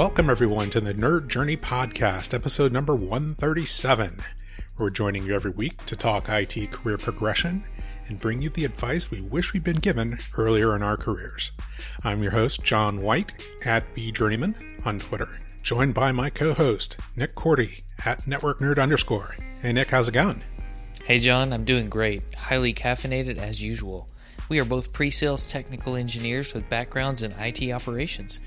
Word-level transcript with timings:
Welcome, 0.00 0.30
everyone, 0.30 0.70
to 0.70 0.80
the 0.80 0.94
Nerd 0.94 1.28
Journey 1.28 1.58
Podcast, 1.58 2.32
episode 2.32 2.72
number 2.72 2.94
137. 2.94 4.22
We're 4.78 4.88
joining 4.88 5.26
you 5.26 5.34
every 5.34 5.50
week 5.50 5.76
to 5.84 5.94
talk 5.94 6.30
IT 6.30 6.72
career 6.72 6.96
progression 6.96 7.62
and 8.08 8.18
bring 8.18 8.40
you 8.40 8.48
the 8.48 8.64
advice 8.64 9.10
we 9.10 9.20
wish 9.20 9.52
we'd 9.52 9.62
been 9.62 9.76
given 9.76 10.18
earlier 10.38 10.74
in 10.74 10.82
our 10.82 10.96
careers. 10.96 11.52
I'm 12.02 12.22
your 12.22 12.32
host, 12.32 12.64
John 12.64 13.02
White, 13.02 13.34
at 13.66 13.94
vJourneyman 13.94 14.86
on 14.86 15.00
Twitter, 15.00 15.28
joined 15.62 15.92
by 15.92 16.12
my 16.12 16.30
co 16.30 16.54
host, 16.54 16.96
Nick 17.14 17.34
Korte, 17.34 17.82
at 18.06 18.26
Network 18.26 18.60
Nerd 18.60 18.82
underscore. 18.82 19.36
Hey, 19.60 19.74
Nick, 19.74 19.88
how's 19.88 20.08
it 20.08 20.12
going? 20.12 20.42
Hey, 21.04 21.18
John, 21.18 21.52
I'm 21.52 21.66
doing 21.66 21.90
great. 21.90 22.22
Highly 22.36 22.72
caffeinated 22.72 23.36
as 23.36 23.62
usual. 23.62 24.08
We 24.48 24.60
are 24.60 24.64
both 24.64 24.94
pre 24.94 25.10
sales 25.10 25.46
technical 25.46 25.94
engineers 25.94 26.54
with 26.54 26.70
backgrounds 26.70 27.22
in 27.22 27.32
IT 27.32 27.70
operations. 27.70 28.40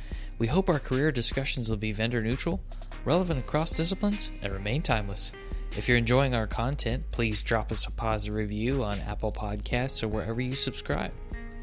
We 0.43 0.47
hope 0.47 0.67
our 0.67 0.77
career 0.77 1.09
discussions 1.09 1.69
will 1.69 1.77
be 1.77 1.93
vendor 1.93 2.21
neutral, 2.21 2.61
relevant 3.05 3.39
across 3.39 3.71
disciplines, 3.71 4.29
and 4.41 4.51
remain 4.51 4.81
timeless. 4.81 5.31
If 5.77 5.87
you're 5.87 5.95
enjoying 5.95 6.35
our 6.35 6.47
content, 6.47 7.09
please 7.11 7.41
drop 7.41 7.71
us 7.71 7.87
a 7.87 7.91
positive 7.91 8.35
review 8.35 8.83
on 8.83 8.99
Apple 8.99 9.31
Podcasts 9.31 10.03
or 10.03 10.09
wherever 10.09 10.41
you 10.41 10.51
subscribe. 10.51 11.13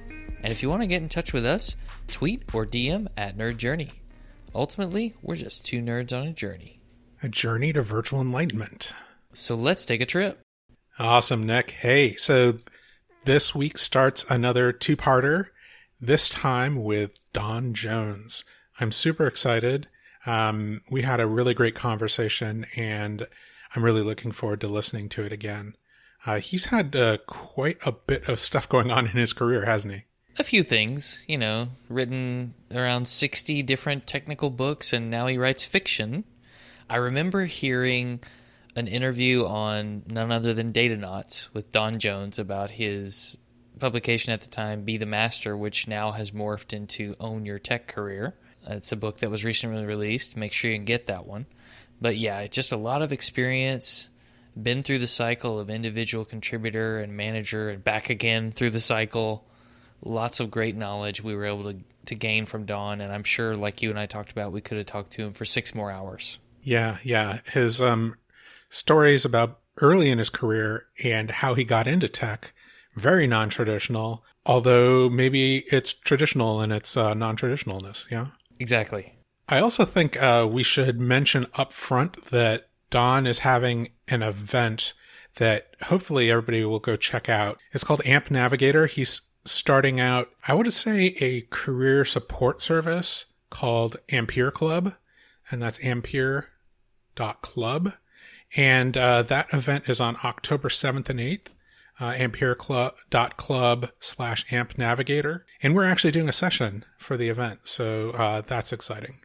And 0.08 0.50
if 0.50 0.62
you 0.62 0.70
want 0.70 0.80
to 0.80 0.86
get 0.86 1.02
in 1.02 1.10
touch 1.10 1.34
with 1.34 1.44
us, 1.44 1.76
tweet 2.08 2.54
or 2.54 2.64
DM 2.64 3.06
at 3.18 3.36
Nerd 3.36 3.58
Journey. 3.58 3.90
Ultimately, 4.54 5.14
we're 5.20 5.36
just 5.36 5.66
two 5.66 5.82
nerds 5.82 6.18
on 6.18 6.26
a 6.26 6.32
journey. 6.32 6.80
A 7.22 7.28
journey 7.28 7.74
to 7.74 7.82
virtual 7.82 8.22
enlightenment. 8.22 8.94
So 9.34 9.56
let's 9.56 9.84
take 9.84 10.00
a 10.00 10.06
trip. 10.06 10.40
Awesome, 10.98 11.42
Nick. 11.42 11.72
Hey, 11.72 12.14
so 12.16 12.54
this 13.26 13.54
week 13.54 13.76
starts 13.76 14.24
another 14.30 14.72
two 14.72 14.96
parter, 14.96 15.48
this 16.00 16.30
time 16.30 16.82
with 16.82 17.12
Don 17.34 17.74
Jones. 17.74 18.42
I'm 18.80 18.92
super 18.92 19.26
excited. 19.26 19.88
Um, 20.24 20.80
we 20.90 21.02
had 21.02 21.20
a 21.20 21.26
really 21.26 21.52
great 21.52 21.74
conversation, 21.74 22.66
and 22.76 23.26
I'm 23.76 23.84
really 23.84 24.02
looking 24.02 24.32
forward 24.32 24.62
to 24.62 24.68
listening 24.68 25.10
to 25.10 25.22
it 25.22 25.32
again. 25.32 25.74
Uh, 26.26 26.40
he's 26.40 26.66
had 26.66 26.96
uh, 26.96 27.18
quite 27.26 27.78
a 27.84 27.92
bit 27.92 28.28
of 28.28 28.40
stuff 28.40 28.68
going 28.68 28.90
on 28.90 29.06
in 29.06 29.16
his 29.16 29.32
career, 29.32 29.66
hasn't 29.66 29.94
he? 29.94 30.02
A 30.38 30.44
few 30.44 30.62
things, 30.62 31.24
you 31.28 31.36
know, 31.36 31.68
written 31.88 32.54
around 32.70 33.06
60 33.06 33.62
different 33.62 34.06
technical 34.06 34.48
books, 34.48 34.92
and 34.92 35.10
now 35.10 35.26
he 35.26 35.36
writes 35.36 35.64
fiction. 35.64 36.24
I 36.88 36.96
remember 36.96 37.44
hearing 37.44 38.20
an 38.76 38.88
interview 38.88 39.46
on 39.46 40.04
none 40.06 40.32
other 40.32 40.54
than 40.54 40.72
Datanauts 40.72 41.52
with 41.52 41.72
Don 41.72 41.98
Jones 41.98 42.38
about 42.38 42.70
his 42.70 43.36
publication 43.78 44.32
at 44.32 44.42
the 44.42 44.48
time, 44.48 44.84
Be 44.84 44.96
the 44.96 45.06
Master, 45.06 45.56
which 45.56 45.88
now 45.88 46.12
has 46.12 46.30
morphed 46.30 46.72
into 46.72 47.16
Own 47.20 47.44
Your 47.44 47.58
Tech 47.58 47.86
Career. 47.86 48.36
It's 48.66 48.92
a 48.92 48.96
book 48.96 49.18
that 49.18 49.30
was 49.30 49.44
recently 49.44 49.84
released. 49.84 50.36
Make 50.36 50.52
sure 50.52 50.70
you 50.70 50.78
get 50.78 51.06
that 51.06 51.26
one. 51.26 51.46
But 52.00 52.16
yeah, 52.16 52.46
just 52.46 52.72
a 52.72 52.76
lot 52.76 53.02
of 53.02 53.12
experience. 53.12 54.08
Been 54.60 54.82
through 54.82 54.98
the 54.98 55.06
cycle 55.06 55.58
of 55.58 55.70
individual 55.70 56.24
contributor 56.24 56.98
and 56.98 57.16
manager 57.16 57.70
and 57.70 57.84
back 57.84 58.10
again 58.10 58.50
through 58.50 58.70
the 58.70 58.80
cycle. 58.80 59.46
Lots 60.02 60.40
of 60.40 60.50
great 60.50 60.76
knowledge 60.76 61.22
we 61.22 61.36
were 61.36 61.44
able 61.44 61.72
to, 61.72 61.78
to 62.06 62.14
gain 62.14 62.46
from 62.46 62.64
Don. 62.64 63.00
And 63.00 63.12
I'm 63.12 63.24
sure, 63.24 63.56
like 63.56 63.82
you 63.82 63.90
and 63.90 63.98
I 63.98 64.06
talked 64.06 64.32
about, 64.32 64.52
we 64.52 64.60
could 64.60 64.78
have 64.78 64.86
talked 64.86 65.12
to 65.12 65.22
him 65.22 65.32
for 65.32 65.44
six 65.44 65.74
more 65.74 65.90
hours. 65.90 66.38
Yeah, 66.62 66.98
yeah. 67.02 67.40
His 67.52 67.80
um, 67.80 68.16
stories 68.70 69.24
about 69.24 69.60
early 69.80 70.10
in 70.10 70.18
his 70.18 70.30
career 70.30 70.86
and 71.02 71.30
how 71.30 71.54
he 71.54 71.64
got 71.64 71.86
into 71.86 72.08
tech, 72.08 72.52
very 72.96 73.26
non 73.26 73.50
traditional, 73.50 74.24
although 74.44 75.08
maybe 75.08 75.58
it's 75.70 75.92
traditional 75.92 76.60
in 76.62 76.72
its 76.72 76.96
uh, 76.96 77.14
non 77.14 77.36
traditionalness. 77.36 78.10
Yeah. 78.10 78.28
Exactly. 78.60 79.14
I 79.48 79.58
also 79.58 79.84
think 79.84 80.22
uh, 80.22 80.46
we 80.48 80.62
should 80.62 81.00
mention 81.00 81.46
up 81.54 81.72
front 81.72 82.26
that 82.26 82.68
Don 82.90 83.26
is 83.26 83.40
having 83.40 83.88
an 84.06 84.22
event 84.22 84.92
that 85.36 85.74
hopefully 85.84 86.30
everybody 86.30 86.64
will 86.64 86.78
go 86.78 86.94
check 86.96 87.28
out. 87.28 87.58
It's 87.72 87.82
called 87.82 88.02
Amp 88.04 88.30
Navigator. 88.30 88.86
He's 88.86 89.22
starting 89.44 89.98
out, 89.98 90.28
I 90.46 90.54
would 90.54 90.72
say, 90.72 91.16
a 91.20 91.40
career 91.50 92.04
support 92.04 92.60
service 92.60 93.26
called 93.48 93.96
Ampere 94.10 94.50
Club, 94.52 94.94
and 95.50 95.60
that's 95.62 95.82
ampere.club. 95.82 96.44
And 98.56 98.96
uh, 98.96 99.22
that 99.22 99.52
event 99.54 99.88
is 99.88 100.00
on 100.00 100.16
October 100.22 100.68
7th 100.68 101.08
and 101.08 101.20
8th 101.20 101.48
uh, 102.00 102.12
ampereclub.club 102.12 103.90
slash 104.00 104.50
amp 104.50 104.78
navigator. 104.78 105.44
And 105.62 105.74
we're 105.74 105.84
actually 105.84 106.12
doing 106.12 106.28
a 106.28 106.32
session 106.32 106.84
for 106.98 107.16
the 107.16 107.28
event. 107.28 107.60
So 107.64 108.10
uh, 108.10 108.40
that's 108.40 108.72
exciting. 108.72 109.20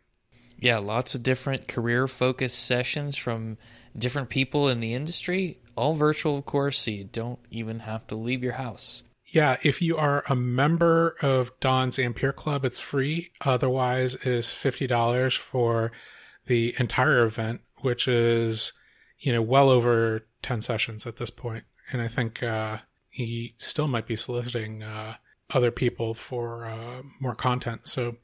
Yeah, 0.60 0.78
lots 0.78 1.16
of 1.16 1.24
different 1.24 1.68
career 1.68 2.08
focused 2.08 2.60
sessions 2.60 3.18
from 3.18 3.58
different 3.98 4.30
people 4.30 4.68
in 4.68 4.80
the 4.80 4.94
industry, 4.94 5.60
all 5.76 5.94
virtual, 5.94 6.38
of 6.38 6.46
course, 6.46 6.80
so 6.80 6.92
you 6.92 7.06
don't 7.06 7.40
even 7.50 7.80
have 7.80 8.08
to 8.08 8.16
leave 8.16 8.44
your 8.44 8.54
house. 8.54 9.04
Yeah, 9.26 9.58
if 9.64 9.82
you 9.82 9.98
are 9.98 10.24
a 10.30 10.36
member 10.36 11.16
of 11.22 11.52
Don's 11.60 12.00
Ampere 12.00 12.32
Club, 12.32 12.64
it's 12.64 12.80
free. 12.80 13.32
Otherwise, 13.44 14.16
it 14.16 14.28
is 14.28 14.48
$50 14.48 15.38
for 15.38 15.92
the 16.46 16.74
entire 16.80 17.26
event, 17.26 17.62
which 17.82 18.08
is, 18.08 18.72
you 19.20 19.34
know, 19.34 19.42
well 19.42 19.70
over 19.70 20.26
10 20.42 20.62
sessions 20.62 21.06
at 21.06 21.18
this 21.18 21.32
point 21.32 21.66
and 21.92 22.02
I 22.02 22.08
think 22.08 22.44
uh, 22.44 22.78
he 23.10 23.54
still 23.58 23.88
might 23.88 24.08
be 24.08 24.16
soliciting 24.16 24.84
uh, 24.84 25.16
other 25.54 25.72
people 25.72 26.14
for 26.14 26.66
uh, 26.66 27.02
more 27.20 27.36
content. 27.36 27.88
So, 27.88 28.18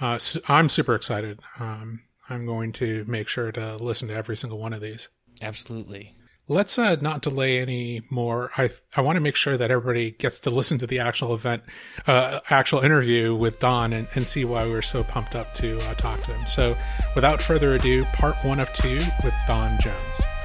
uh, 0.00 0.18
so, 0.18 0.40
I'm 0.48 0.68
super 0.68 0.94
excited. 0.94 1.40
Um, 1.58 2.02
I'm 2.30 2.46
going 2.46 2.72
to 2.74 3.04
make 3.06 3.28
sure 3.28 3.50
to 3.52 3.76
listen 3.76 4.08
to 4.08 4.14
every 4.14 4.36
single 4.36 4.58
one 4.58 4.72
of 4.72 4.80
these. 4.80 5.08
Absolutely. 5.42 6.14
Let's 6.50 6.78
uh, 6.78 6.96
not 7.02 7.20
delay 7.20 7.58
any 7.58 8.00
more. 8.10 8.50
I 8.56 8.70
I 8.96 9.02
want 9.02 9.16
to 9.16 9.20
make 9.20 9.36
sure 9.36 9.58
that 9.58 9.70
everybody 9.70 10.12
gets 10.12 10.40
to 10.40 10.50
listen 10.50 10.78
to 10.78 10.86
the 10.86 11.00
actual 11.00 11.34
event, 11.34 11.62
uh, 12.06 12.40
actual 12.48 12.80
interview 12.80 13.34
with 13.34 13.58
Don, 13.58 13.92
and, 13.92 14.08
and 14.14 14.26
see 14.26 14.46
why 14.46 14.64
we 14.64 14.72
are 14.72 14.80
so 14.80 15.04
pumped 15.04 15.34
up 15.34 15.52
to 15.56 15.78
talk 15.96 16.22
to 16.22 16.32
him. 16.32 16.46
So, 16.46 16.74
without 17.14 17.42
further 17.42 17.74
ado, 17.74 18.04
part 18.06 18.36
one 18.44 18.60
of 18.60 18.72
two 18.72 19.00
with 19.22 19.34
Don 19.46 19.78
Jones. 19.80 20.37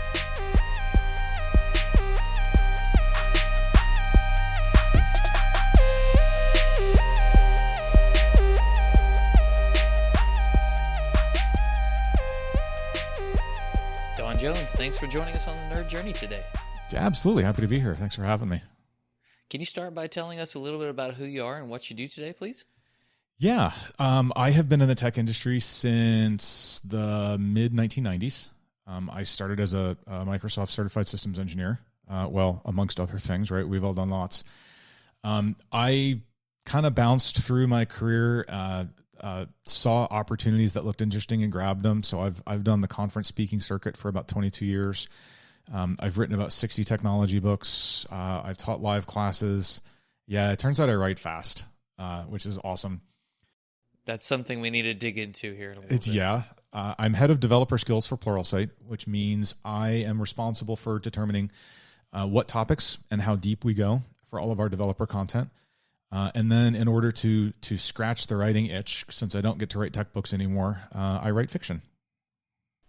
Thanks 14.83 14.97
for 14.97 15.07
joining 15.07 15.33
us 15.33 15.47
on 15.47 15.55
the 15.55 15.75
Nerd 15.75 15.87
Journey 15.87 16.11
today. 16.11 16.43
Absolutely. 16.93 17.43
Happy 17.43 17.61
to 17.61 17.69
be 17.69 17.79
here. 17.79 17.95
Thanks 17.95 18.17
for 18.17 18.23
having 18.23 18.49
me. 18.49 18.61
Can 19.49 19.61
you 19.61 19.65
start 19.65 19.95
by 19.95 20.07
telling 20.07 20.41
us 20.41 20.55
a 20.55 20.59
little 20.59 20.77
bit 20.77 20.89
about 20.89 21.13
who 21.13 21.23
you 21.23 21.45
are 21.45 21.55
and 21.55 21.69
what 21.69 21.89
you 21.89 21.95
do 21.95 22.09
today, 22.09 22.33
please? 22.33 22.65
Yeah. 23.37 23.71
Um, 23.97 24.33
I 24.35 24.51
have 24.51 24.67
been 24.67 24.81
in 24.81 24.89
the 24.89 24.95
tech 24.95 25.17
industry 25.17 25.61
since 25.61 26.81
the 26.81 27.37
mid 27.39 27.71
1990s. 27.71 28.49
Um, 28.85 29.09
I 29.09 29.23
started 29.23 29.61
as 29.61 29.73
a, 29.73 29.95
a, 30.05 30.25
Microsoft 30.25 30.71
certified 30.71 31.07
systems 31.07 31.39
engineer. 31.39 31.79
Uh, 32.09 32.27
well, 32.29 32.61
amongst 32.65 32.99
other 32.99 33.17
things, 33.17 33.49
right? 33.51 33.65
We've 33.65 33.85
all 33.85 33.93
done 33.93 34.09
lots. 34.09 34.43
Um, 35.23 35.55
I 35.71 36.19
kind 36.65 36.85
of 36.85 36.93
bounced 36.93 37.37
through 37.37 37.67
my 37.67 37.85
career 37.85 38.43
uh, 38.49 38.83
uh, 39.23 39.45
saw 39.63 40.05
opportunities 40.11 40.73
that 40.73 40.83
looked 40.83 41.01
interesting 41.01 41.41
and 41.41 41.51
grabbed 41.51 41.81
them. 41.81 42.03
So 42.03 42.19
I've 42.19 42.43
I've 42.45 42.63
done 42.63 42.81
the 42.81 42.87
conference 42.87 43.29
speaking 43.29 43.61
circuit 43.61 43.95
for 43.95 44.09
about 44.09 44.27
22 44.27 44.65
years. 44.65 45.07
Um, 45.73 45.95
I've 46.01 46.17
written 46.17 46.35
about 46.35 46.51
60 46.51 46.83
technology 46.83 47.39
books. 47.39 48.05
Uh, 48.11 48.41
I've 48.43 48.57
taught 48.57 48.81
live 48.81 49.07
classes. 49.07 49.81
Yeah, 50.27 50.51
it 50.51 50.59
turns 50.59 50.79
out 50.79 50.89
I 50.89 50.95
write 50.95 51.19
fast, 51.19 51.63
uh, 51.97 52.23
which 52.23 52.45
is 52.45 52.59
awesome. 52.63 53.01
That's 54.05 54.25
something 54.25 54.59
we 54.59 54.69
need 54.69 54.81
to 54.81 54.93
dig 54.93 55.17
into 55.17 55.53
here. 55.55 55.73
it's 55.89 56.07
bit. 56.07 56.15
yeah. 56.15 56.43
Uh, 56.73 56.95
I'm 56.99 57.13
head 57.13 57.31
of 57.31 57.39
developer 57.39 57.77
skills 57.77 58.05
for 58.05 58.17
Pluralsight, 58.17 58.71
which 58.85 59.07
means 59.07 59.55
I 59.63 59.89
am 59.89 60.19
responsible 60.19 60.75
for 60.75 60.99
determining 60.99 61.51
uh, 62.11 62.27
what 62.27 62.49
topics 62.49 62.99
and 63.09 63.21
how 63.21 63.37
deep 63.37 63.63
we 63.63 63.73
go 63.73 64.01
for 64.29 64.39
all 64.39 64.51
of 64.51 64.59
our 64.59 64.67
developer 64.67 65.05
content. 65.05 65.49
Uh, 66.13 66.29
and 66.35 66.51
then, 66.51 66.75
in 66.75 66.87
order 66.87 67.11
to 67.11 67.51
to 67.53 67.75
scratch 67.75 68.27
the 68.27 68.37
writing 68.37 68.67
itch, 68.67 69.03
since 69.09 69.33
I 69.33 69.41
don't 69.41 69.57
get 69.57 69.71
to 69.71 69.79
write 69.79 69.93
tech 69.93 70.13
books 70.13 70.31
anymore, 70.31 70.83
uh, 70.93 71.19
I 71.23 71.31
write 71.31 71.49
fiction. 71.49 71.81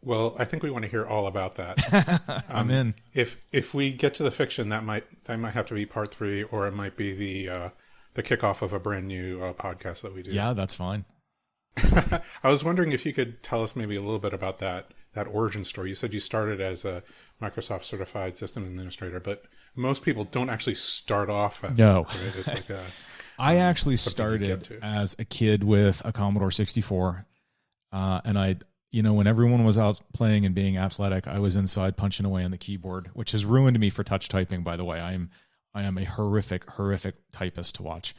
Well, 0.02 0.36
I 0.38 0.44
think 0.44 0.62
we 0.62 0.70
want 0.70 0.84
to 0.84 0.90
hear 0.90 1.06
all 1.06 1.26
about 1.26 1.56
that. 1.56 2.44
I'm 2.50 2.66
um, 2.66 2.70
in. 2.70 2.94
If 3.14 3.38
if 3.50 3.72
we 3.72 3.92
get 3.92 4.14
to 4.16 4.22
the 4.22 4.30
fiction, 4.30 4.68
that 4.68 4.84
might 4.84 5.04
that 5.24 5.38
might 5.38 5.52
have 5.52 5.64
to 5.68 5.74
be 5.74 5.86
part 5.86 6.14
three, 6.14 6.42
or 6.42 6.66
it 6.66 6.74
might 6.74 6.98
be 6.98 7.14
the 7.14 7.48
uh, 7.48 7.68
the 8.12 8.22
kickoff 8.22 8.60
of 8.60 8.74
a 8.74 8.78
brand 8.78 9.08
new 9.08 9.42
uh, 9.42 9.54
podcast 9.54 10.02
that 10.02 10.14
we 10.14 10.22
do. 10.22 10.30
Yeah, 10.30 10.52
that's 10.52 10.74
fine. 10.74 11.06
I 11.78 12.20
was 12.44 12.62
wondering 12.62 12.92
if 12.92 13.06
you 13.06 13.14
could 13.14 13.42
tell 13.42 13.62
us 13.62 13.74
maybe 13.74 13.96
a 13.96 14.02
little 14.02 14.18
bit 14.18 14.34
about 14.34 14.58
that 14.58 14.88
that 15.14 15.28
origin 15.28 15.64
story. 15.64 15.88
You 15.88 15.94
said 15.94 16.12
you 16.12 16.20
started 16.20 16.60
as 16.60 16.84
a 16.84 17.02
Microsoft 17.40 17.84
certified 17.84 18.36
system 18.36 18.64
administrator, 18.64 19.18
but 19.18 19.44
most 19.74 20.02
people 20.02 20.24
don't 20.24 20.50
actually 20.50 20.74
start 20.74 21.30
off 21.30 21.64
as 21.64 21.78
no. 21.78 22.04
Right? 22.04 22.36
It's 22.36 22.48
like 22.48 22.68
a 22.68 22.84
I 23.38 23.56
um, 23.56 23.62
actually 23.62 23.96
started 23.96 24.78
as 24.82 25.16
a 25.18 25.24
kid 25.24 25.64
with 25.64 26.02
a 26.04 26.12
Commodore 26.12 26.50
64. 26.50 27.26
Uh, 27.92 28.20
and 28.24 28.38
I, 28.38 28.56
you 28.90 29.02
know, 29.02 29.14
when 29.14 29.26
everyone 29.26 29.64
was 29.64 29.78
out 29.78 30.00
playing 30.12 30.44
and 30.44 30.54
being 30.54 30.76
athletic, 30.76 31.26
I 31.26 31.38
was 31.38 31.56
inside 31.56 31.96
punching 31.96 32.26
away 32.26 32.44
on 32.44 32.50
the 32.50 32.58
keyboard, 32.58 33.10
which 33.14 33.32
has 33.32 33.44
ruined 33.44 33.78
me 33.78 33.90
for 33.90 34.04
touch 34.04 34.28
typing. 34.28 34.62
By 34.62 34.76
the 34.76 34.84
way, 34.84 35.00
I 35.00 35.12
am 35.12 35.30
I 35.74 35.82
am 35.82 35.98
a 35.98 36.04
horrific, 36.04 36.70
horrific 36.70 37.16
typist 37.32 37.76
to 37.76 37.82
watch. 37.82 38.14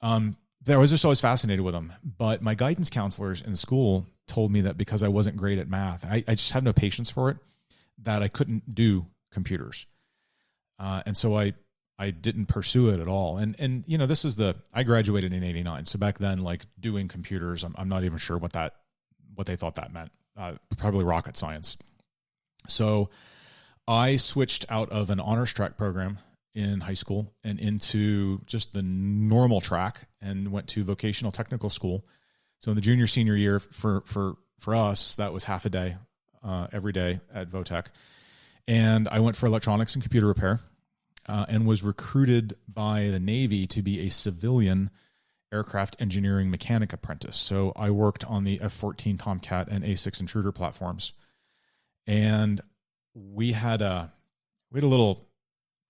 Um, 0.00 0.36
I 0.68 0.76
was 0.76 0.90
just 0.90 1.04
always 1.04 1.20
fascinated 1.20 1.64
with 1.64 1.74
them. 1.74 1.92
But 2.02 2.42
my 2.42 2.54
guidance 2.54 2.90
counselors 2.90 3.42
in 3.42 3.54
school 3.54 4.06
told 4.26 4.50
me 4.50 4.62
that 4.62 4.76
because 4.76 5.02
I 5.02 5.08
wasn't 5.08 5.36
great 5.36 5.58
at 5.58 5.68
math, 5.68 6.04
I, 6.04 6.24
I 6.26 6.34
just 6.34 6.52
had 6.52 6.64
no 6.64 6.72
patience 6.72 7.10
for 7.10 7.30
it, 7.30 7.36
that 8.02 8.22
I 8.22 8.28
couldn't 8.28 8.74
do 8.74 9.06
computers. 9.30 9.86
Uh, 10.78 11.02
and 11.04 11.16
so 11.16 11.38
I 11.38 11.54
I 12.00 12.12
didn't 12.12 12.46
pursue 12.46 12.88
it 12.88 12.98
at 12.98 13.08
all. 13.08 13.36
And 13.36 13.54
and 13.58 13.84
you 13.86 13.98
know 13.98 14.06
this 14.06 14.24
is 14.24 14.34
the 14.36 14.56
I 14.72 14.84
graduated 14.84 15.34
in 15.34 15.44
'89, 15.44 15.84
so 15.84 15.98
back 15.98 16.16
then 16.16 16.38
like 16.38 16.64
doing 16.80 17.08
computers, 17.08 17.62
I'm, 17.62 17.74
I'm 17.76 17.90
not 17.90 18.04
even 18.04 18.16
sure 18.16 18.38
what 18.38 18.54
that 18.54 18.76
what 19.34 19.46
they 19.46 19.54
thought 19.54 19.74
that 19.74 19.92
meant. 19.92 20.10
Uh, 20.34 20.54
probably 20.78 21.04
rocket 21.04 21.36
science. 21.36 21.76
So 22.68 23.10
I 23.86 24.16
switched 24.16 24.64
out 24.70 24.88
of 24.88 25.10
an 25.10 25.20
honors 25.20 25.52
track 25.52 25.76
program 25.76 26.16
in 26.54 26.80
high 26.80 26.94
school 26.94 27.34
and 27.44 27.60
into 27.60 28.40
just 28.46 28.72
the 28.72 28.82
normal 28.82 29.60
track 29.60 30.08
and 30.22 30.50
went 30.50 30.68
to 30.68 30.82
vocational 30.82 31.32
technical 31.32 31.68
school. 31.68 32.06
So 32.60 32.70
in 32.70 32.76
the 32.76 32.80
junior 32.80 33.06
senior 33.06 33.36
year 33.36 33.60
for 33.60 34.00
for 34.06 34.36
for 34.58 34.74
us, 34.74 35.16
that 35.16 35.34
was 35.34 35.44
half 35.44 35.66
a 35.66 35.70
day 35.70 35.98
uh, 36.42 36.66
every 36.72 36.94
day 36.94 37.20
at 37.30 37.50
Votech, 37.50 37.88
and 38.66 39.06
I 39.06 39.20
went 39.20 39.36
for 39.36 39.44
electronics 39.44 39.94
and 39.94 40.02
computer 40.02 40.26
repair 40.26 40.60
uh, 41.26 41.46
and 41.48 41.66
was 41.66 41.82
recruited 41.82 42.56
by 42.68 43.08
the 43.08 43.20
Navy 43.20 43.66
to 43.68 43.82
be 43.82 44.00
a 44.00 44.08
civilian 44.08 44.90
aircraft 45.52 45.96
engineering 45.98 46.50
mechanic 46.50 46.92
apprentice. 46.92 47.36
So 47.36 47.72
I 47.74 47.90
worked 47.90 48.24
on 48.24 48.44
the 48.44 48.60
F 48.60 48.72
14 48.72 49.18
Tomcat 49.18 49.68
and 49.68 49.84
A 49.84 49.96
6 49.96 50.20
Intruder 50.20 50.52
platforms. 50.52 51.12
And 52.06 52.60
we 53.14 53.52
had 53.52 53.82
a 53.82 54.12
we 54.70 54.78
had 54.78 54.84
a 54.84 54.88
little 54.88 55.26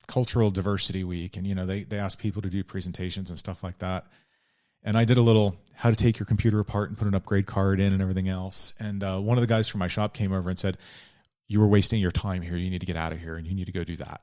cultural 0.06 0.50
diversity 0.50 1.04
week 1.04 1.36
and 1.36 1.46
you 1.46 1.54
know 1.54 1.66
they 1.66 1.84
they 1.84 1.98
asked 1.98 2.18
people 2.18 2.42
to 2.42 2.50
do 2.50 2.64
presentations 2.64 3.30
and 3.30 3.38
stuff 3.38 3.62
like 3.62 3.78
that 3.78 4.06
and 4.82 4.96
i 4.96 5.04
did 5.04 5.18
a 5.18 5.22
little 5.22 5.56
how 5.74 5.90
to 5.90 5.96
take 5.96 6.18
your 6.18 6.26
computer 6.26 6.58
apart 6.58 6.88
and 6.88 6.98
put 6.98 7.06
an 7.06 7.14
upgrade 7.14 7.46
card 7.46 7.78
in 7.78 7.92
and 7.92 8.02
everything 8.02 8.28
else 8.28 8.72
and 8.80 9.04
uh, 9.04 9.18
one 9.18 9.36
of 9.36 9.42
the 9.42 9.46
guys 9.46 9.68
from 9.68 9.78
my 9.78 9.88
shop 9.88 10.14
came 10.14 10.32
over 10.32 10.48
and 10.48 10.58
said 10.58 10.78
you 11.48 11.60
were 11.60 11.68
wasting 11.68 12.00
your 12.00 12.10
time 12.10 12.42
here 12.42 12.56
you 12.56 12.70
need 12.70 12.80
to 12.80 12.86
get 12.86 12.96
out 12.96 13.12
of 13.12 13.20
here 13.20 13.36
and 13.36 13.46
you 13.46 13.54
need 13.54 13.66
to 13.66 13.72
go 13.72 13.84
do 13.84 13.96
that 13.96 14.20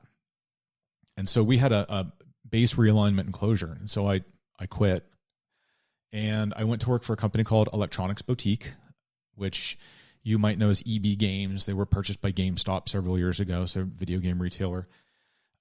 and 1.18 1.28
so 1.28 1.42
we 1.42 1.58
had 1.58 1.72
a, 1.72 1.84
a 1.92 2.06
base 2.48 2.76
realignment 2.76 3.22
and 3.22 3.32
closure. 3.32 3.76
And 3.78 3.90
so 3.90 4.08
I, 4.08 4.20
I 4.60 4.66
quit 4.66 5.04
and 6.12 6.54
I 6.56 6.62
went 6.62 6.80
to 6.82 6.90
work 6.90 7.02
for 7.02 7.12
a 7.12 7.16
company 7.16 7.42
called 7.42 7.68
Electronics 7.72 8.22
Boutique, 8.22 8.72
which 9.34 9.76
you 10.22 10.38
might 10.38 10.58
know 10.58 10.70
as 10.70 10.80
EB 10.88 11.18
Games. 11.18 11.66
They 11.66 11.72
were 11.72 11.86
purchased 11.86 12.20
by 12.20 12.30
GameStop 12.30 12.88
several 12.88 13.18
years 13.18 13.40
ago, 13.40 13.66
so 13.66 13.84
video 13.84 14.20
game 14.20 14.40
retailer. 14.40 14.86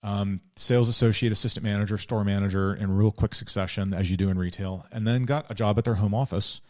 Um, 0.03 0.41
sales 0.55 0.89
associate, 0.89 1.31
assistant 1.31 1.63
manager, 1.63 1.97
store 1.97 2.23
manager 2.23 2.75
in 2.75 2.95
real 2.95 3.11
quick 3.11 3.33
succession, 3.33 3.95
as 3.95 4.11
you 4.11 4.15
do 4.15 4.29
in 4.29 4.37
retail, 4.37 4.85
and 4.91 5.07
then 5.07 5.25
got 5.25 5.47
a 5.49 5.55
job 5.55 5.79
at 5.79 5.85
their 5.85 5.95
home 5.95 6.13
office 6.13 6.61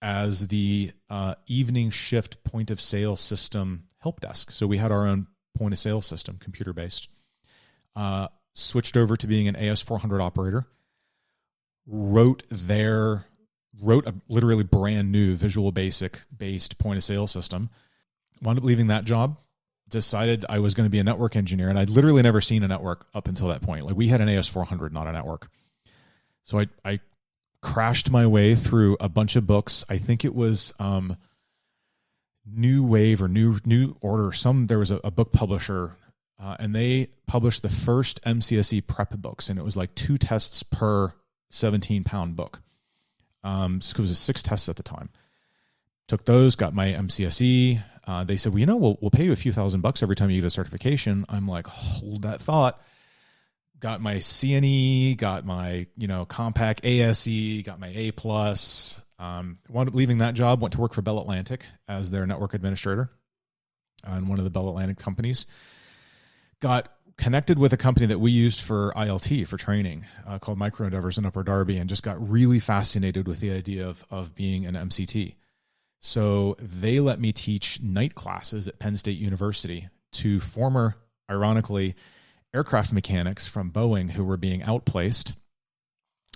as 0.00 0.46
the 0.46 0.92
uh, 1.10 1.34
evening 1.48 1.90
shift 1.90 2.44
point 2.44 2.70
of 2.70 2.80
sale 2.80 3.16
system 3.16 3.88
help 3.98 4.20
desk. 4.20 4.52
So 4.52 4.68
we 4.68 4.78
had 4.78 4.92
our 4.92 5.06
own 5.08 5.26
point 5.56 5.74
of 5.74 5.80
sale 5.80 6.00
system, 6.00 6.38
computer 6.38 6.72
based 6.72 7.08
uh, 7.96 8.28
switched 8.54 8.96
over 8.96 9.16
to 9.16 9.26
being 9.26 9.48
an 9.48 9.54
AS400 9.54 10.22
operator, 10.22 10.66
wrote 11.86 12.42
their 12.50 13.26
wrote 13.80 14.06
a 14.06 14.14
literally 14.28 14.64
brand 14.64 15.10
new 15.10 15.34
Visual 15.34 15.72
Basic 15.72 16.22
based 16.36 16.78
point 16.78 16.98
of 16.98 17.04
sale 17.04 17.26
system. 17.26 17.70
Wound 18.42 18.58
up 18.58 18.64
leaving 18.64 18.88
that 18.88 19.04
job. 19.04 19.38
Decided 19.88 20.44
I 20.48 20.60
was 20.60 20.74
going 20.74 20.86
to 20.86 20.90
be 20.90 21.00
a 21.00 21.04
network 21.04 21.34
engineer, 21.34 21.68
and 21.68 21.78
I'd 21.78 21.90
literally 21.90 22.22
never 22.22 22.40
seen 22.40 22.62
a 22.62 22.68
network 22.68 23.06
up 23.12 23.26
until 23.26 23.48
that 23.48 23.62
point. 23.62 23.86
Like 23.86 23.96
we 23.96 24.08
had 24.08 24.20
an 24.20 24.28
AS400, 24.28 24.92
not 24.92 25.08
a 25.08 25.12
network. 25.12 25.50
So 26.44 26.60
I 26.60 26.68
I 26.84 27.00
crashed 27.60 28.10
my 28.10 28.26
way 28.26 28.54
through 28.54 28.96
a 29.00 29.08
bunch 29.08 29.36
of 29.36 29.46
books. 29.46 29.84
I 29.88 29.98
think 29.98 30.24
it 30.24 30.34
was 30.34 30.72
um, 30.78 31.16
New 32.46 32.84
Wave 32.84 33.22
or 33.22 33.28
New 33.28 33.58
New 33.64 33.96
Order. 34.00 34.32
Some 34.32 34.66
there 34.68 34.78
was 34.78 34.90
a, 34.90 35.00
a 35.02 35.10
book 35.10 35.32
publisher 35.32 35.92
uh, 36.40 36.56
and 36.58 36.74
they 36.74 37.08
published 37.26 37.62
the 37.62 37.68
first 37.68 38.22
MCSE 38.24 38.86
prep 38.86 39.10
books, 39.18 39.50
and 39.50 39.58
it 39.58 39.62
was 39.62 39.76
like 39.76 39.94
two 39.94 40.16
tests 40.16 40.62
per 40.62 41.12
17 41.50 42.02
pound 42.02 42.34
book. 42.34 42.62
Um, 43.44 43.80
so 43.80 43.98
it 43.98 44.00
was 44.00 44.18
six 44.18 44.42
tests 44.42 44.68
at 44.68 44.76
the 44.76 44.82
time. 44.82 45.10
Took 46.08 46.24
those, 46.24 46.56
got 46.56 46.74
my 46.74 46.88
MCSE. 46.88 47.82
Uh, 48.06 48.24
they 48.24 48.36
said, 48.36 48.52
well, 48.52 48.60
you 48.60 48.66
know, 48.66 48.76
we'll, 48.76 48.98
we'll 49.00 49.10
pay 49.10 49.24
you 49.24 49.32
a 49.32 49.36
few 49.36 49.52
thousand 49.52 49.82
bucks 49.82 50.02
every 50.02 50.16
time 50.16 50.30
you 50.30 50.40
get 50.40 50.46
a 50.46 50.50
certification. 50.50 51.26
I'm 51.28 51.46
like, 51.46 51.66
hold 51.66 52.22
that 52.22 52.40
thought. 52.40 52.80
Got 53.78 54.00
my 54.00 54.16
CNE, 54.16 55.16
got 55.18 55.44
my, 55.44 55.86
you 55.96 56.08
know, 56.08 56.26
Compaq 56.26 56.80
ASE, 56.84 57.64
got 57.64 57.78
my 57.78 57.92
A 57.94 58.12
plus. 58.12 59.00
Um, 59.18 59.58
wound 59.68 59.90
up 59.90 59.94
leaving 59.94 60.18
that 60.18 60.34
job, 60.34 60.62
went 60.62 60.72
to 60.72 60.80
work 60.80 60.94
for 60.94 61.02
Bell 61.02 61.18
Atlantic 61.18 61.66
as 61.86 62.10
their 62.10 62.26
network 62.26 62.54
administrator 62.54 63.10
on 64.04 64.26
one 64.26 64.38
of 64.38 64.44
the 64.44 64.50
Bell 64.50 64.68
Atlantic 64.70 64.98
companies 64.98 65.46
got 66.60 66.92
connected 67.16 67.58
with 67.58 67.72
a 67.72 67.76
company 67.76 68.06
that 68.06 68.18
we 68.18 68.30
used 68.30 68.60
for 68.62 68.92
ILT 68.96 69.46
for 69.46 69.58
training 69.58 70.06
uh, 70.26 70.38
called 70.38 70.56
Micro 70.56 70.86
Endeavors 70.86 71.18
in 71.18 71.26
Upper 71.26 71.42
Darby 71.42 71.76
and 71.76 71.88
just 71.88 72.02
got 72.02 72.16
really 72.26 72.58
fascinated 72.58 73.28
with 73.28 73.40
the 73.40 73.50
idea 73.50 73.86
of, 73.86 74.04
of 74.10 74.34
being 74.34 74.64
an 74.64 74.74
MCT. 74.74 75.34
So 76.00 76.56
they 76.58 76.98
let 76.98 77.20
me 77.20 77.32
teach 77.32 77.80
night 77.82 78.14
classes 78.14 78.66
at 78.66 78.78
Penn 78.78 78.96
State 78.96 79.18
University 79.18 79.88
to 80.12 80.40
former, 80.40 80.96
ironically, 81.30 81.94
aircraft 82.54 82.92
mechanics 82.92 83.46
from 83.46 83.70
Boeing 83.70 84.12
who 84.12 84.24
were 84.24 84.38
being 84.38 84.62
outplaced. 84.62 85.34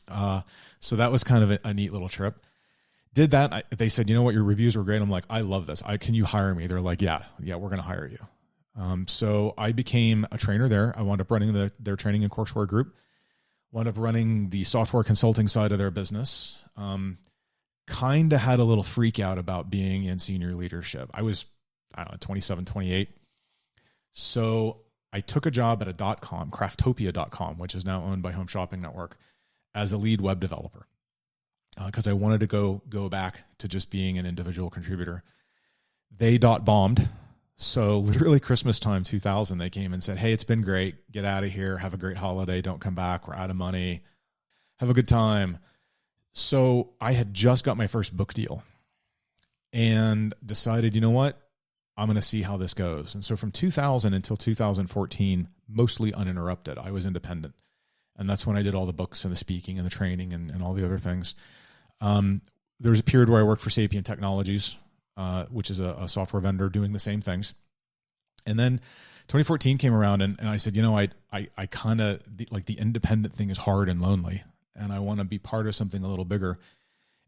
Uh, 0.06 0.42
so 0.80 0.96
that 0.96 1.10
was 1.10 1.24
kind 1.24 1.42
of 1.42 1.50
a, 1.50 1.58
a 1.64 1.72
neat 1.72 1.92
little 1.92 2.10
trip. 2.10 2.44
Did 3.14 3.30
that. 3.30 3.52
I, 3.52 3.62
they 3.70 3.88
said, 3.88 4.10
you 4.10 4.14
know 4.14 4.22
what, 4.22 4.34
your 4.34 4.44
reviews 4.44 4.76
were 4.76 4.82
great. 4.82 5.00
I'm 5.00 5.08
like, 5.08 5.24
I 5.30 5.40
love 5.40 5.66
this. 5.66 5.82
I 5.86 5.96
can 5.96 6.14
you 6.14 6.24
hire 6.24 6.54
me? 6.54 6.66
They're 6.66 6.80
like, 6.80 7.00
yeah, 7.00 7.22
yeah, 7.40 7.56
we're 7.56 7.70
going 7.70 7.80
to 7.80 7.86
hire 7.86 8.06
you. 8.06 8.18
Um, 8.76 9.06
so 9.06 9.54
I 9.56 9.72
became 9.72 10.26
a 10.32 10.38
trainer 10.38 10.68
there. 10.68 10.92
I 10.96 11.02
wound 11.02 11.20
up 11.20 11.30
running 11.30 11.52
the, 11.52 11.72
their 11.78 11.96
training 11.96 12.24
and 12.24 12.32
courseware 12.32 12.66
group, 12.66 12.94
wound 13.72 13.88
up 13.88 13.96
running 13.98 14.50
the 14.50 14.64
software 14.64 15.04
consulting 15.04 15.48
side 15.48 15.72
of 15.72 15.78
their 15.78 15.90
business. 15.90 16.58
Um, 16.76 17.18
kind 17.86 18.32
of 18.32 18.40
had 18.40 18.58
a 18.58 18.64
little 18.64 18.82
freak 18.82 19.20
out 19.20 19.38
about 19.38 19.70
being 19.70 20.04
in 20.04 20.18
senior 20.18 20.54
leadership. 20.54 21.10
I 21.14 21.22
was, 21.22 21.46
I 21.94 22.02
don't 22.02 22.12
know, 22.12 22.18
27, 22.20 22.64
28. 22.64 23.10
So 24.12 24.80
I 25.12 25.20
took 25.20 25.46
a 25.46 25.50
job 25.50 25.82
at 25.82 25.88
a 25.88 25.92
dot 25.92 26.20
com, 26.20 26.50
craftopia.com, 26.50 27.58
which 27.58 27.74
is 27.74 27.84
now 27.84 28.02
owned 28.02 28.22
by 28.22 28.32
Home 28.32 28.46
Shopping 28.46 28.80
Network, 28.80 29.16
as 29.74 29.92
a 29.92 29.98
lead 29.98 30.20
web 30.20 30.40
developer 30.40 30.86
because 31.86 32.06
uh, 32.06 32.10
I 32.10 32.12
wanted 32.12 32.40
to 32.40 32.46
go 32.46 32.82
go 32.88 33.08
back 33.08 33.44
to 33.58 33.68
just 33.68 33.90
being 33.90 34.18
an 34.18 34.26
individual 34.26 34.70
contributor. 34.70 35.22
They 36.16 36.38
dot 36.38 36.64
bombed 36.64 37.08
so 37.56 37.98
literally 38.00 38.40
Christmas 38.40 38.80
time 38.80 39.02
2000, 39.02 39.58
they 39.58 39.70
came 39.70 39.92
and 39.92 40.02
said, 40.02 40.18
"Hey, 40.18 40.32
it's 40.32 40.44
been 40.44 40.62
great. 40.62 41.10
Get 41.10 41.24
out 41.24 41.44
of 41.44 41.50
here. 41.50 41.78
Have 41.78 41.94
a 41.94 41.98
great 41.98 42.16
holiday. 42.16 42.60
Don't 42.60 42.80
come 42.80 42.94
back. 42.94 43.28
We're 43.28 43.34
out 43.34 43.50
of 43.50 43.56
money. 43.56 44.02
Have 44.78 44.90
a 44.90 44.94
good 44.94 45.08
time." 45.08 45.58
So 46.34 46.90
I 47.00 47.12
had 47.12 47.32
just 47.32 47.64
got 47.64 47.76
my 47.76 47.86
first 47.86 48.16
book 48.16 48.34
deal 48.34 48.64
and 49.72 50.34
decided, 50.44 50.94
you 50.94 51.00
know 51.00 51.10
what? 51.10 51.40
I'm 51.96 52.06
going 52.06 52.16
to 52.16 52.22
see 52.22 52.42
how 52.42 52.56
this 52.56 52.74
goes. 52.74 53.14
And 53.14 53.24
so 53.24 53.36
from 53.36 53.52
2000 53.52 54.14
until 54.14 54.36
2014, 54.36 55.48
mostly 55.68 56.12
uninterrupted, 56.12 56.76
I 56.76 56.90
was 56.90 57.06
independent. 57.06 57.54
And 58.16 58.28
that's 58.28 58.46
when 58.46 58.56
I 58.56 58.62
did 58.62 58.74
all 58.74 58.86
the 58.86 58.92
books 58.92 59.24
and 59.24 59.32
the 59.32 59.36
speaking 59.36 59.78
and 59.78 59.86
the 59.86 59.90
training 59.90 60.32
and, 60.32 60.50
and 60.50 60.62
all 60.62 60.74
the 60.74 60.84
other 60.84 60.98
things. 60.98 61.36
Um, 62.00 62.42
there 62.80 62.90
was 62.90 63.00
a 63.00 63.04
period 63.04 63.28
where 63.28 63.40
I 63.40 63.44
worked 63.44 63.62
for 63.62 63.70
SAPIEN 63.70 64.02
Technologies, 64.02 64.76
uh, 65.16 65.44
which 65.46 65.70
is 65.70 65.80
a, 65.80 65.96
a, 66.00 66.08
software 66.08 66.40
vendor 66.40 66.68
doing 66.68 66.92
the 66.92 66.98
same 66.98 67.20
things. 67.20 67.54
And 68.46 68.58
then 68.58 68.80
2014 69.28 69.78
came 69.78 69.94
around, 69.94 70.22
and, 70.22 70.38
and 70.38 70.48
I 70.48 70.56
said, 70.56 70.76
you 70.76 70.82
know, 70.82 70.96
I 70.98 71.08
I, 71.32 71.48
I 71.56 71.66
kind 71.66 72.00
of 72.00 72.20
like 72.50 72.66
the 72.66 72.78
independent 72.78 73.34
thing 73.36 73.50
is 73.50 73.58
hard 73.58 73.88
and 73.88 74.02
lonely, 74.02 74.42
and 74.74 74.92
I 74.92 74.98
want 74.98 75.20
to 75.20 75.24
be 75.24 75.38
part 75.38 75.66
of 75.66 75.74
something 75.74 76.02
a 76.02 76.08
little 76.08 76.24
bigger. 76.24 76.58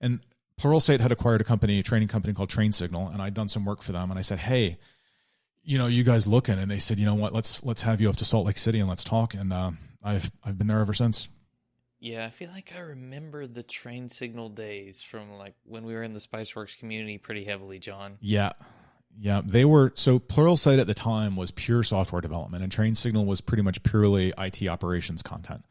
And 0.00 0.20
Pluralsight 0.60 1.00
had 1.00 1.12
acquired 1.12 1.40
a 1.40 1.44
company, 1.44 1.78
a 1.78 1.82
training 1.82 2.08
company 2.08 2.32
called 2.32 2.48
Train 2.48 2.72
Signal, 2.72 3.08
and 3.08 3.20
I'd 3.20 3.34
done 3.34 3.48
some 3.48 3.64
work 3.64 3.82
for 3.82 3.92
them. 3.92 4.10
And 4.10 4.18
I 4.18 4.22
said, 4.22 4.38
hey, 4.38 4.78
you 5.62 5.76
know, 5.78 5.86
you 5.86 6.02
guys 6.02 6.26
looking? 6.26 6.58
And 6.58 6.70
they 6.70 6.78
said, 6.78 6.98
you 6.98 7.04
know 7.04 7.14
what? 7.14 7.34
Let's 7.34 7.62
let's 7.64 7.82
have 7.82 8.00
you 8.00 8.08
up 8.08 8.16
to 8.16 8.24
Salt 8.24 8.46
Lake 8.46 8.58
City 8.58 8.78
and 8.78 8.88
let's 8.88 9.04
talk. 9.04 9.34
And 9.34 9.52
uh, 9.52 9.72
I've 10.02 10.30
I've 10.44 10.56
been 10.56 10.66
there 10.66 10.80
ever 10.80 10.94
since. 10.94 11.28
Yeah, 11.98 12.26
I 12.26 12.30
feel 12.30 12.50
like 12.50 12.72
I 12.76 12.80
remember 12.80 13.46
the 13.46 13.62
train 13.62 14.08
signal 14.08 14.50
days 14.50 15.00
from 15.02 15.32
like 15.38 15.54
when 15.64 15.84
we 15.84 15.94
were 15.94 16.02
in 16.02 16.12
the 16.12 16.20
Spiceworks 16.20 16.78
community 16.78 17.18
pretty 17.18 17.44
heavily, 17.44 17.78
John. 17.78 18.18
Yeah. 18.20 18.52
Yeah, 19.18 19.40
they 19.42 19.64
were 19.64 19.92
so 19.94 20.18
Pluralsight 20.18 20.78
at 20.78 20.86
the 20.86 20.92
time 20.92 21.36
was 21.36 21.50
pure 21.50 21.82
software 21.82 22.20
development, 22.20 22.62
and 22.62 22.70
Train 22.70 22.94
Signal 22.94 23.24
was 23.24 23.40
pretty 23.40 23.62
much 23.62 23.82
purely 23.82 24.30
IT 24.36 24.68
operations 24.68 25.22
content. 25.22 25.64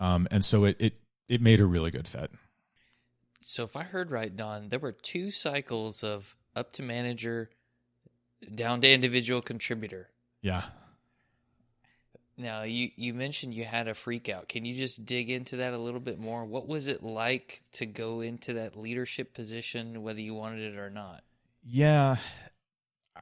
Um, 0.00 0.28
and 0.30 0.44
so 0.44 0.64
it 0.64 0.76
it 0.78 0.94
it 1.30 1.40
made 1.40 1.60
a 1.60 1.64
really 1.66 1.90
good 1.90 2.06
fit. 2.06 2.30
so 3.40 3.64
if 3.64 3.74
I 3.74 3.84
heard 3.84 4.10
right, 4.10 4.36
Don, 4.36 4.68
there 4.68 4.78
were 4.78 4.92
two 4.92 5.30
cycles 5.30 6.04
of 6.04 6.36
up 6.54 6.72
to 6.74 6.82
manager, 6.82 7.48
down 8.54 8.82
to 8.82 8.90
individual 8.92 9.40
contributor. 9.40 10.10
Yeah. 10.42 10.64
Now 12.38 12.62
you 12.62 12.90
you 12.94 13.14
mentioned 13.14 13.52
you 13.52 13.64
had 13.64 13.88
a 13.88 13.94
freak 13.94 14.28
out. 14.28 14.48
Can 14.48 14.64
you 14.64 14.74
just 14.74 15.04
dig 15.04 15.28
into 15.28 15.56
that 15.56 15.74
a 15.74 15.78
little 15.78 16.00
bit 16.00 16.20
more? 16.20 16.44
What 16.44 16.68
was 16.68 16.86
it 16.86 17.02
like 17.02 17.62
to 17.72 17.84
go 17.84 18.20
into 18.20 18.54
that 18.54 18.78
leadership 18.78 19.34
position, 19.34 20.02
whether 20.02 20.20
you 20.20 20.34
wanted 20.34 20.72
it 20.72 20.78
or 20.78 20.88
not? 20.88 21.24
Yeah. 21.64 22.16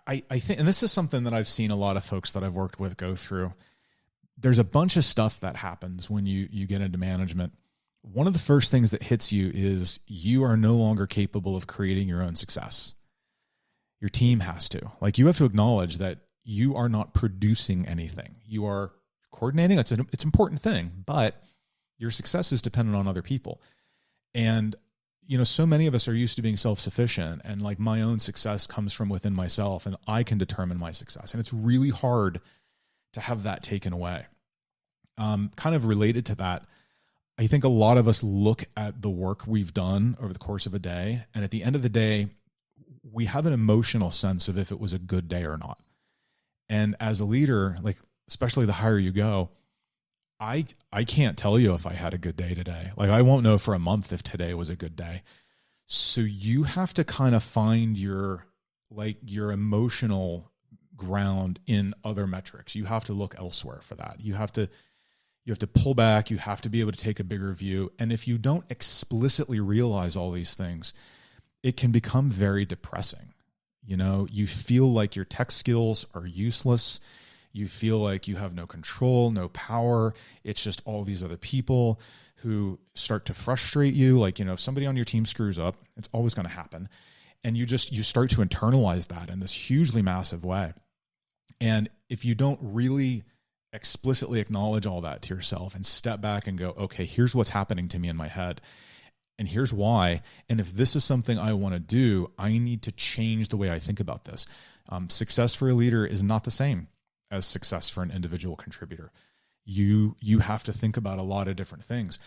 I, 0.07 0.23
I 0.31 0.39
think, 0.39 0.59
and 0.59 0.69
this 0.69 0.83
is 0.83 0.93
something 0.93 1.25
that 1.25 1.33
I've 1.33 1.49
seen 1.49 1.71
a 1.71 1.77
lot 1.77 1.97
of 1.97 2.05
folks 2.05 2.33
that 2.33 2.45
I've 2.45 2.55
worked 2.55 2.79
with 2.79 2.99
go 2.99 3.15
through. 3.15 3.55
There's 4.37 4.59
a 4.59 4.65
bunch 4.65 4.99
of 4.99 5.05
stuff 5.05 5.41
that 5.41 5.57
happens 5.57 6.11
when 6.11 6.27
you 6.27 6.47
you 6.51 6.67
get 6.67 6.83
into 6.83 6.99
management. 6.99 7.55
One 8.03 8.27
of 8.27 8.35
the 8.35 8.39
first 8.39 8.71
things 8.71 8.91
that 8.91 9.03
hits 9.03 9.33
you 9.33 9.51
is 9.53 10.01
you 10.07 10.45
are 10.45 10.59
no 10.59 10.75
longer 10.75 11.07
capable 11.07 11.57
of 11.57 11.67
creating 11.67 12.07
your 12.07 12.23
own 12.23 12.37
success. 12.37 12.95
Your 13.99 14.11
team 14.11 14.41
has 14.41 14.69
to. 14.69 14.93
Like 15.01 15.17
you 15.17 15.27
have 15.27 15.39
to 15.39 15.47
acknowledge 15.47 15.97
that 15.97 16.19
you 16.45 16.77
are 16.77 16.91
not 16.91 17.15
producing 17.15 17.87
anything. 17.87 18.37
You 18.47 18.67
are 18.67 18.93
coordinating. 19.37 19.79
It's 19.79 19.93
an 19.93 20.07
it's 20.13 20.25
an 20.25 20.29
important 20.29 20.61
thing, 20.61 20.91
but 21.05 21.43
your 21.99 22.11
success 22.11 22.53
is 22.53 22.63
dependent 22.63 22.97
on 22.97 23.07
other 23.07 23.23
people. 23.23 23.61
And 24.35 24.77
you 25.27 25.37
know, 25.37 25.45
so 25.45 25.67
many 25.67 25.87
of 25.87 25.95
us 25.95 26.07
are 26.07 26.15
used 26.15 26.37
to 26.37 26.43
being 26.43 26.57
self 26.57 26.79
sufficient, 26.79 27.43
and 27.45 27.61
like 27.61 27.79
my 27.79 28.01
own 28.01 28.19
success 28.19 28.67
comes 28.67 28.93
from 28.93 29.09
within 29.09 29.35
myself, 29.35 29.87
and 29.87 29.97
I 30.07 30.23
can 30.23 30.39
determine 30.39 30.79
my 30.79 30.93
success. 30.93 31.33
And 31.33 31.41
it's 31.41 31.53
really 31.53 31.91
hard 31.91 32.41
to 33.13 33.21
have 33.21 33.43
that 33.43 33.63
taken 33.63 33.93
away. 33.93 34.27
Um, 35.19 35.51
kind 35.57 35.75
of 35.75 35.87
related 35.87 36.27
to 36.27 36.35
that, 36.37 36.65
I 37.39 37.47
think 37.47 37.65
a 37.65 37.69
lot 37.69 37.99
of 37.99 38.07
us 38.07 38.23
look 38.23 38.65
at 38.77 39.03
the 39.03 39.11
work 39.11 39.47
we've 39.47 39.75
done 39.75 40.17
over 40.21 40.33
the 40.33 40.39
course 40.39 40.67
of 40.67 40.75
a 40.75 40.79
day, 40.79 41.25
and 41.35 41.43
at 41.43 41.51
the 41.51 41.65
end 41.65 41.75
of 41.75 41.83
the 41.83 41.89
day, 41.89 42.29
we 43.13 43.25
have 43.25 43.47
an 43.47 43.53
emotional 43.53 44.11
sense 44.11 44.49
of 44.49 44.59
if 44.59 44.71
it 44.71 44.79
was 44.79 44.93
a 44.93 44.99
good 44.99 45.29
day 45.29 45.45
or 45.45 45.57
not. 45.57 45.79
And 46.69 46.97
as 47.01 47.21
a 47.21 47.25
leader, 47.25 47.77
like 47.83 47.97
especially 48.29 48.67
the 48.67 48.73
higher 48.73 48.99
you 48.99 49.13
go, 49.13 49.51
I 50.39 50.67
I 50.93 51.05
can't 51.05 51.39
tell 51.39 51.59
you 51.59 51.75
if 51.75 51.87
I 51.87 51.93
had 51.95 52.15
a 52.15 52.19
good 52.19 52.37
day 52.37 52.55
today. 52.55 52.93
Like 52.97 53.11
I 53.11 53.23
won't 53.23 53.45
know 53.45 53.59
for 53.59 53.75
a 53.75 53.79
month 53.79 54.13
if 54.13 54.23
today 54.23 54.55
was 54.55 54.71
a 54.71 54.77
good 54.77 54.97
day. 54.97 55.23
So 55.87 56.21
you 56.21 56.65
have 56.65 56.93
to 56.95 57.05
kind 57.05 57.35
of 57.35 57.43
find 57.43 57.99
your 57.99 58.47
like 58.91 59.19
your 59.25 59.51
emotional 59.51 60.51
ground 60.97 61.61
in 61.67 61.95
other 62.05 62.27
metrics. 62.27 62.75
You 62.75 62.85
have 62.87 63.05
to 63.05 63.13
look 63.13 63.35
elsewhere 63.39 63.81
for 63.83 63.95
that. 63.97 64.17
You 64.21 64.35
have 64.35 64.53
to 64.53 64.69
you 65.45 65.53
have 65.53 65.59
to 65.61 65.67
pull 65.69 65.95
back, 65.95 66.29
you 66.29 66.39
have 66.39 66.61
to 66.63 66.69
be 66.69 66.81
able 66.81 66.93
to 66.93 66.99
take 66.99 67.21
a 67.21 67.25
bigger 67.25 67.53
view. 67.53 67.93
And 67.99 68.13
if 68.13 68.27
you 68.27 68.37
don't 68.37 68.65
explicitly 68.69 69.61
realize 69.61 70.17
all 70.17 70.33
these 70.33 70.55
things, 70.57 70.93
it 71.63 71.77
can 71.77 71.93
become 71.93 72.29
very 72.29 72.65
depressing. 72.65 73.33
You 73.85 73.97
know, 73.97 74.27
you 74.29 74.49
feel 74.49 74.91
like 74.91 75.15
your 75.15 75.25
tech 75.25 75.53
skills 75.53 76.05
are 76.15 76.27
useless 76.27 76.99
you 77.57 77.67
feel 77.67 77.99
like 77.99 78.29
you 78.29 78.37
have 78.37 78.55
no 78.55 78.67
control, 78.67 79.31
no 79.31 79.49
power. 79.49 80.13
It's 80.45 80.63
just 80.63 80.83
all 80.85 81.05
these 81.05 81.25
other 81.25 81.37
people 81.37 82.01
who 82.37 82.79
start 82.95 83.25
to 83.27 83.35
frustrate 83.35 83.95
you. 83.95 84.19
Like, 84.19 84.39
you 84.39 84.45
know, 84.45 84.53
if 84.53 84.61
somebody 84.61 84.87
on 84.87 84.97
your 84.97 85.05
team 85.05 85.25
screws 85.25 85.59
up, 85.59 85.77
it's 85.97 86.09
always 86.13 86.35
going 86.35 86.47
to 86.47 86.53
happen. 86.53 86.89
And 87.43 87.57
you 87.57 87.65
just, 87.65 87.93
you 87.93 88.03
start 88.03 88.31
to 88.31 88.43
internalize 88.43 89.09
that 89.09 89.31
in 89.31 89.41
this 89.41 89.53
hugely 89.53 90.03
massive 90.03 90.45
way. 90.45 90.75
And 91.61 91.89
if 92.11 92.25
you 92.25 92.35
don't 92.35 92.61
really 92.63 93.25
explicitly 93.73 94.41
acknowledge 94.41 94.87
all 94.87 95.01
that 95.01 95.23
to 95.23 95.35
yourself 95.35 95.75
and 95.75 95.87
step 95.87 96.21
back 96.21 96.47
and 96.47 96.59
go, 96.59 96.71
okay, 96.79 97.05
here's 97.05 97.35
what's 97.35 97.51
happening 97.51 97.89
to 97.89 97.99
me 97.99 98.09
in 98.09 98.17
my 98.17 98.29
head. 98.29 98.61
And 99.39 99.49
here's 99.49 99.73
why. 99.73 100.23
And 100.49 100.61
if 100.61 100.73
this 100.73 100.97
is 100.97 101.05
something 101.05 101.39
I 101.39 101.53
want 101.53 101.75
to 101.75 101.81
do, 101.81 102.33
I 102.39 102.59
need 102.59 102.83
to 102.83 102.93
change 102.93 103.49
the 103.49 103.57
way 103.57 103.71
I 103.71 103.79
think 103.79 104.01
about 104.01 104.25
this. 104.25 104.47
Um, 104.89 105.11
success 105.11 105.55
for 105.55 105.69
a 105.69 105.75
leader 105.75 106.07
is 106.07 106.23
not 106.23 106.45
the 106.45 106.51
same 106.51 106.89
as 107.31 107.47
success 107.47 107.89
for 107.89 108.03
an 108.03 108.11
individual 108.11 108.57
contributor. 108.57 109.11
You 109.65 110.17
you 110.21 110.41
have 110.41 110.65
to 110.65 110.73
think 110.73 110.97
about 110.97 111.19
a 111.19 111.23
lot 111.23 111.49
of 111.49 111.57
different 111.57 111.85
things. 111.85 112.19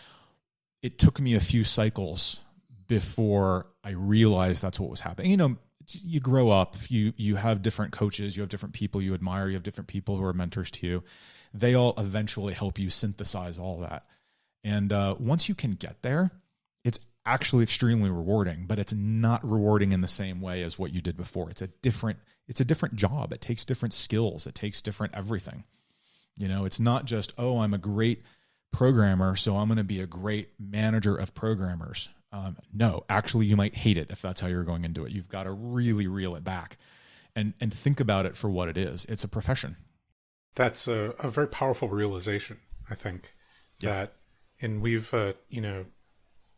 It 0.81 0.97
took 0.97 1.19
me 1.19 1.35
a 1.35 1.39
few 1.39 1.63
cycles 1.63 2.41
before 2.87 3.67
I 3.83 3.91
realized 3.91 4.61
that's 4.61 4.79
what 4.79 4.89
was 4.89 5.01
happening. 5.01 5.31
You 5.31 5.37
know, 5.37 5.55
you 5.87 6.19
grow 6.19 6.49
up, 6.49 6.75
you 6.89 7.13
you 7.15 7.35
have 7.37 7.61
different 7.61 7.93
coaches, 7.93 8.35
you 8.35 8.41
have 8.41 8.49
different 8.49 8.73
people 8.73 9.01
you 9.01 9.13
admire, 9.13 9.47
you 9.47 9.53
have 9.53 9.63
different 9.63 9.87
people 9.87 10.17
who 10.17 10.25
are 10.25 10.33
mentors 10.33 10.71
to 10.71 10.87
you. 10.87 11.03
They 11.53 11.73
all 11.73 11.93
eventually 11.97 12.53
help 12.53 12.77
you 12.77 12.89
synthesize 12.89 13.57
all 13.57 13.79
that. 13.79 14.05
And 14.63 14.91
uh, 14.91 15.15
once 15.19 15.47
you 15.47 15.55
can 15.55 15.71
get 15.71 16.01
there, 16.01 16.31
it's 16.83 16.99
actually 17.25 17.63
extremely 17.63 18.09
rewarding, 18.09 18.65
but 18.67 18.79
it's 18.79 18.93
not 18.93 19.47
rewarding 19.49 19.91
in 19.91 20.01
the 20.01 20.07
same 20.07 20.41
way 20.41 20.63
as 20.63 20.77
what 20.77 20.93
you 20.93 21.01
did 21.01 21.15
before. 21.15 21.49
It's 21.49 21.61
a 21.61 21.67
different 21.67 22.19
it's 22.49 22.59
a 22.59 22.65
different 22.65 22.95
job. 22.95 23.31
It 23.31 23.41
takes 23.41 23.63
different 23.63 23.93
skills. 23.93 24.47
It 24.47 24.55
takes 24.55 24.81
different 24.81 25.13
everything. 25.15 25.63
You 26.37 26.47
know, 26.47 26.65
it's 26.65 26.79
not 26.79 27.05
just, 27.05 27.33
oh, 27.37 27.59
I'm 27.59 27.75
a 27.75 27.77
great 27.77 28.23
programmer, 28.71 29.35
so 29.35 29.55
I'm 29.55 29.67
going 29.67 29.77
to 29.77 29.83
be 29.83 30.01
a 30.01 30.07
great 30.07 30.49
manager 30.59 31.15
of 31.15 31.35
programmers. 31.35 32.09
Um, 32.31 32.57
no, 32.73 33.03
actually, 33.07 33.45
you 33.45 33.55
might 33.55 33.75
hate 33.75 33.97
it 33.97 34.09
if 34.09 34.21
that's 34.21 34.41
how 34.41 34.47
you're 34.47 34.63
going 34.63 34.83
into 34.83 35.05
it. 35.05 35.11
You've 35.11 35.29
got 35.29 35.43
to 35.43 35.51
really 35.51 36.07
reel 36.07 36.35
it 36.35 36.43
back 36.43 36.77
and, 37.35 37.53
and 37.61 37.71
think 37.71 37.99
about 37.99 38.25
it 38.25 38.35
for 38.35 38.49
what 38.49 38.67
it 38.67 38.77
is. 38.77 39.05
It's 39.05 39.23
a 39.23 39.27
profession. 39.27 39.77
That's 40.55 40.87
a, 40.87 41.13
a 41.19 41.29
very 41.29 41.47
powerful 41.47 41.87
realization, 41.87 42.57
I 42.89 42.95
think, 42.95 43.31
yeah. 43.79 43.89
that, 43.89 44.13
and 44.59 44.81
we've, 44.81 45.13
uh, 45.13 45.33
you 45.49 45.61
know, 45.61 45.85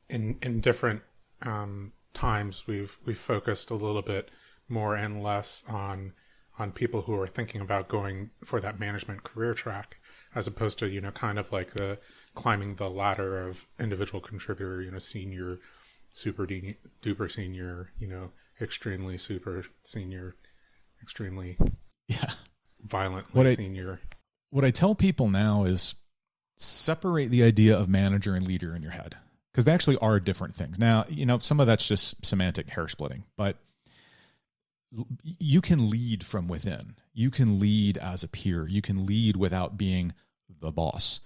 in, 0.10 0.38
in 0.42 0.62
different 0.62 1.02
um, 1.42 1.92
times, 2.14 2.64
we've, 2.66 2.96
we've 3.06 3.18
focused 3.18 3.70
a 3.72 3.76
little 3.76 4.02
bit 4.02 4.30
more 4.72 4.96
and 4.96 5.22
less 5.22 5.64
on 5.68 6.14
on 6.58 6.72
people 6.72 7.04
who 7.04 7.16
are 7.20 7.28
thinking 7.28 7.62
about 7.62 7.88
going 7.88 8.30
for 8.46 8.60
that 8.62 8.80
management 8.80 9.24
career 9.24 9.54
track 9.54 9.98
as 10.36 10.48
opposed 10.48 10.80
to 10.80 10.88
you 10.88 11.02
know 11.02 11.12
kind 11.12 11.38
of 11.38 11.52
like 11.52 11.74
the 11.74 11.98
climbing 12.36 12.76
the 12.76 12.90
ladder 12.90 13.48
of 13.48 13.66
individual 13.80 14.22
contributor 14.22 14.82
you 14.82 14.92
know 14.92 15.00
senior 15.00 15.60
super 16.10 16.46
duper 16.46 17.32
senior 17.32 17.92
you 18.00 18.08
know 18.08 18.32
extremely 18.60 19.18
super 19.18 19.66
senior 19.84 20.36
extremely 21.02 21.58
yeah. 22.08 22.32
violently 22.84 23.32
what 23.34 23.48
I, 23.48 23.56
senior. 23.56 24.00
what 24.50 24.66
i 24.66 24.72
tell 24.72 24.96
people 24.96 25.30
now 25.30 25.64
is 25.64 25.96
separate 26.58 27.30
the 27.30 27.44
idea 27.44 27.78
of 27.78 27.90
manager 27.90 28.36
and 28.36 28.48
leader 28.48 28.76
in 28.76 28.84
your 28.84 28.92
head 28.92 29.16
because 29.52 29.66
they 29.66 29.74
actually 29.74 29.98
are 29.98 30.20
different 30.20 30.54
things. 30.54 30.80
Now 30.80 31.06
you 31.10 31.26
know 31.26 31.40
some 31.40 31.60
of 31.60 31.68
that's 31.68 31.88
just 31.88 32.26
semantic 32.26 32.70
hair 32.70 32.88
splitting 32.88 33.26
but 33.38 33.58
you 35.24 35.62
can 35.62 35.90
lead 35.90 36.26
from 36.26 36.48
within. 36.48 36.96
You 37.14 37.32
can 37.32 37.60
lead 37.60 37.98
as 37.98 38.24
a 38.24 38.28
peer. 38.28 38.68
You 38.68 38.82
can 38.82 39.06
lead 39.06 39.38
without 39.38 39.78
being 39.78 40.14
the 40.60 40.72
boss. 40.72 41.22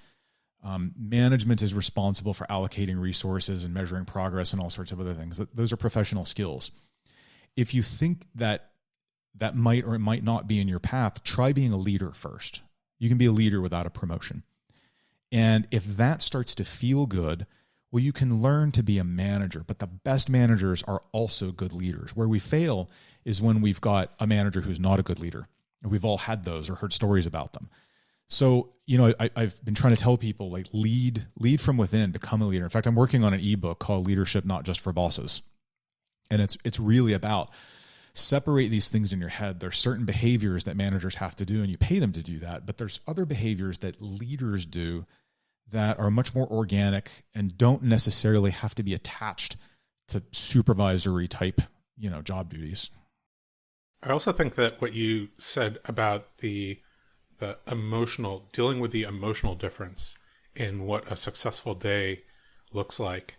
Um, 0.63 0.93
management 0.97 1.61
is 1.61 1.73
responsible 1.73 2.33
for 2.33 2.45
allocating 2.47 2.99
resources 2.99 3.65
and 3.65 3.73
measuring 3.73 4.05
progress 4.05 4.51
and 4.51 4.61
all 4.61 4.69
sorts 4.69 4.91
of 4.91 4.99
other 4.99 5.13
things. 5.13 5.39
Those 5.53 5.71
are 5.71 5.77
professional 5.77 6.25
skills. 6.25 6.71
If 7.55 7.73
you 7.73 7.83
think 7.83 8.25
that 8.35 8.71
that 9.35 9.55
might 9.55 9.85
or 9.85 9.95
it 9.95 9.99
might 9.99 10.23
not 10.23 10.47
be 10.47 10.59
in 10.59 10.67
your 10.67 10.79
path, 10.79 11.23
try 11.23 11.53
being 11.53 11.71
a 11.71 11.77
leader 11.77 12.11
first. 12.11 12.61
You 12.99 13.09
can 13.09 13.17
be 13.17 13.25
a 13.25 13.31
leader 13.31 13.61
without 13.61 13.85
a 13.85 13.91
promotion. 13.91 14.43
And 15.31 15.67
if 15.71 15.85
that 15.97 16.21
starts 16.21 16.55
to 16.55 16.63
feel 16.63 17.05
good, 17.05 17.45
well, 17.91 18.03
you 18.03 18.13
can 18.13 18.41
learn 18.41 18.71
to 18.73 18.83
be 18.83 18.97
a 18.97 19.03
manager, 19.03 19.63
but 19.65 19.79
the 19.79 19.87
best 19.87 20.29
managers 20.29 20.83
are 20.83 21.01
also 21.11 21.51
good 21.51 21.73
leaders. 21.73 22.15
Where 22.15 22.27
we 22.27 22.39
fail 22.39 22.89
is 23.25 23.41
when 23.41 23.61
we've 23.61 23.81
got 23.81 24.13
a 24.19 24.27
manager 24.27 24.61
who's 24.61 24.79
not 24.79 24.99
a 24.99 25.03
good 25.03 25.19
leader. 25.19 25.47
And 25.81 25.91
we've 25.91 26.05
all 26.05 26.19
had 26.19 26.45
those 26.45 26.69
or 26.69 26.75
heard 26.75 26.93
stories 26.93 27.25
about 27.25 27.53
them. 27.53 27.69
So, 28.27 28.73
you 28.85 28.97
know, 28.97 29.13
I, 29.19 29.29
have 29.35 29.63
been 29.63 29.75
trying 29.75 29.95
to 29.95 30.01
tell 30.01 30.17
people 30.17 30.49
like 30.49 30.67
lead, 30.73 31.27
lead 31.39 31.61
from 31.61 31.77
within, 31.77 32.11
become 32.11 32.41
a 32.41 32.47
leader. 32.47 32.63
In 32.63 32.69
fact, 32.69 32.87
I'm 32.87 32.95
working 32.95 33.23
on 33.23 33.33
an 33.33 33.39
ebook 33.39 33.79
called 33.79 34.07
Leadership 34.07 34.45
Not 34.45 34.63
Just 34.63 34.79
for 34.79 34.91
Bosses. 34.93 35.41
And 36.31 36.41
it's 36.41 36.57
it's 36.63 36.79
really 36.79 37.13
about 37.13 37.51
separate 38.13 38.69
these 38.69 38.89
things 38.89 39.13
in 39.13 39.19
your 39.19 39.29
head. 39.29 39.59
There's 39.59 39.77
certain 39.77 40.05
behaviors 40.05 40.63
that 40.63 40.75
managers 40.75 41.15
have 41.15 41.35
to 41.35 41.45
do, 41.45 41.61
and 41.61 41.69
you 41.69 41.77
pay 41.77 41.99
them 41.99 42.13
to 42.13 42.23
do 42.23 42.39
that. 42.39 42.65
But 42.65 42.77
there's 42.77 42.99
other 43.07 43.25
behaviors 43.25 43.79
that 43.79 44.01
leaders 44.01 44.65
do 44.65 45.05
that 45.71 45.99
are 45.99 46.09
much 46.09 46.33
more 46.33 46.47
organic 46.47 47.25
and 47.33 47.57
don't 47.57 47.83
necessarily 47.83 48.51
have 48.51 48.73
to 48.75 48.83
be 48.83 48.93
attached 48.93 49.57
to 50.07 50.23
supervisory 50.31 51.27
type, 51.27 51.61
you 51.97 52.09
know, 52.09 52.21
job 52.21 52.49
duties. 52.49 52.89
I 54.03 54.11
also 54.11 54.31
think 54.31 54.55
that 54.55 54.81
what 54.81 54.93
you 54.93 55.29
said 55.37 55.79
about 55.85 56.37
the 56.39 56.79
the 57.39 57.57
emotional 57.67 58.47
dealing 58.53 58.79
with 58.79 58.91
the 58.91 59.03
emotional 59.03 59.55
difference 59.55 60.15
in 60.55 60.85
what 60.85 61.11
a 61.11 61.17
successful 61.17 61.75
day 61.75 62.23
looks 62.71 62.97
like, 62.99 63.35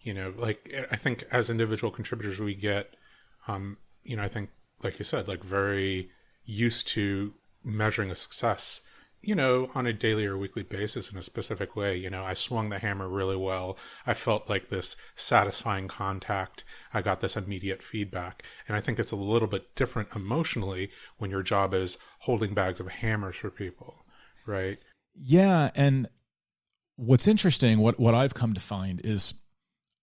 you 0.00 0.14
know, 0.14 0.32
like 0.36 0.72
I 0.90 0.96
think 0.96 1.24
as 1.32 1.50
individual 1.50 1.90
contributors 1.90 2.38
we 2.38 2.54
get 2.54 2.94
um, 3.48 3.78
you 4.04 4.16
know, 4.16 4.22
I 4.22 4.28
think 4.28 4.50
like 4.82 4.98
you 4.98 5.04
said, 5.04 5.28
like 5.28 5.42
very 5.42 6.10
used 6.44 6.88
to 6.88 7.34
measuring 7.64 8.10
a 8.10 8.16
success 8.16 8.80
you 9.22 9.34
know, 9.34 9.70
on 9.74 9.86
a 9.86 9.92
daily 9.92 10.24
or 10.24 10.38
weekly 10.38 10.62
basis 10.62 11.10
in 11.10 11.18
a 11.18 11.22
specific 11.22 11.76
way. 11.76 11.96
You 11.96 12.08
know, 12.08 12.24
I 12.24 12.34
swung 12.34 12.70
the 12.70 12.78
hammer 12.78 13.08
really 13.08 13.36
well. 13.36 13.76
I 14.06 14.14
felt 14.14 14.48
like 14.48 14.70
this 14.70 14.96
satisfying 15.14 15.88
contact. 15.88 16.64
I 16.94 17.02
got 17.02 17.20
this 17.20 17.36
immediate 17.36 17.82
feedback. 17.82 18.42
And 18.66 18.76
I 18.76 18.80
think 18.80 18.98
it's 18.98 19.12
a 19.12 19.16
little 19.16 19.48
bit 19.48 19.74
different 19.76 20.08
emotionally 20.14 20.90
when 21.18 21.30
your 21.30 21.42
job 21.42 21.74
is 21.74 21.98
holding 22.20 22.54
bags 22.54 22.80
of 22.80 22.88
hammers 22.88 23.36
for 23.36 23.50
people, 23.50 24.04
right? 24.46 24.78
Yeah. 25.14 25.70
And 25.74 26.08
what's 26.96 27.28
interesting, 27.28 27.78
what, 27.78 28.00
what 28.00 28.14
I've 28.14 28.34
come 28.34 28.54
to 28.54 28.60
find 28.60 29.00
is 29.04 29.34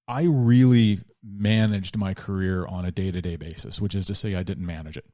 I 0.07 0.23
really 0.23 0.99
managed 1.23 1.97
my 1.97 2.13
career 2.13 2.65
on 2.67 2.85
a 2.85 2.91
day 2.91 3.11
to 3.11 3.21
day 3.21 3.35
basis, 3.35 3.81
which 3.81 3.95
is 3.95 4.05
to 4.05 4.15
say, 4.15 4.35
I 4.35 4.43
didn't 4.43 4.65
manage 4.65 4.95
it 4.95 5.05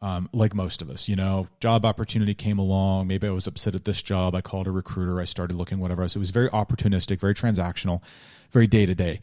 um, 0.00 0.28
like 0.32 0.54
most 0.54 0.80
of 0.80 0.90
us, 0.90 1.08
you 1.08 1.16
know, 1.16 1.48
job 1.60 1.84
opportunity 1.84 2.34
came 2.34 2.58
along. 2.58 3.08
Maybe 3.08 3.26
I 3.26 3.30
was 3.30 3.46
upset 3.46 3.74
at 3.74 3.84
this 3.84 4.02
job. 4.02 4.34
I 4.34 4.40
called 4.40 4.66
a 4.66 4.70
recruiter. 4.70 5.20
I 5.20 5.24
started 5.24 5.56
looking, 5.56 5.80
whatever. 5.80 6.06
So 6.08 6.18
it 6.18 6.20
was 6.20 6.30
very 6.30 6.48
opportunistic, 6.50 7.18
very 7.18 7.34
transactional, 7.34 8.02
very 8.52 8.66
day 8.66 8.86
to 8.86 8.94
day. 8.94 9.20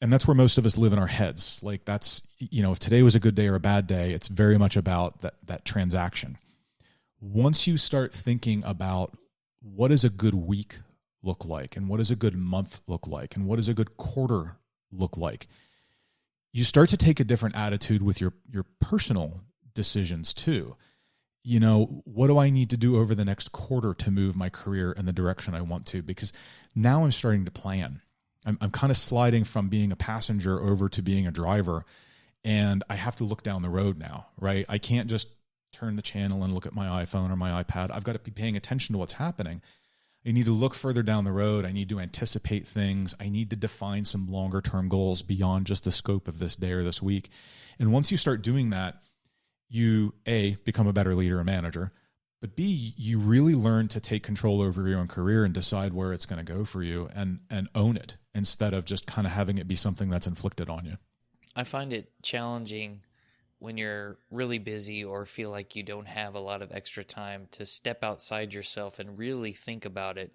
And 0.00 0.12
that's 0.12 0.26
where 0.26 0.34
most 0.34 0.58
of 0.58 0.66
us 0.66 0.78
live 0.78 0.92
in 0.92 0.98
our 0.98 1.08
heads. 1.08 1.62
Like 1.62 1.84
that's, 1.84 2.22
you 2.38 2.62
know, 2.62 2.72
if 2.72 2.78
today 2.78 3.02
was 3.02 3.14
a 3.14 3.20
good 3.20 3.34
day 3.34 3.48
or 3.48 3.54
a 3.54 3.60
bad 3.60 3.86
day, 3.86 4.12
it's 4.12 4.28
very 4.28 4.58
much 4.58 4.76
about 4.76 5.20
that, 5.20 5.34
that 5.46 5.64
transaction. 5.64 6.38
Once 7.20 7.66
you 7.66 7.76
start 7.76 8.12
thinking 8.12 8.64
about 8.64 9.16
what 9.60 9.88
does 9.88 10.04
a 10.04 10.10
good 10.10 10.34
week 10.34 10.80
look 11.22 11.44
like 11.44 11.76
and 11.76 11.88
what 11.88 11.98
does 11.98 12.10
a 12.10 12.16
good 12.16 12.36
month 12.36 12.80
look 12.88 13.06
like 13.06 13.36
and 13.36 13.46
what 13.46 13.56
does 13.56 13.68
a 13.68 13.74
good 13.74 13.96
quarter 13.96 14.56
look 14.90 15.16
like, 15.16 15.46
you 16.52 16.64
start 16.64 16.88
to 16.90 16.96
take 16.96 17.20
a 17.20 17.24
different 17.24 17.56
attitude 17.56 18.02
with 18.02 18.20
your, 18.20 18.32
your 18.50 18.66
personal 18.80 19.40
decisions 19.74 20.32
too. 20.34 20.76
You 21.44 21.58
know, 21.58 22.02
what 22.04 22.28
do 22.28 22.38
I 22.38 22.50
need 22.50 22.70
to 22.70 22.76
do 22.76 22.96
over 22.96 23.14
the 23.14 23.24
next 23.24 23.50
quarter 23.50 23.94
to 23.94 24.10
move 24.10 24.36
my 24.36 24.48
career 24.48 24.92
in 24.92 25.06
the 25.06 25.12
direction 25.12 25.54
I 25.54 25.62
want 25.62 25.86
to? 25.86 26.02
Because 26.02 26.32
now 26.74 27.04
I'm 27.04 27.12
starting 27.12 27.44
to 27.46 27.50
plan. 27.50 28.00
I'm, 28.44 28.58
I'm 28.60 28.70
kind 28.70 28.90
of 28.90 28.96
sliding 28.96 29.44
from 29.44 29.68
being 29.68 29.90
a 29.90 29.96
passenger 29.96 30.60
over 30.60 30.88
to 30.90 31.02
being 31.02 31.26
a 31.26 31.32
driver, 31.32 31.84
and 32.44 32.84
I 32.88 32.94
have 32.94 33.16
to 33.16 33.24
look 33.24 33.42
down 33.42 33.62
the 33.62 33.70
road 33.70 33.98
now, 33.98 34.26
right? 34.38 34.66
I 34.68 34.78
can't 34.78 35.10
just 35.10 35.28
turn 35.72 35.96
the 35.96 36.02
channel 36.02 36.44
and 36.44 36.54
look 36.54 36.66
at 36.66 36.74
my 36.74 37.04
iPhone 37.04 37.30
or 37.30 37.36
my 37.36 37.62
iPad. 37.62 37.90
I've 37.92 38.04
got 38.04 38.12
to 38.12 38.18
be 38.18 38.30
paying 38.30 38.56
attention 38.56 38.92
to 38.92 38.98
what's 38.98 39.14
happening. 39.14 39.62
I 40.24 40.30
need 40.30 40.44
to 40.44 40.52
look 40.52 40.74
further 40.74 41.02
down 41.02 41.24
the 41.24 41.32
road. 41.32 41.64
I 41.64 41.72
need 41.72 41.88
to 41.88 41.98
anticipate 41.98 42.66
things. 42.66 43.14
I 43.18 43.28
need 43.28 43.50
to 43.50 43.56
define 43.56 44.04
some 44.04 44.30
longer 44.30 44.60
term 44.60 44.88
goals 44.88 45.22
beyond 45.22 45.66
just 45.66 45.84
the 45.84 45.90
scope 45.90 46.28
of 46.28 46.38
this 46.38 46.54
day 46.54 46.72
or 46.72 46.84
this 46.84 47.02
week. 47.02 47.30
And 47.78 47.92
once 47.92 48.12
you 48.12 48.16
start 48.16 48.42
doing 48.42 48.70
that, 48.70 49.02
you 49.72 50.14
a 50.26 50.56
become 50.64 50.86
a 50.86 50.92
better 50.92 51.14
leader 51.14 51.38
and 51.38 51.46
manager 51.46 51.92
but 52.40 52.56
b 52.56 52.94
you 52.96 53.18
really 53.18 53.54
learn 53.54 53.88
to 53.88 54.00
take 54.00 54.22
control 54.22 54.60
over 54.60 54.86
your 54.88 54.98
own 54.98 55.08
career 55.08 55.44
and 55.44 55.54
decide 55.54 55.92
where 55.92 56.12
it's 56.12 56.26
going 56.26 56.44
to 56.44 56.52
go 56.52 56.64
for 56.64 56.82
you 56.82 57.08
and 57.14 57.40
and 57.48 57.68
own 57.74 57.96
it 57.96 58.16
instead 58.34 58.74
of 58.74 58.84
just 58.84 59.06
kind 59.06 59.26
of 59.26 59.32
having 59.32 59.58
it 59.58 59.68
be 59.68 59.76
something 59.76 60.10
that's 60.10 60.26
inflicted 60.26 60.68
on 60.68 60.84
you. 60.84 60.96
I 61.54 61.64
find 61.64 61.92
it 61.92 62.10
challenging 62.22 63.02
when 63.58 63.76
you're 63.76 64.18
really 64.30 64.58
busy 64.58 65.04
or 65.04 65.24
feel 65.24 65.50
like 65.50 65.76
you 65.76 65.82
don't 65.82 66.08
have 66.08 66.34
a 66.34 66.40
lot 66.40 66.62
of 66.62 66.72
extra 66.72 67.04
time 67.04 67.46
to 67.52 67.64
step 67.66 68.02
outside 68.02 68.52
yourself 68.52 68.98
and 68.98 69.18
really 69.18 69.52
think 69.52 69.84
about 69.84 70.18
it. 70.18 70.34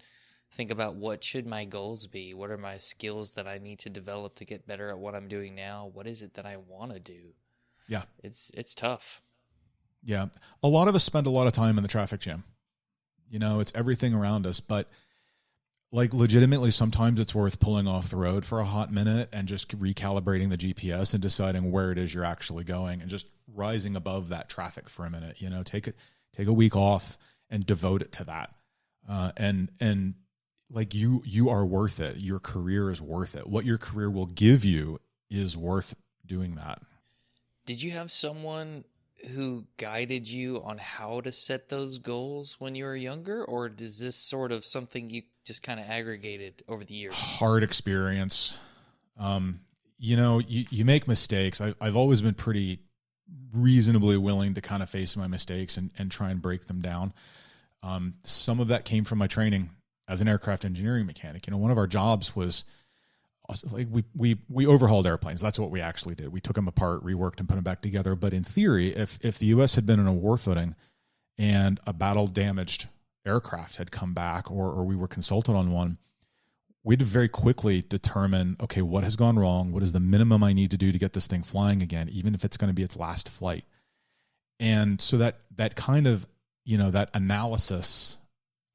Think 0.50 0.70
about 0.70 0.94
what 0.94 1.22
should 1.22 1.46
my 1.46 1.66
goals 1.66 2.06
be? 2.06 2.32
What 2.32 2.50
are 2.50 2.56
my 2.56 2.78
skills 2.78 3.32
that 3.32 3.46
i 3.46 3.58
need 3.58 3.80
to 3.80 3.90
develop 3.90 4.36
to 4.36 4.46
get 4.46 4.66
better 4.66 4.88
at 4.88 4.98
what 4.98 5.14
i'm 5.14 5.28
doing 5.28 5.54
now? 5.54 5.90
What 5.92 6.06
is 6.06 6.22
it 6.22 6.34
that 6.34 6.46
i 6.46 6.56
want 6.56 6.92
to 6.92 7.00
do? 7.00 7.34
Yeah. 7.86 8.04
It's 8.22 8.50
it's 8.54 8.74
tough 8.74 9.20
yeah. 10.02 10.26
A 10.62 10.68
lot 10.68 10.88
of 10.88 10.94
us 10.94 11.04
spend 11.04 11.26
a 11.26 11.30
lot 11.30 11.46
of 11.46 11.52
time 11.52 11.76
in 11.78 11.82
the 11.82 11.88
traffic 11.88 12.20
jam. 12.20 12.44
You 13.30 13.38
know, 13.38 13.60
it's 13.60 13.72
everything 13.74 14.14
around 14.14 14.46
us, 14.46 14.60
but 14.60 14.88
like 15.90 16.12
legitimately 16.12 16.70
sometimes 16.70 17.18
it's 17.20 17.34
worth 17.34 17.60
pulling 17.60 17.86
off 17.86 18.10
the 18.10 18.16
road 18.16 18.44
for 18.44 18.60
a 18.60 18.64
hot 18.64 18.92
minute 18.92 19.28
and 19.32 19.48
just 19.48 19.68
recalibrating 19.78 20.50
the 20.50 20.58
GPS 20.58 21.14
and 21.14 21.22
deciding 21.22 21.70
where 21.70 21.90
it 21.92 21.98
is 21.98 22.12
you're 22.12 22.24
actually 22.24 22.64
going 22.64 23.00
and 23.00 23.10
just 23.10 23.26
rising 23.54 23.96
above 23.96 24.28
that 24.28 24.48
traffic 24.48 24.88
for 24.88 25.06
a 25.06 25.10
minute, 25.10 25.40
you 25.40 25.48
know, 25.48 25.62
take 25.62 25.88
it 25.88 25.96
take 26.34 26.46
a 26.46 26.52
week 26.52 26.76
off 26.76 27.16
and 27.50 27.64
devote 27.64 28.02
it 28.02 28.12
to 28.12 28.24
that. 28.24 28.54
Uh, 29.08 29.32
and 29.36 29.70
and 29.80 30.14
like 30.70 30.94
you 30.94 31.22
you 31.24 31.48
are 31.48 31.64
worth 31.64 32.00
it. 32.00 32.16
Your 32.18 32.38
career 32.38 32.90
is 32.90 33.00
worth 33.00 33.34
it. 33.34 33.46
What 33.46 33.64
your 33.64 33.78
career 33.78 34.10
will 34.10 34.26
give 34.26 34.64
you 34.64 35.00
is 35.30 35.56
worth 35.56 35.94
doing 36.26 36.56
that. 36.56 36.82
Did 37.64 37.82
you 37.82 37.92
have 37.92 38.12
someone 38.12 38.84
who 39.34 39.66
guided 39.76 40.28
you 40.28 40.62
on 40.62 40.78
how 40.78 41.20
to 41.20 41.32
set 41.32 41.68
those 41.68 41.98
goals 41.98 42.56
when 42.58 42.74
you 42.74 42.84
were 42.84 42.96
younger, 42.96 43.44
or 43.44 43.70
is 43.78 43.98
this 43.98 44.16
sort 44.16 44.52
of 44.52 44.64
something 44.64 45.10
you 45.10 45.22
just 45.44 45.62
kind 45.62 45.80
of 45.80 45.86
aggregated 45.86 46.62
over 46.68 46.84
the 46.84 46.94
years? 46.94 47.14
Hard 47.14 47.62
experience. 47.62 48.54
Um, 49.18 49.60
you 49.98 50.16
know, 50.16 50.38
you, 50.38 50.66
you 50.70 50.84
make 50.84 51.08
mistakes. 51.08 51.60
I, 51.60 51.74
I've 51.80 51.96
always 51.96 52.22
been 52.22 52.34
pretty 52.34 52.80
reasonably 53.52 54.16
willing 54.16 54.54
to 54.54 54.60
kind 54.60 54.82
of 54.82 54.88
face 54.88 55.16
my 55.16 55.26
mistakes 55.26 55.76
and, 55.76 55.90
and 55.98 56.10
try 56.10 56.30
and 56.30 56.40
break 56.40 56.66
them 56.66 56.80
down. 56.80 57.12
Um, 57.82 58.14
some 58.22 58.60
of 58.60 58.68
that 58.68 58.84
came 58.84 59.04
from 59.04 59.18
my 59.18 59.26
training 59.26 59.70
as 60.06 60.20
an 60.20 60.28
aircraft 60.28 60.64
engineering 60.64 61.06
mechanic. 61.06 61.46
You 61.46 61.50
know, 61.52 61.58
one 61.58 61.70
of 61.70 61.78
our 61.78 61.86
jobs 61.86 62.34
was 62.34 62.64
like 63.72 63.88
we 63.90 64.04
we 64.14 64.38
we 64.48 64.66
overhauled 64.66 65.06
airplanes. 65.06 65.40
That's 65.40 65.58
what 65.58 65.70
we 65.70 65.80
actually 65.80 66.14
did. 66.14 66.28
We 66.28 66.40
took 66.40 66.56
them 66.56 66.68
apart, 66.68 67.02
reworked, 67.02 67.40
and 67.40 67.48
put 67.48 67.54
them 67.54 67.64
back 67.64 67.80
together. 67.80 68.14
But 68.14 68.34
in 68.34 68.44
theory, 68.44 68.94
if 68.94 69.18
if 69.22 69.38
the 69.38 69.46
U.S. 69.46 69.74
had 69.74 69.86
been 69.86 69.98
in 69.98 70.06
a 70.06 70.12
war 70.12 70.36
footing 70.36 70.74
and 71.38 71.80
a 71.86 71.92
battle 71.92 72.26
damaged 72.26 72.88
aircraft 73.26 73.76
had 73.76 73.90
come 73.90 74.12
back, 74.12 74.50
or 74.50 74.66
or 74.66 74.84
we 74.84 74.96
were 74.96 75.08
consulted 75.08 75.54
on 75.54 75.70
one, 75.70 75.96
we'd 76.84 77.00
very 77.00 77.28
quickly 77.28 77.80
determine 77.80 78.56
okay, 78.60 78.82
what 78.82 79.02
has 79.02 79.16
gone 79.16 79.38
wrong? 79.38 79.72
What 79.72 79.82
is 79.82 79.92
the 79.92 80.00
minimum 80.00 80.44
I 80.44 80.52
need 80.52 80.70
to 80.72 80.76
do 80.76 80.92
to 80.92 80.98
get 80.98 81.14
this 81.14 81.26
thing 81.26 81.42
flying 81.42 81.82
again, 81.82 82.10
even 82.10 82.34
if 82.34 82.44
it's 82.44 82.58
going 82.58 82.68
to 82.68 82.74
be 82.74 82.82
its 82.82 82.98
last 82.98 83.30
flight? 83.30 83.64
And 84.60 85.00
so 85.00 85.16
that 85.18 85.40
that 85.56 85.74
kind 85.74 86.06
of 86.06 86.26
you 86.66 86.76
know 86.76 86.90
that 86.90 87.08
analysis 87.14 88.18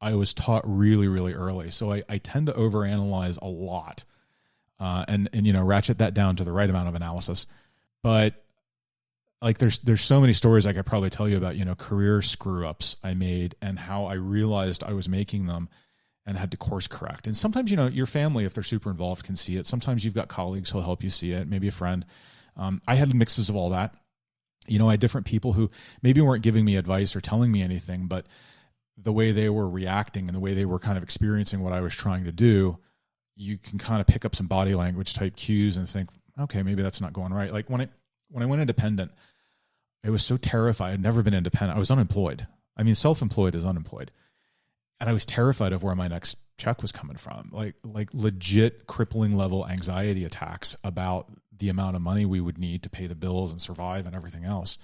I 0.01 0.15
was 0.15 0.33
taught 0.33 0.63
really 0.65 1.07
really 1.07 1.33
early. 1.33 1.69
So 1.69 1.91
I, 1.91 2.01
I 2.09 2.17
tend 2.17 2.47
to 2.47 2.53
overanalyze 2.53 3.39
a 3.39 3.47
lot 3.47 4.03
uh, 4.84 5.06
and 5.08 5.30
and 5.32 5.48
you 5.48 5.54
know 5.54 5.63
ratchet 5.63 6.00
that 6.00 6.13
down 6.13 6.36
to 6.36 6.43
the 6.43 6.52
right 6.52 6.69
amount 6.69 6.89
of 6.89 6.96
analysis. 6.96 7.48
But 8.04 8.43
like 9.41 9.58
there's 9.58 9.80
there's 9.80 10.02
so 10.02 10.19
many 10.19 10.34
stories 10.34 10.65
I 10.65 10.74
could 10.74 10.86
probably 10.86 11.10
tell 11.10 11.28
you 11.30 11.38
about 11.38 11.56
you 11.56 11.63
know 11.63 11.74
career 11.74 12.22
screw 12.22 12.67
ups 12.67 12.98
I 13.02 13.13
made 13.13 13.56
and 13.62 13.80
how 13.80 14.04
I 14.04 14.15
realized 14.15 14.84
I 14.84 14.91
was 14.91 15.08
making 15.08 15.46
them 15.46 15.69
and 16.26 16.38
had 16.38 16.52
to 16.52 16.58
course 16.58 16.89
correct. 16.89 17.28
And 17.28 17.38
sometimes 17.38 17.72
you 17.72 17.78
know 17.78 17.88
your 17.88 18.06
family 18.06 18.43
if 18.43 18.54
they're 18.54 18.63
super 18.63 18.91
involved 18.91 19.24
can 19.24 19.38
see 19.38 19.56
it. 19.56 19.67
Sometimes 19.67 20.04
you've 20.04 20.13
got 20.13 20.28
colleagues 20.28 20.69
who'll 20.69 20.82
help 20.82 21.02
you 21.02 21.10
see 21.10 21.32
it, 21.32 21.48
maybe 21.48 21.69
a 21.69 21.72
friend. 21.72 22.06
Um, 22.58 22.82
I 22.86 22.96
had 22.96 23.15
mixes 23.15 23.48
of 23.48 23.56
all 23.56 23.69
that. 23.69 23.96
You 24.67 24.80
know, 24.80 24.89
I 24.89 24.91
had 24.91 25.00
different 25.00 25.26
people 25.26 25.54
who 25.54 25.69
maybe 26.02 26.19
weren't 26.19 26.43
giving 26.43 26.65
me 26.65 26.76
advice 26.76 27.15
or 27.15 27.22
telling 27.22 27.54
me 27.54 27.62
anything, 27.62 28.08
but 28.08 28.26
the 28.98 29.13
way 29.13 29.32
they 29.32 29.48
were 29.48 29.69
reacting 29.69 30.28
and 30.28 30.36
the 30.36 30.41
way 30.41 30.54
they 30.54 30.65
were 30.65 30.78
kind 30.78 30.98
of 30.98 31.04
experiencing 31.04 31.62
what 31.62 31.72
I 31.72 31.80
was 31.80 31.96
trying 31.96 32.26
to 32.26 32.34
do 32.34 32.80
you 33.36 33.58
can 33.58 33.80
kind 33.80 34.02
of 34.02 34.08
pick 34.08 34.26
up 34.26 34.36
some 34.36 34.48
body 34.48 34.76
language 34.76 35.13
type 35.13 35.36
cues 35.36 35.78
and 35.78 35.88
think, 35.89 36.10
okay, 36.39 36.63
maybe 36.63 36.84
that's 36.84 37.02
not 37.02 37.13
going 37.13 37.34
right. 37.34 37.52
Like 37.52 37.69
when 37.69 37.82
I 37.82 37.88
when 38.30 38.43
I 38.43 38.46
went 38.46 38.62
independent, 38.62 39.12
I 40.06 40.10
was 40.10 40.24
so 40.24 40.38
terrified. 40.38 40.93
I'd 40.93 41.02
never 41.02 41.24
been 41.24 41.34
independent. 41.34 41.76
I 41.76 41.80
was 41.80 41.91
unemployed. 41.91 42.48
I 42.76 42.84
mean, 42.84 42.96
self-employed 42.96 43.56
is 43.56 43.65
unemployed. 43.65 44.12
And 45.00 45.10
I 45.10 45.13
was 45.13 45.26
terrified 45.26 45.74
of 45.74 45.84
where 45.84 45.96
my 45.96 46.08
next 46.08 46.38
check 46.58 46.82
was 46.82 46.91
coming 46.91 47.17
from. 47.17 47.50
Like 47.52 47.76
like 47.84 48.10
legit 48.13 48.88
crippling 48.88 49.36
level 49.36 49.67
anxiety 49.67 50.26
attacks 50.26 50.76
about 50.84 51.32
the 51.56 51.69
amount 51.69 51.96
of 51.96 52.02
money 52.02 52.26
we 52.26 52.41
would 52.41 52.58
need 52.58 52.84
to 52.84 52.89
pay 52.89 53.08
the 53.08 53.15
bills 53.15 53.52
and 53.52 53.62
survive 53.62 54.06
and 54.06 54.15
everything 54.15 54.46
else. 54.46 54.78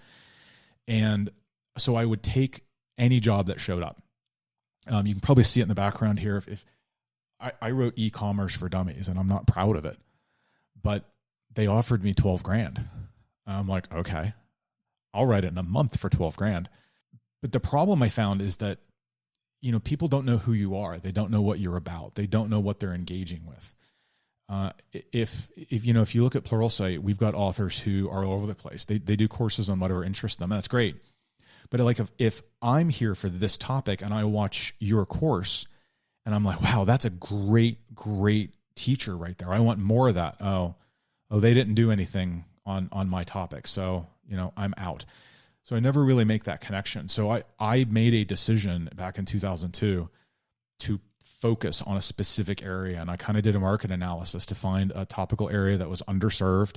And 0.87 1.29
so 1.77 1.95
I 1.95 2.05
would 2.05 2.23
take 2.23 2.61
any 2.97 3.19
job 3.19 3.47
that 3.47 3.59
showed 3.59 3.83
up. 3.83 4.01
Um, 4.87 5.05
you 5.05 5.13
can 5.13 5.21
probably 5.21 5.43
see 5.43 5.59
it 5.59 5.63
in 5.63 5.69
the 5.69 5.75
background 5.75 6.19
here. 6.19 6.37
If, 6.37 6.47
if 6.47 6.65
I, 7.39 7.51
I 7.61 7.71
wrote 7.71 7.93
e-commerce 7.95 8.55
for 8.55 8.69
dummies 8.69 9.07
and 9.07 9.19
I'm 9.19 9.27
not 9.27 9.47
proud 9.47 9.75
of 9.75 9.85
it, 9.85 9.97
but 10.81 11.05
they 11.53 11.67
offered 11.67 12.03
me 12.03 12.13
12 12.13 12.43
grand. 12.43 12.85
I'm 13.47 13.67
like, 13.67 13.91
okay, 13.93 14.33
I'll 15.13 15.25
write 15.25 15.45
it 15.45 15.51
in 15.51 15.57
a 15.57 15.63
month 15.63 15.99
for 15.99 16.09
12 16.09 16.35
grand. 16.35 16.69
But 17.41 17.51
the 17.51 17.59
problem 17.59 18.03
I 18.03 18.09
found 18.09 18.41
is 18.41 18.57
that, 18.57 18.79
you 19.61 19.71
know, 19.71 19.79
people 19.79 20.07
don't 20.07 20.25
know 20.25 20.37
who 20.37 20.53
you 20.53 20.75
are. 20.75 20.99
They 20.99 21.11
don't 21.11 21.31
know 21.31 21.41
what 21.41 21.59
you're 21.59 21.77
about. 21.77 22.15
They 22.15 22.27
don't 22.27 22.49
know 22.49 22.59
what 22.59 22.79
they're 22.79 22.93
engaging 22.93 23.45
with. 23.45 23.75
Uh, 24.47 24.71
if 25.13 25.47
if 25.55 25.85
you 25.85 25.93
know 25.93 26.01
if 26.01 26.15
you 26.15 26.23
look 26.23 26.35
at 26.35 26.43
Pluralsight, 26.43 26.99
we've 26.99 27.19
got 27.19 27.35
authors 27.35 27.77
who 27.79 28.09
are 28.09 28.25
all 28.25 28.33
over 28.33 28.47
the 28.47 28.55
place. 28.55 28.83
They 28.83 28.97
they 28.97 29.15
do 29.15 29.27
courses 29.27 29.69
on 29.69 29.79
whatever 29.79 30.03
interests 30.03 30.39
them. 30.39 30.49
That's 30.49 30.67
great. 30.67 30.95
But 31.69 31.79
like 31.81 31.99
if, 31.99 32.11
if 32.17 32.41
I'm 32.59 32.89
here 32.89 33.13
for 33.13 33.29
this 33.29 33.57
topic 33.57 34.01
and 34.01 34.11
I 34.11 34.23
watch 34.23 34.73
your 34.79 35.05
course, 35.05 35.67
and 36.29 36.35
I'm 36.35 36.45
like, 36.45 36.61
wow, 36.61 36.85
that's 36.85 37.05
a 37.05 37.09
great, 37.09 37.79
great 37.95 38.51
teacher 38.75 39.17
right 39.17 39.35
there. 39.39 39.51
I 39.51 39.59
want 39.59 39.79
more 39.79 40.09
of 40.09 40.15
that. 40.15 40.35
Oh, 40.39 40.75
oh, 41.31 41.39
they 41.39 41.55
didn't 41.55 41.73
do 41.73 41.89
anything 41.89 42.45
on 42.67 42.87
on 42.91 43.09
my 43.09 43.23
topic, 43.23 43.65
so 43.65 44.05
you 44.27 44.37
know 44.37 44.53
I'm 44.55 44.75
out. 44.77 45.05
So 45.63 45.75
I 45.75 45.79
never 45.79 46.03
really 46.03 46.25
make 46.25 46.43
that 46.43 46.61
connection. 46.61 47.09
So 47.09 47.31
I, 47.31 47.43
I 47.59 47.83
made 47.85 48.13
a 48.13 48.23
decision 48.23 48.89
back 48.95 49.17
in 49.17 49.25
2002 49.25 50.07
to 50.81 50.99
focus 51.23 51.81
on 51.81 51.97
a 51.97 52.01
specific 52.01 52.63
area. 52.63 53.01
And 53.01 53.09
I 53.09 53.17
kind 53.17 53.37
of 53.37 53.43
did 53.43 53.55
a 53.55 53.59
market 53.59 53.91
analysis 53.91 54.45
to 54.47 54.55
find 54.55 54.91
a 54.95 55.05
topical 55.05 55.49
area 55.49 55.77
that 55.77 55.89
was 55.89 56.01
underserved, 56.03 56.75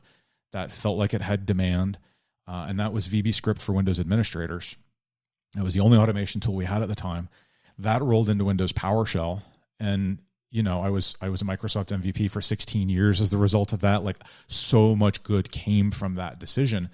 that 0.53 0.71
felt 0.71 0.99
like 0.99 1.15
it 1.15 1.21
had 1.21 1.45
demand. 1.45 1.99
Uh, 2.47 2.67
and 2.69 2.79
that 2.79 2.93
was 2.93 3.09
VB 3.09 3.35
Script 3.35 3.61
for 3.61 3.73
Windows 3.73 4.01
administrators. 4.01 4.77
It 5.57 5.63
was 5.63 5.75
the 5.75 5.81
only 5.81 5.99
automation 5.99 6.41
tool 6.41 6.55
we 6.55 6.65
had 6.65 6.83
at 6.83 6.89
the 6.89 6.95
time. 6.95 7.29
That 7.83 8.03
rolled 8.03 8.29
into 8.29 8.45
Windows 8.45 8.73
PowerShell. 8.73 9.43
And 9.79 10.19
you 10.51 10.63
know, 10.63 10.83
I 10.83 10.91
was 10.91 11.17
I 11.21 11.29
was 11.31 11.43
a 11.43 11.47
Microsoft 11.47 11.97
MVP 11.97 12.31
for 12.31 12.41
16 12.41 12.89
years 12.89 13.21
as 13.21 13.31
the 13.31 13.39
result 13.39 13.73
of 13.73 13.81
that. 13.81 14.05
Like 14.05 14.19
so 14.49 14.95
much 14.95 15.23
good 15.23 15.51
came 15.51 15.91
from 15.91 16.15
that 16.15 16.39
decision 16.39 16.91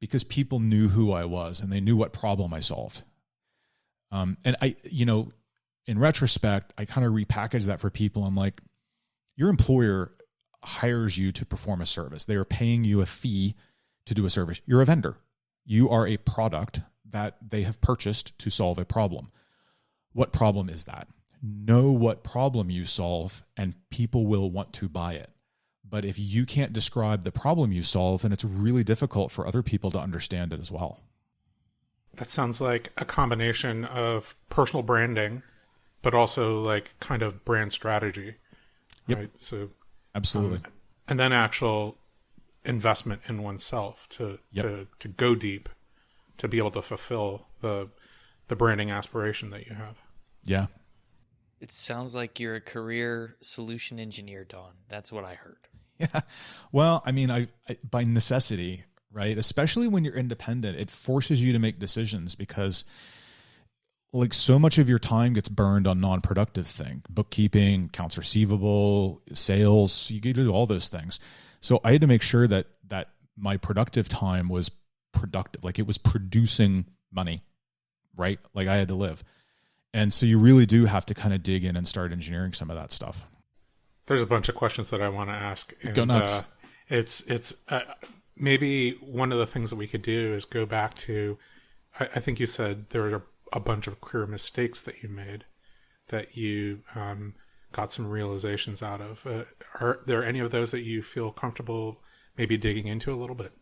because 0.00 0.24
people 0.24 0.60
knew 0.60 0.88
who 0.88 1.12
I 1.12 1.24
was 1.24 1.60
and 1.60 1.72
they 1.72 1.80
knew 1.80 1.96
what 1.96 2.12
problem 2.12 2.52
I 2.52 2.60
solved. 2.60 3.02
Um, 4.10 4.36
and 4.44 4.56
I, 4.60 4.76
you 4.84 5.04
know, 5.04 5.32
in 5.86 5.98
retrospect, 5.98 6.74
I 6.76 6.84
kind 6.84 7.06
of 7.06 7.12
repackaged 7.12 7.66
that 7.66 7.80
for 7.80 7.90
people. 7.90 8.24
I'm 8.24 8.34
like, 8.34 8.60
your 9.36 9.48
employer 9.48 10.12
hires 10.64 11.16
you 11.16 11.30
to 11.32 11.46
perform 11.46 11.80
a 11.80 11.86
service. 11.86 12.26
They 12.26 12.36
are 12.36 12.44
paying 12.44 12.84
you 12.84 13.00
a 13.00 13.06
fee 13.06 13.54
to 14.06 14.14
do 14.14 14.26
a 14.26 14.30
service. 14.30 14.60
You're 14.66 14.82
a 14.82 14.86
vendor. 14.86 15.16
You 15.64 15.88
are 15.90 16.06
a 16.06 16.16
product 16.16 16.80
that 17.10 17.36
they 17.46 17.62
have 17.62 17.80
purchased 17.80 18.38
to 18.40 18.50
solve 18.50 18.78
a 18.78 18.84
problem. 18.84 19.30
What 20.12 20.32
problem 20.32 20.68
is 20.68 20.84
that? 20.84 21.08
know 21.42 21.90
what 21.90 22.24
problem 22.24 22.70
you 22.70 22.84
solve 22.84 23.44
and 23.56 23.74
people 23.90 24.26
will 24.26 24.50
want 24.50 24.72
to 24.74 24.88
buy 24.88 25.14
it. 25.14 25.30
But 25.88 26.04
if 26.04 26.18
you 26.18 26.44
can't 26.44 26.72
describe 26.72 27.24
the 27.24 27.32
problem 27.32 27.72
you 27.72 27.82
solve, 27.82 28.22
then 28.22 28.32
it's 28.32 28.44
really 28.44 28.84
difficult 28.84 29.30
for 29.30 29.46
other 29.46 29.62
people 29.62 29.90
to 29.92 29.98
understand 29.98 30.52
it 30.52 30.60
as 30.60 30.70
well. 30.70 31.00
That 32.16 32.30
sounds 32.30 32.60
like 32.60 32.92
a 32.96 33.04
combination 33.04 33.84
of 33.86 34.34
personal 34.50 34.82
branding, 34.82 35.42
but 36.02 36.14
also 36.14 36.60
like 36.60 36.90
kind 37.00 37.22
of 37.22 37.44
brand 37.44 37.72
strategy. 37.72 38.34
Yep. 39.06 39.18
Right. 39.18 39.30
So 39.40 39.70
absolutely. 40.14 40.58
Um, 40.58 40.64
and 41.06 41.20
then 41.20 41.32
actual 41.32 41.96
investment 42.64 43.22
in 43.28 43.42
oneself 43.42 44.06
to 44.10 44.38
yep. 44.52 44.64
to 44.66 44.86
to 44.98 45.08
go 45.08 45.34
deep, 45.34 45.68
to 46.38 46.48
be 46.48 46.58
able 46.58 46.72
to 46.72 46.82
fulfill 46.82 47.46
the 47.62 47.88
the 48.48 48.56
branding 48.56 48.90
aspiration 48.90 49.50
that 49.50 49.66
you 49.66 49.74
have. 49.74 49.96
Yeah, 50.44 50.66
it 51.60 51.72
sounds 51.72 52.14
like 52.14 52.38
you're 52.38 52.54
a 52.54 52.60
career 52.60 53.36
solution 53.40 53.98
engineer, 53.98 54.44
Don. 54.44 54.72
That's 54.88 55.12
what 55.12 55.24
I 55.24 55.34
heard. 55.34 55.58
Yeah. 56.00 56.20
Well, 56.70 57.02
I 57.04 57.10
mean, 57.10 57.28
I, 57.28 57.48
I, 57.68 57.76
by 57.82 58.04
necessity, 58.04 58.84
right? 59.10 59.36
Especially 59.36 59.88
when 59.88 60.04
you're 60.04 60.14
independent, 60.14 60.78
it 60.78 60.92
forces 60.92 61.42
you 61.42 61.52
to 61.52 61.58
make 61.58 61.80
decisions 61.80 62.36
because 62.36 62.84
like 64.12 64.32
so 64.32 64.60
much 64.60 64.78
of 64.78 64.88
your 64.88 65.00
time 65.00 65.32
gets 65.32 65.48
burned 65.48 65.88
on 65.88 66.00
non-productive 66.00 66.68
thing, 66.68 67.02
bookkeeping, 67.10 67.86
accounts 67.86 68.16
receivable, 68.16 69.22
sales, 69.34 70.08
you 70.08 70.20
get 70.20 70.36
to 70.36 70.44
do 70.44 70.52
all 70.52 70.66
those 70.66 70.88
things. 70.88 71.18
So 71.60 71.80
I 71.82 71.90
had 71.90 72.00
to 72.02 72.06
make 72.06 72.22
sure 72.22 72.46
that 72.46 72.66
that 72.86 73.08
my 73.36 73.56
productive 73.56 74.08
time 74.08 74.48
was 74.48 74.70
productive, 75.12 75.64
like 75.64 75.80
it 75.80 75.86
was 75.88 75.98
producing 75.98 76.86
money, 77.12 77.42
right? 78.18 78.38
Like 78.54 78.68
I 78.68 78.76
had 78.76 78.88
to 78.88 78.94
live. 78.94 79.24
And 79.94 80.12
so 80.12 80.26
you 80.26 80.38
really 80.38 80.66
do 80.66 80.84
have 80.84 81.06
to 81.06 81.14
kind 81.14 81.32
of 81.32 81.42
dig 81.42 81.64
in 81.64 81.76
and 81.76 81.88
start 81.88 82.12
engineering 82.12 82.52
some 82.52 82.70
of 82.70 82.76
that 82.76 82.92
stuff. 82.92 83.26
There's 84.06 84.20
a 84.20 84.26
bunch 84.26 84.48
of 84.48 84.54
questions 84.54 84.90
that 84.90 85.00
I 85.00 85.08
want 85.08 85.30
to 85.30 85.34
ask. 85.34 85.72
And, 85.82 85.94
go 85.94 86.04
nuts. 86.04 86.40
Uh, 86.40 86.42
it's 86.88 87.22
it's 87.26 87.54
uh, 87.68 87.80
maybe 88.36 88.92
one 89.00 89.32
of 89.32 89.38
the 89.38 89.46
things 89.46 89.70
that 89.70 89.76
we 89.76 89.86
could 89.86 90.02
do 90.02 90.34
is 90.34 90.44
go 90.44 90.66
back 90.66 90.94
to. 90.94 91.38
I, 91.98 92.08
I 92.16 92.20
think 92.20 92.40
you 92.40 92.46
said 92.46 92.86
there 92.90 93.02
were 93.02 93.22
a, 93.52 93.60
bunch 93.60 93.86
of 93.86 94.00
career 94.00 94.26
mistakes 94.26 94.82
that 94.82 95.02
you 95.02 95.08
made 95.08 95.44
that 96.08 96.36
you 96.36 96.80
um, 96.94 97.34
got 97.72 97.92
some 97.92 98.06
realizations 98.06 98.82
out 98.82 99.00
of. 99.00 99.26
Uh, 99.26 99.44
are 99.80 100.00
there 100.06 100.24
any 100.24 100.38
of 100.38 100.50
those 100.50 100.70
that 100.70 100.82
you 100.82 101.02
feel 101.02 101.30
comfortable 101.30 102.00
maybe 102.36 102.56
digging 102.56 102.86
into 102.86 103.12
a 103.12 103.16
little 103.16 103.36
bit? 103.36 103.52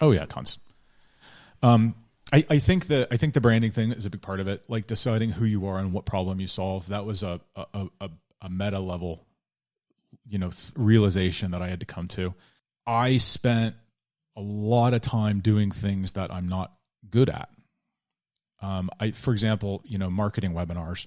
Oh 0.00 0.10
yeah, 0.10 0.24
tons. 0.24 0.58
Um, 1.62 1.94
I, 2.32 2.44
I 2.48 2.58
think 2.58 2.86
the 2.86 3.08
I 3.10 3.16
think 3.16 3.34
the 3.34 3.40
branding 3.40 3.70
thing 3.70 3.92
is 3.92 4.06
a 4.06 4.10
big 4.10 4.22
part 4.22 4.40
of 4.40 4.48
it. 4.48 4.62
Like 4.68 4.86
deciding 4.86 5.30
who 5.30 5.44
you 5.44 5.66
are 5.66 5.78
and 5.78 5.92
what 5.92 6.04
problem 6.04 6.40
you 6.40 6.46
solve. 6.46 6.88
That 6.88 7.04
was 7.04 7.22
a 7.22 7.40
a, 7.56 7.88
a, 8.00 8.10
a 8.42 8.50
meta 8.50 8.78
level, 8.78 9.24
you 10.28 10.38
know, 10.38 10.50
realization 10.76 11.50
that 11.50 11.62
I 11.62 11.68
had 11.68 11.80
to 11.80 11.86
come 11.86 12.08
to. 12.08 12.34
I 12.86 13.16
spent 13.16 13.74
a 14.36 14.40
lot 14.40 14.94
of 14.94 15.00
time 15.00 15.40
doing 15.40 15.70
things 15.70 16.12
that 16.12 16.32
I'm 16.32 16.48
not 16.48 16.72
good 17.10 17.28
at. 17.28 17.48
Um, 18.62 18.90
I, 19.00 19.10
for 19.10 19.32
example, 19.32 19.82
you 19.84 19.98
know, 19.98 20.10
marketing 20.10 20.52
webinars. 20.52 21.06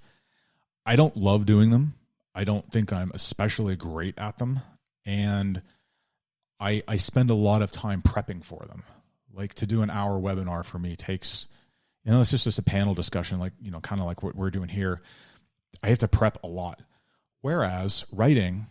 I 0.85 0.95
don't 0.95 1.15
love 1.15 1.45
doing 1.45 1.69
them. 1.69 1.93
I 2.35 2.43
don't 2.43 2.69
think 2.71 2.91
I'm 2.91 3.11
especially 3.13 3.75
great 3.75 4.17
at 4.17 4.39
them, 4.39 4.59
and 5.05 5.61
I 6.59 6.83
I 6.87 6.97
spend 6.97 7.29
a 7.29 7.35
lot 7.35 7.61
of 7.61 7.71
time 7.71 8.01
prepping 8.01 8.43
for 8.43 8.65
them 8.67 8.83
like 9.33 9.53
to 9.55 9.65
do 9.65 9.81
an 9.81 9.89
hour 9.89 10.19
webinar 10.19 10.63
for 10.63 10.79
me 10.79 10.95
takes 10.95 11.47
you 12.03 12.11
know 12.11 12.21
it's 12.21 12.31
just 12.31 12.43
just 12.43 12.59
a 12.59 12.63
panel 12.63 12.93
discussion 12.93 13.39
like 13.39 13.53
you 13.61 13.71
know 13.71 13.79
kind 13.79 14.01
of 14.01 14.07
like 14.07 14.23
what 14.23 14.35
we're 14.35 14.51
doing 14.51 14.69
here. 14.69 14.99
I 15.81 15.89
have 15.89 15.99
to 15.99 16.07
prep 16.07 16.37
a 16.43 16.47
lot. 16.47 16.81
Whereas 17.41 18.05
writing 18.11 18.67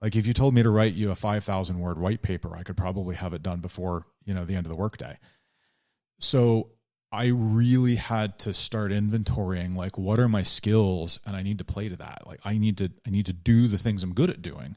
like 0.00 0.16
if 0.16 0.26
you 0.26 0.34
told 0.34 0.54
me 0.54 0.62
to 0.62 0.70
write 0.70 0.94
you 0.94 1.10
a 1.10 1.14
5000 1.14 1.78
word 1.78 1.98
white 1.98 2.20
paper 2.20 2.54
i 2.54 2.62
could 2.62 2.76
probably 2.76 3.14
have 3.14 3.32
it 3.32 3.42
done 3.42 3.60
before 3.60 4.04
you 4.24 4.34
know 4.34 4.44
the 4.44 4.54
end 4.56 4.66
of 4.66 4.70
the 4.70 4.76
workday. 4.76 5.18
So 6.18 6.70
i 7.12 7.26
really 7.26 7.94
had 7.94 8.38
to 8.40 8.52
start 8.52 8.90
inventorying 8.90 9.76
like 9.76 9.96
what 9.96 10.18
are 10.18 10.28
my 10.28 10.42
skills 10.42 11.20
and 11.24 11.36
i 11.36 11.42
need 11.42 11.58
to 11.58 11.64
play 11.64 11.88
to 11.88 11.96
that. 11.96 12.26
Like 12.26 12.40
i 12.44 12.58
need 12.58 12.78
to 12.78 12.90
i 13.06 13.10
need 13.10 13.26
to 13.26 13.32
do 13.32 13.68
the 13.68 13.78
things 13.78 14.02
i'm 14.02 14.14
good 14.14 14.30
at 14.30 14.42
doing 14.42 14.76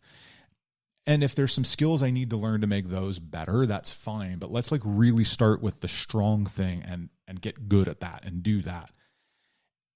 and 1.08 1.24
if 1.24 1.34
there's 1.34 1.54
some 1.54 1.63
skills 1.63 2.04
I 2.04 2.12
need 2.12 2.30
to 2.32 2.38
learn 2.38 2.62
to 2.62 2.67
make 2.67 2.89
those 2.89 3.17
better, 3.17 3.65
that's 3.65 3.93
fine. 3.93 4.39
But 4.39 4.52
let's 4.52 4.74
like 4.74 4.82
really 4.84 5.24
start 5.24 5.62
with 5.62 5.80
the 5.80 5.88
strong 5.88 6.46
thing 6.46 6.84
and 6.86 7.10
and 7.28 7.41
get 7.41 7.70
good 7.70 7.88
at 7.88 8.02
that 8.02 8.26
and 8.26 8.43
do 8.43 8.62
that. 8.63 8.91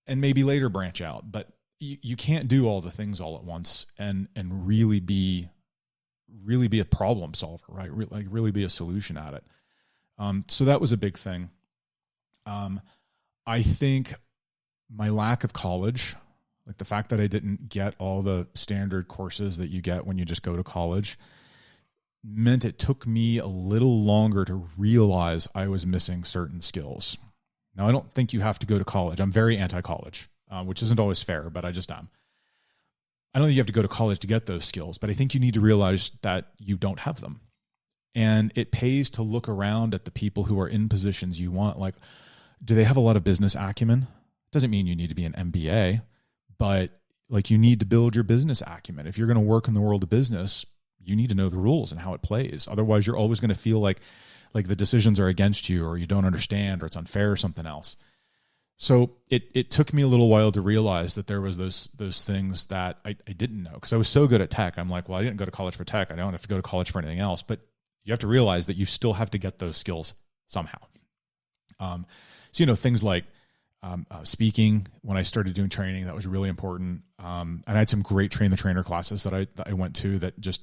And 0.08 0.22
maybe 0.22 0.44
later 0.44 0.70
branch 0.70 1.02
out. 1.02 1.30
But 1.30 1.50
you, 1.80 1.98
you 2.02 2.16
can't 2.16 2.48
do 2.48 2.68
all 2.68 2.80
the 2.80 2.92
things 2.92 3.20
all 3.20 3.36
at 3.36 3.44
once 3.44 3.86
and 4.00 4.30
and 4.38 4.66
really 4.66 5.02
be 5.02 5.50
really 6.46 6.70
be 6.70 6.80
a 6.80 6.86
problem 6.86 7.34
solver, 7.34 7.66
right? 7.68 7.92
Re- 7.92 8.08
like 8.10 8.26
really 8.30 8.52
be 8.52 8.64
a 8.64 8.70
solution 8.70 9.18
at 9.18 9.34
it. 9.34 9.44
Um, 10.18 10.46
so 10.48 10.64
that 10.64 10.80
was 10.80 10.94
a 10.94 10.98
big 10.98 11.18
thing. 11.18 11.50
Um, 12.46 12.80
I 13.46 13.64
think 13.64 14.14
my 14.90 15.10
lack 15.10 15.44
of 15.44 15.52
college 15.52 16.16
like 16.72 16.78
the 16.78 16.86
fact 16.86 17.10
that 17.10 17.20
I 17.20 17.28
didn't 17.28 17.68
get 17.68 17.96
all 18.00 18.22
the 18.22 18.48
standard 18.56 19.10
courses 19.10 19.58
that 19.58 19.68
you 19.68 19.82
get 19.82 20.08
when 20.08 20.18
you 20.18 20.24
just 20.24 20.42
go 20.42 20.56
to 20.56 20.64
college 20.64 21.20
meant 22.24 22.64
it 22.64 22.80
took 22.80 23.06
me 23.06 23.40
a 23.40 23.46
little 23.46 24.02
longer 24.02 24.46
to 24.46 24.70
realize 24.78 25.50
I 25.54 25.68
was 25.68 25.86
missing 25.86 26.24
certain 26.24 26.62
skills. 26.62 27.18
Now, 27.76 27.90
I 27.90 27.92
don't 27.92 28.10
think 28.10 28.32
you 28.32 28.40
have 28.40 28.58
to 28.60 28.66
go 28.66 28.78
to 28.78 28.86
college. 28.86 29.20
I'm 29.20 29.34
very 29.34 29.58
anti 29.58 29.82
college, 29.82 30.30
uh, 30.50 30.64
which 30.64 30.82
isn't 30.82 30.98
always 30.98 31.22
fair, 31.22 31.50
but 31.50 31.66
I 31.66 31.72
just 31.72 31.92
am. 31.92 32.08
I 33.34 33.40
don't 33.40 33.50
think 33.50 33.56
you 33.56 33.60
have 33.60 33.68
to 33.68 33.74
go 33.74 33.82
to 33.82 33.90
college 33.90 34.20
to 34.20 34.28
get 34.28 34.46
those 34.46 34.64
skills, 34.64 34.98
but 34.98 35.10
I 35.10 35.14
think 35.14 35.34
you 35.34 35.42
need 35.42 35.56
to 35.56 35.62
realize 35.62 36.12
that 36.22 36.52
you 36.58 36.78
don't 36.78 37.02
have 37.02 37.20
them. 37.20 37.42
And 38.16 38.54
it 38.56 38.72
pays 38.72 39.10
to 39.10 39.24
look 39.24 39.50
around 39.50 39.94
at 39.94 40.06
the 40.06 40.12
people 40.12 40.46
who 40.46 40.58
are 40.62 40.70
in 40.70 40.88
positions 40.88 41.42
you 41.42 41.52
want. 41.52 41.80
Like, 41.80 41.96
do 42.64 42.76
they 42.76 42.86
have 42.86 42.96
a 42.96 43.02
lot 43.02 43.18
of 43.18 43.26
business 43.26 43.58
acumen? 43.60 44.08
Doesn't 44.54 44.72
mean 44.72 44.88
you 44.88 44.96
need 44.96 45.10
to 45.10 45.16
be 45.16 45.26
an 45.26 45.34
MBA 45.34 46.02
but 46.62 46.92
like 47.28 47.50
you 47.50 47.58
need 47.58 47.80
to 47.80 47.88
build 47.88 48.14
your 48.14 48.24
business 48.24 48.62
acumen. 48.62 49.08
If 49.08 49.18
you're 49.18 49.26
going 49.26 49.34
to 49.34 49.42
work 49.42 49.68
in 49.68 49.74
the 49.74 49.82
world 49.82 50.04
of 50.04 50.10
business, 50.10 50.64
you 51.04 51.16
need 51.16 51.30
to 51.30 51.36
know 51.36 51.50
the 51.50 51.58
rules 51.58 51.92
and 51.92 52.00
how 52.00 52.14
it 52.14 52.22
plays. 52.22 52.68
Otherwise, 52.70 53.08
you're 53.08 53.18
always 53.18 53.40
going 53.40 53.50
to 53.50 53.56
feel 53.56 53.80
like 53.80 54.00
like 54.54 54.68
the 54.68 54.76
decisions 54.76 55.20
are 55.20 55.28
against 55.28 55.70
you 55.70 55.84
or 55.84 55.98
you 55.98 56.06
don't 56.06 56.26
understand 56.26 56.84
or 56.84 56.86
it's 56.86 56.96
unfair 56.96 57.32
or 57.32 57.36
something 57.36 57.66
else. 57.66 57.96
So 58.78 59.14
it 59.32 59.50
it 59.56 59.72
took 59.72 59.92
me 59.92 60.04
a 60.04 60.08
little 60.08 60.30
while 60.30 60.52
to 60.52 60.62
realize 60.62 61.16
that 61.16 61.26
there 61.26 61.42
was 61.42 61.58
those 61.58 61.90
those 61.96 62.24
things 62.24 62.68
that 62.68 63.00
I, 63.04 63.16
I 63.28 63.32
didn't 63.32 63.64
know 63.64 63.74
because 63.74 63.94
I 63.94 63.98
was 63.98 64.08
so 64.10 64.28
good 64.28 64.42
at 64.42 64.52
tech. 64.52 64.78
I'm 64.78 64.90
like, 64.90 65.10
well, 65.10 65.18
I 65.18 65.24
didn't 65.24 65.38
go 65.38 65.46
to 65.46 65.52
college 65.52 65.76
for 65.76 65.84
tech. 65.84 66.12
I 66.12 66.16
don't 66.16 66.34
have 66.34 66.44
to 66.44 66.48
go 66.48 66.58
to 66.58 66.62
college 66.62 66.92
for 66.92 67.00
anything 67.00 67.20
else. 67.20 67.42
But 67.42 67.62
you 68.04 68.14
have 68.14 68.20
to 68.20 68.28
realize 68.28 68.68
that 68.68 68.78
you 68.78 68.86
still 68.86 69.14
have 69.14 69.32
to 69.32 69.40
get 69.40 69.58
those 69.58 69.78
skills 69.78 70.14
somehow. 70.46 70.78
Um, 71.80 72.06
so 72.52 72.62
you 72.62 72.68
know 72.68 72.76
things 72.76 73.04
like 73.04 73.24
um, 73.84 74.06
uh, 74.12 74.24
speaking 74.24 74.88
when 75.02 75.18
I 75.18 75.24
started 75.24 75.54
doing 75.54 75.70
training. 75.70 76.06
That 76.06 76.16
was 76.16 76.28
really 76.28 76.50
important. 76.50 77.02
Um, 77.20 77.62
and 77.68 77.76
I 77.76 77.80
had 77.80 77.90
some 77.90 78.02
great 78.02 78.32
train 78.32 78.52
the 78.52 78.58
trainer 78.58 78.84
classes 78.84 79.24
that 79.24 79.34
I, 79.34 79.48
that 79.56 79.68
I 79.68 79.74
went 79.74 79.96
to 79.98 80.20
that 80.20 80.40
just 80.40 80.62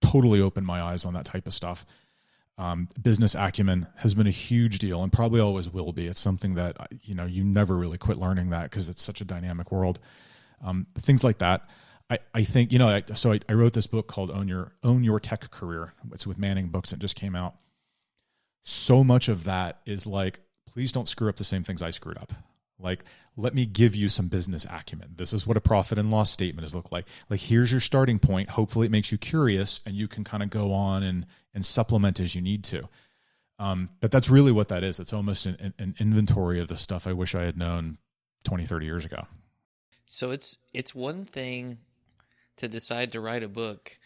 totally 0.00 0.40
opened 0.40 0.66
my 0.66 0.80
eyes 0.80 1.04
on 1.04 1.14
that 1.14 1.24
type 1.24 1.46
of 1.46 1.54
stuff. 1.54 1.84
Um, 2.58 2.88
business 3.00 3.34
acumen 3.34 3.86
has 3.96 4.14
been 4.14 4.26
a 4.26 4.30
huge 4.30 4.78
deal 4.78 5.02
and 5.02 5.12
probably 5.12 5.40
always 5.40 5.68
will 5.68 5.92
be. 5.92 6.06
It's 6.06 6.20
something 6.20 6.54
that, 6.54 6.80
uh, 6.80 6.86
you 7.02 7.14
know, 7.14 7.26
you 7.26 7.44
never 7.44 7.76
really 7.76 7.98
quit 7.98 8.16
learning 8.16 8.50
that 8.50 8.70
because 8.70 8.88
it's 8.88 9.02
such 9.02 9.20
a 9.20 9.24
dynamic 9.24 9.70
world. 9.70 9.98
Um, 10.64 10.86
things 10.96 11.22
like 11.22 11.38
that. 11.38 11.68
I, 12.08 12.18
I 12.32 12.44
think, 12.44 12.72
you 12.72 12.78
know, 12.78 12.88
I, 12.88 13.02
so 13.14 13.32
I, 13.32 13.40
I 13.48 13.54
wrote 13.54 13.72
this 13.72 13.88
book 13.88 14.06
called 14.06 14.30
Own 14.30 14.48
Your, 14.48 14.72
Own 14.82 15.04
Your 15.04 15.20
Tech 15.20 15.50
Career. 15.50 15.92
It's 16.12 16.26
with 16.26 16.38
Manning 16.38 16.68
Books. 16.68 16.92
It 16.92 16.98
just 17.00 17.16
came 17.16 17.34
out 17.34 17.56
so 18.62 19.04
much 19.04 19.28
of 19.28 19.44
that 19.44 19.80
is 19.84 20.06
like, 20.06 20.40
please 20.76 20.92
don't 20.92 21.08
screw 21.08 21.30
up 21.30 21.36
the 21.36 21.42
same 21.42 21.64
things 21.64 21.80
I 21.80 21.88
screwed 21.88 22.18
up. 22.18 22.34
Like, 22.78 23.02
let 23.34 23.54
me 23.54 23.64
give 23.64 23.96
you 23.96 24.10
some 24.10 24.28
business 24.28 24.66
acumen. 24.68 25.14
This 25.16 25.32
is 25.32 25.46
what 25.46 25.56
a 25.56 25.60
profit 25.62 25.98
and 25.98 26.10
loss 26.10 26.30
statement 26.30 26.66
is 26.66 26.74
look 26.74 26.92
like. 26.92 27.08
Like, 27.30 27.40
here's 27.40 27.72
your 27.72 27.80
starting 27.80 28.18
point. 28.18 28.50
Hopefully, 28.50 28.84
it 28.84 28.92
makes 28.92 29.10
you 29.10 29.16
curious, 29.16 29.80
and 29.86 29.94
you 29.94 30.06
can 30.06 30.22
kind 30.22 30.42
of 30.42 30.50
go 30.50 30.74
on 30.74 31.02
and 31.02 31.24
and 31.54 31.64
supplement 31.64 32.20
as 32.20 32.34
you 32.34 32.42
need 32.42 32.62
to. 32.64 32.90
Um, 33.58 33.88
but 34.00 34.10
that's 34.10 34.28
really 34.28 34.52
what 34.52 34.68
that 34.68 34.84
is. 34.84 35.00
It's 35.00 35.14
almost 35.14 35.46
an, 35.46 35.72
an 35.78 35.94
inventory 35.98 36.60
of 36.60 36.68
the 36.68 36.76
stuff 36.76 37.06
I 37.06 37.14
wish 37.14 37.34
I 37.34 37.44
had 37.44 37.56
known 37.56 37.96
20, 38.44 38.66
30 38.66 38.84
years 38.84 39.06
ago. 39.06 39.24
So 40.04 40.30
it's 40.30 40.58
it's 40.74 40.94
one 40.94 41.24
thing 41.24 41.78
to 42.58 42.68
decide 42.68 43.12
to 43.12 43.20
write 43.22 43.42
a 43.42 43.48
book. 43.48 43.98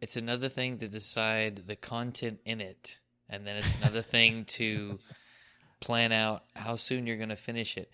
It's 0.00 0.16
another 0.16 0.48
thing 0.48 0.78
to 0.78 0.88
decide 0.88 1.64
the 1.66 1.76
content 1.76 2.40
in 2.46 2.62
it. 2.62 2.98
And 3.28 3.46
then 3.46 3.58
it's 3.58 3.78
another 3.82 4.00
thing 4.00 4.46
to 4.46 4.98
plan 5.84 6.12
out 6.12 6.44
how 6.54 6.76
soon 6.76 7.06
you're 7.06 7.16
going 7.16 7.28
to 7.28 7.36
finish 7.36 7.76
it. 7.76 7.90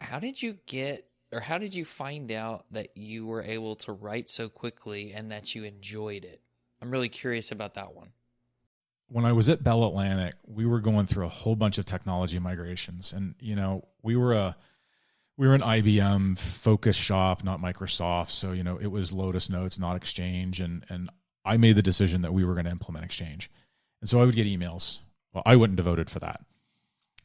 How 0.00 0.18
did 0.18 0.42
you 0.42 0.58
get 0.66 1.06
or 1.32 1.38
how 1.40 1.58
did 1.58 1.74
you 1.74 1.84
find 1.84 2.32
out 2.32 2.64
that 2.72 2.96
you 2.96 3.24
were 3.24 3.42
able 3.42 3.76
to 3.76 3.92
write 3.92 4.28
so 4.28 4.48
quickly 4.48 5.12
and 5.12 5.30
that 5.30 5.54
you 5.54 5.64
enjoyed 5.64 6.24
it? 6.24 6.40
I'm 6.82 6.90
really 6.90 7.08
curious 7.08 7.52
about 7.52 7.74
that 7.74 7.94
one. 7.94 8.08
When 9.08 9.24
I 9.24 9.32
was 9.32 9.48
at 9.48 9.62
Bell 9.62 9.84
Atlantic, 9.84 10.34
we 10.46 10.66
were 10.66 10.80
going 10.80 11.06
through 11.06 11.26
a 11.26 11.30
whole 11.30 11.54
bunch 11.54 11.78
of 11.78 11.84
technology 11.84 12.38
migrations 12.38 13.12
and 13.12 13.34
you 13.40 13.54
know, 13.54 13.84
we 14.02 14.16
were 14.16 14.32
a 14.32 14.56
we 15.36 15.48
were 15.48 15.54
an 15.54 15.62
IBM 15.62 16.38
focus 16.38 16.96
shop, 16.96 17.44
not 17.44 17.62
Microsoft. 17.62 18.30
So, 18.30 18.52
you 18.52 18.62
know, 18.62 18.76
it 18.76 18.88
was 18.88 19.10
Lotus 19.10 19.48
Notes, 19.48 19.78
not 19.78 19.96
Exchange. 19.96 20.60
And, 20.60 20.84
and 20.90 21.08
I 21.46 21.56
made 21.56 21.76
the 21.76 21.82
decision 21.82 22.20
that 22.22 22.34
we 22.34 22.44
were 22.44 22.52
going 22.52 22.66
to 22.66 22.70
implement 22.70 23.06
Exchange. 23.06 23.50
And 24.02 24.10
so 24.10 24.20
I 24.20 24.26
would 24.26 24.34
get 24.34 24.46
emails. 24.46 24.98
Well, 25.32 25.42
I 25.46 25.56
wouldn't 25.56 25.78
devoted 25.78 26.10
for 26.10 26.18
that. 26.18 26.42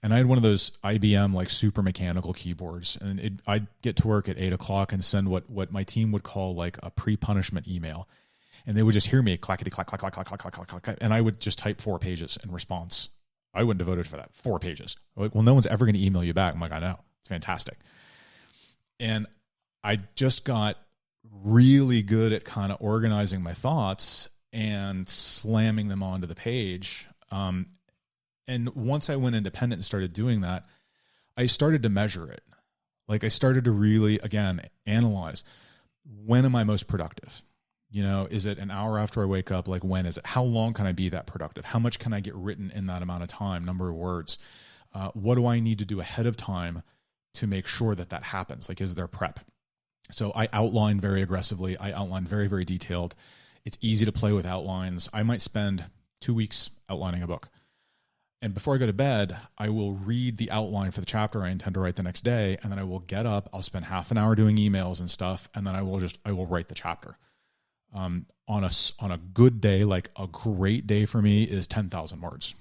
And 0.06 0.14
I 0.14 0.18
had 0.18 0.28
one 0.28 0.38
of 0.38 0.44
those 0.44 0.72
IBM 0.84 1.34
like 1.34 1.50
super 1.50 1.82
mechanical 1.82 2.32
keyboards. 2.32 2.98
And 3.02 3.20
it, 3.20 3.34
I'd 3.48 3.68
get 3.82 3.98
to 3.98 4.08
work 4.08 4.30
at 4.30 4.38
eight 4.38 4.54
o'clock 4.54 4.94
and 4.94 5.04
send 5.04 5.28
what, 5.30 5.50
what 5.50 5.72
my 5.72 5.84
team 5.84 6.12
would 6.14 6.24
call 6.24 6.56
like 6.56 6.78
a 6.82 6.92
pre 6.92 7.18
punishment 7.18 7.68
email. 7.68 8.08
And 8.66 8.78
they 8.78 8.84
would 8.84 8.94
just 8.94 9.08
hear 9.08 9.22
me 9.22 9.36
clackety 9.36 9.70
clack, 9.70 9.88
clack, 9.88 10.00
clack, 10.00 10.14
clack, 10.14 10.28
clack, 10.28 10.40
clack, 10.40 10.54
clack, 10.54 10.84
clack. 10.84 10.98
And 11.02 11.14
I 11.14 11.20
would 11.20 11.40
just 11.40 11.58
type 11.58 11.82
four 11.82 12.00
pages 12.00 12.38
in 12.44 12.52
response. 12.52 13.10
I 13.54 13.64
wouldn't 13.64 13.80
devoted 13.80 14.08
for 14.08 14.18
that. 14.18 14.36
Four 14.36 14.60
pages. 14.60 14.96
Like, 15.16 15.34
well, 15.36 15.44
no 15.44 15.54
one's 15.54 15.68
ever 15.68 15.86
going 15.86 15.96
to 15.96 16.06
email 16.06 16.24
you 16.24 16.34
back. 16.34 16.54
I'm 16.54 16.60
like, 16.60 16.72
I 16.72 16.80
know. 16.80 17.00
It's 17.20 17.30
fantastic 17.30 17.78
and 19.00 19.28
I 19.84 20.00
just 20.16 20.46
got 20.46 20.78
really 21.44 22.02
good 22.02 22.32
at 22.32 22.44
kind 22.44 22.72
of 22.72 22.78
organizing 22.80 23.42
my 23.42 23.54
thoughts 23.54 24.30
and 24.54 25.08
slamming 25.08 25.90
them 25.90 26.02
onto 26.02 26.28
the 26.28 26.36
page. 26.36 27.08
Um, 27.32 27.68
and 28.48 28.74
once 28.76 29.10
I 29.10 29.16
went 29.16 29.36
independent 29.36 29.80
and 29.80 29.86
started 29.86 30.14
doing 30.14 30.42
that, 30.42 30.66
I 31.38 31.46
started 31.46 31.84
to 31.84 31.90
measure 31.90 32.32
it. 32.32 32.44
Like 33.08 33.24
I 33.24 33.28
started 33.28 33.66
to 33.66 33.72
really, 33.72 34.20
again, 34.20 34.62
analyze 34.86 35.44
when 36.26 36.46
am 36.46 36.56
I 36.56 36.64
most 36.64 36.88
productive? 36.88 37.44
You 37.90 38.04
know, 38.04 38.28
is 38.30 38.46
it 38.46 38.58
an 38.58 38.72
hour 38.72 39.00
after 39.00 39.22
I 39.22 39.26
wake 39.26 39.52
up? 39.52 39.68
Like, 39.68 39.84
when 39.84 40.06
is 40.06 40.18
it? 40.18 40.26
How 40.26 40.44
long 40.44 40.74
can 40.74 40.86
I 40.86 40.92
be 40.92 41.10
that 41.10 41.28
productive? 41.28 41.66
How 41.66 41.80
much 41.80 42.00
can 42.00 42.14
I 42.14 42.20
get 42.20 42.36
written 42.36 42.72
in 42.72 42.88
that 42.88 43.02
amount 43.02 43.24
of 43.24 43.30
time? 43.30 43.64
Number 43.64 43.90
of 43.90 43.96
words. 43.96 44.38
Uh, 44.94 45.12
what 45.14 45.36
do 45.36 45.46
I 45.46 45.60
need 45.60 45.80
to 45.80 45.86
do 45.86 46.00
ahead 46.00 46.26
of 46.26 46.36
time 46.36 46.84
to 47.36 47.48
make 47.48 47.68
sure 47.68 47.96
that 47.96 48.10
that 48.10 48.24
happens? 48.24 48.70
Like, 48.70 48.82
is 48.82 48.96
there 48.96 49.08
prep? 49.08 49.40
So 50.12 50.32
I 50.36 50.48
outline 50.54 51.00
very 51.00 51.22
aggressively. 51.22 51.78
I 51.78 51.92
outline 51.92 52.26
very, 52.26 52.48
very 52.48 52.66
detailed. 52.66 53.16
It's 53.64 53.78
easy 53.82 54.06
to 54.06 54.12
play 54.12 54.32
with 54.32 54.46
outlines. 54.46 55.10
I 55.14 55.24
might 55.24 55.42
spend 55.42 55.86
two 56.20 56.34
weeks 56.34 56.72
outlining 56.90 57.24
a 57.24 57.28
book. 57.28 57.50
And 58.46 58.54
before 58.54 58.76
I 58.76 58.78
go 58.78 58.86
to 58.86 58.94
bed, 58.94 59.36
I 59.58 59.70
will 59.70 59.94
read 59.94 60.38
the 60.38 60.52
outline 60.52 60.92
for 60.92 61.00
the 61.00 61.08
chapter 61.08 61.42
I 61.42 61.50
intend 61.50 61.74
to 61.74 61.80
write 61.80 61.96
the 61.96 62.04
next 62.04 62.22
day. 62.22 62.60
And 62.62 62.72
then 62.72 62.78
I 62.78 62.84
will 62.84 63.00
get 63.00 63.26
up. 63.26 63.50
I'll 63.52 63.64
spend 63.64 63.86
half 63.86 64.12
an 64.12 64.20
hour 64.20 64.36
doing 64.36 64.58
emails 64.58 65.00
and 65.00 65.10
stuff. 65.10 65.50
And 65.56 65.66
then 65.66 65.76
I 65.76 65.82
will 65.82 65.98
just, 65.98 66.20
I 66.24 66.32
will 66.32 66.46
write 66.46 66.68
the 66.68 66.76
chapter. 66.76 67.18
Um, 67.92 68.28
on 68.48 68.64
a, 68.64 68.70
on 69.00 69.10
a 69.12 69.18
good 69.18 69.62
day, 69.62 69.84
like 69.84 70.12
a 70.16 70.28
great 70.28 70.86
day 70.86 71.06
for 71.06 71.24
me 71.24 71.42
is 71.42 71.66
10,000 71.66 72.22
words. 72.22 72.54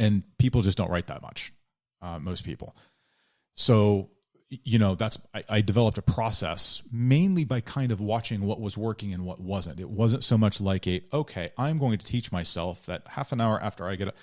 And 0.00 0.24
people 0.38 0.60
just 0.62 0.76
don't 0.76 0.90
write 0.90 1.06
that 1.06 1.22
much. 1.22 1.52
Uh, 2.02 2.18
most 2.18 2.44
people. 2.44 2.74
So, 3.54 4.10
you 4.48 4.80
know, 4.80 4.96
that's 4.96 5.18
I, 5.32 5.44
I, 5.48 5.60
developed 5.60 5.98
a 5.98 6.02
process 6.02 6.82
mainly 6.90 7.44
by 7.44 7.60
kind 7.60 7.92
of 7.92 8.00
watching 8.00 8.40
what 8.40 8.60
was 8.60 8.76
working 8.76 9.14
and 9.14 9.24
what 9.24 9.38
wasn't. 9.38 9.78
It 9.78 9.88
wasn't 9.88 10.24
so 10.24 10.36
much 10.36 10.60
like 10.60 10.88
a 10.88 11.00
okay, 11.12 11.52
I'm 11.56 11.78
going 11.78 11.98
to 11.98 12.04
teach 12.04 12.32
myself 12.32 12.86
that 12.86 13.06
half 13.06 13.30
an 13.30 13.40
hour 13.40 13.62
after 13.62 13.86
I 13.86 13.94
get 13.94 14.08
a 14.08 14.14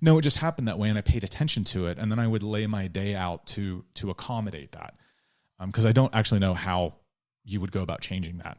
no, 0.00 0.18
it 0.18 0.22
just 0.22 0.38
happened 0.38 0.68
that 0.68 0.78
way, 0.78 0.88
and 0.88 0.98
I 0.98 1.02
paid 1.02 1.24
attention 1.24 1.64
to 1.64 1.86
it, 1.86 1.98
and 1.98 2.10
then 2.10 2.18
I 2.18 2.26
would 2.26 2.42
lay 2.42 2.66
my 2.66 2.86
day 2.86 3.14
out 3.14 3.46
to 3.48 3.84
to 3.94 4.10
accommodate 4.10 4.72
that, 4.72 4.94
because 5.64 5.84
um, 5.84 5.88
I 5.88 5.92
don't 5.92 6.14
actually 6.14 6.40
know 6.40 6.54
how 6.54 6.94
you 7.44 7.60
would 7.60 7.72
go 7.72 7.82
about 7.82 8.00
changing 8.00 8.38
that. 8.38 8.58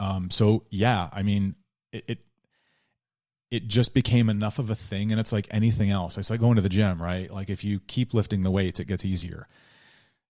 Um, 0.00 0.30
so 0.30 0.64
yeah, 0.70 1.08
I 1.12 1.22
mean, 1.22 1.54
it, 1.92 2.04
it 2.08 2.18
it 3.52 3.68
just 3.68 3.92
became 3.92 4.30
enough 4.30 4.58
of 4.58 4.70
a 4.70 4.74
thing 4.74 5.10
and 5.10 5.20
it's 5.20 5.30
like 5.30 5.46
anything 5.50 5.90
else. 5.90 6.16
It's 6.16 6.30
like 6.30 6.40
going 6.40 6.56
to 6.56 6.62
the 6.62 6.70
gym 6.70 7.00
right? 7.00 7.30
Like 7.30 7.50
if 7.50 7.62
you 7.62 7.80
keep 7.80 8.14
lifting 8.14 8.40
the 8.40 8.50
weights 8.50 8.80
it 8.80 8.86
gets 8.86 9.04
easier. 9.04 9.46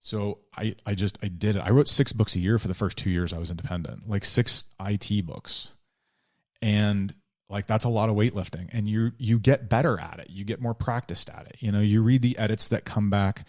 So 0.00 0.40
i 0.56 0.74
i 0.84 0.94
just 0.94 1.18
i 1.22 1.28
did 1.28 1.56
it. 1.56 1.60
I 1.60 1.70
wrote 1.70 1.88
six 1.88 2.12
books 2.12 2.34
a 2.34 2.40
year 2.40 2.58
for 2.58 2.68
the 2.68 2.74
first 2.74 2.98
two 2.98 3.10
years 3.10 3.32
i 3.32 3.38
was 3.38 3.50
independent 3.50 4.08
like 4.08 4.24
six 4.24 4.64
it 4.80 5.24
books. 5.24 5.72
And 6.60 7.14
like 7.52 7.66
that's 7.66 7.84
a 7.84 7.88
lot 7.88 8.08
of 8.08 8.16
weightlifting 8.16 8.68
and 8.72 8.88
you 8.88 9.12
you 9.18 9.38
get 9.38 9.68
better 9.68 10.00
at 10.00 10.18
it 10.18 10.28
you 10.30 10.44
get 10.44 10.60
more 10.60 10.74
practiced 10.74 11.30
at 11.30 11.46
it 11.46 11.56
you 11.60 11.70
know 11.70 11.80
you 11.80 12.02
read 12.02 12.22
the 12.22 12.36
edits 12.38 12.68
that 12.68 12.84
come 12.84 13.10
back 13.10 13.46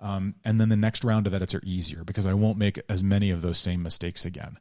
um, 0.00 0.34
and 0.44 0.60
then 0.60 0.68
the 0.68 0.76
next 0.76 1.04
round 1.04 1.26
of 1.26 1.32
edits 1.32 1.54
are 1.54 1.62
easier 1.64 2.04
because 2.04 2.26
i 2.26 2.34
won't 2.34 2.58
make 2.58 2.78
as 2.88 3.02
many 3.02 3.30
of 3.30 3.40
those 3.40 3.56
same 3.56 3.82
mistakes 3.82 4.26
again 4.26 4.58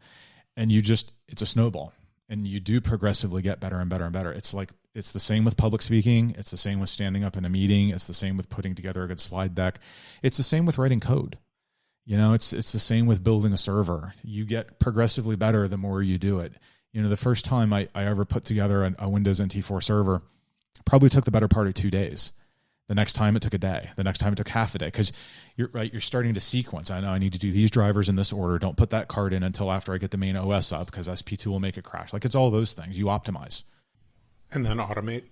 and 0.55 0.71
you 0.71 0.81
just 0.81 1.11
it's 1.27 1.41
a 1.41 1.45
snowball 1.45 1.93
and 2.29 2.47
you 2.47 2.59
do 2.59 2.81
progressively 2.81 3.41
get 3.41 3.59
better 3.59 3.79
and 3.79 3.89
better 3.89 4.05
and 4.05 4.13
better. 4.13 4.31
It's 4.31 4.53
like 4.53 4.71
it's 4.95 5.11
the 5.11 5.19
same 5.19 5.45
with 5.45 5.57
public 5.57 5.81
speaking, 5.81 6.35
it's 6.37 6.51
the 6.51 6.57
same 6.57 6.79
with 6.79 6.89
standing 6.89 7.23
up 7.23 7.37
in 7.37 7.45
a 7.45 7.49
meeting, 7.49 7.89
it's 7.89 8.07
the 8.07 8.13
same 8.13 8.37
with 8.37 8.49
putting 8.49 8.75
together 8.75 9.03
a 9.03 9.07
good 9.07 9.19
slide 9.19 9.55
deck. 9.55 9.79
It's 10.21 10.37
the 10.37 10.43
same 10.43 10.65
with 10.65 10.77
writing 10.77 10.99
code. 10.99 11.37
You 12.05 12.17
know, 12.17 12.33
it's 12.33 12.51
it's 12.51 12.71
the 12.71 12.79
same 12.79 13.05
with 13.05 13.23
building 13.23 13.53
a 13.53 13.57
server. 13.57 14.13
You 14.23 14.45
get 14.45 14.79
progressively 14.79 15.35
better 15.35 15.67
the 15.67 15.77
more 15.77 16.01
you 16.01 16.17
do 16.17 16.39
it. 16.39 16.53
You 16.93 17.01
know, 17.01 17.09
the 17.09 17.17
first 17.17 17.43
time 17.43 17.73
I, 17.73 17.89
I 17.93 18.05
ever 18.05 18.23
put 18.23 18.45
together 18.45 18.85
a, 18.85 18.95
a 18.99 19.09
Windows 19.09 19.39
NT4 19.39 19.83
server 19.83 20.21
probably 20.85 21.09
took 21.09 21.25
the 21.25 21.31
better 21.31 21.47
part 21.47 21.67
of 21.67 21.73
two 21.73 21.91
days 21.91 22.31
the 22.87 22.95
next 22.95 23.13
time 23.13 23.35
it 23.35 23.41
took 23.41 23.53
a 23.53 23.57
day. 23.57 23.89
The 23.95 24.03
next 24.03 24.19
time 24.19 24.33
it 24.33 24.35
took 24.35 24.49
half 24.49 24.75
a 24.75 24.77
day 24.77 24.87
because 24.87 25.11
you're 25.55 25.69
right. 25.71 25.91
You're 25.91 26.01
starting 26.01 26.33
to 26.33 26.39
sequence. 26.39 26.91
I 26.91 26.99
know 26.99 27.09
I 27.09 27.17
need 27.17 27.33
to 27.33 27.39
do 27.39 27.51
these 27.51 27.71
drivers 27.71 28.09
in 28.09 28.15
this 28.15 28.33
order. 28.33 28.59
Don't 28.59 28.77
put 28.77 28.89
that 28.89 29.07
card 29.07 29.33
in 29.33 29.43
until 29.43 29.71
after 29.71 29.93
I 29.93 29.97
get 29.97 30.11
the 30.11 30.17
main 30.17 30.35
OS 30.35 30.71
up 30.71 30.87
because 30.87 31.07
SP2 31.07 31.47
will 31.47 31.59
make 31.59 31.77
it 31.77 31.83
crash. 31.83 32.11
Like 32.11 32.25
it's 32.25 32.35
all 32.35 32.51
those 32.51 32.73
things. 32.73 32.99
You 32.99 33.05
optimize 33.05 33.63
and 34.51 34.65
then 34.65 34.77
automate. 34.77 35.23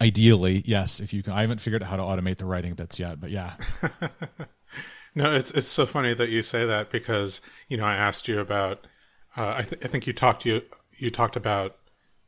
Ideally, 0.00 0.62
yes. 0.66 1.00
If 1.00 1.12
you 1.12 1.22
can, 1.22 1.32
I 1.32 1.42
haven't 1.42 1.60
figured 1.60 1.82
out 1.82 1.88
how 1.88 1.96
to 1.96 2.02
automate 2.02 2.38
the 2.38 2.46
writing 2.46 2.74
bits 2.74 2.98
yet, 2.98 3.20
but 3.20 3.30
yeah. 3.30 3.54
no, 5.14 5.34
it's 5.34 5.50
it's 5.52 5.68
so 5.68 5.86
funny 5.86 6.14
that 6.14 6.30
you 6.30 6.42
say 6.42 6.64
that 6.64 6.90
because 6.90 7.40
you 7.68 7.76
know 7.76 7.84
I 7.84 7.94
asked 7.94 8.26
you 8.26 8.40
about. 8.40 8.86
Uh, 9.36 9.54
I, 9.58 9.62
th- 9.62 9.82
I 9.84 9.88
think 9.88 10.06
you 10.06 10.12
talked 10.12 10.44
you 10.44 10.62
you 10.98 11.10
talked 11.10 11.36
about 11.36 11.76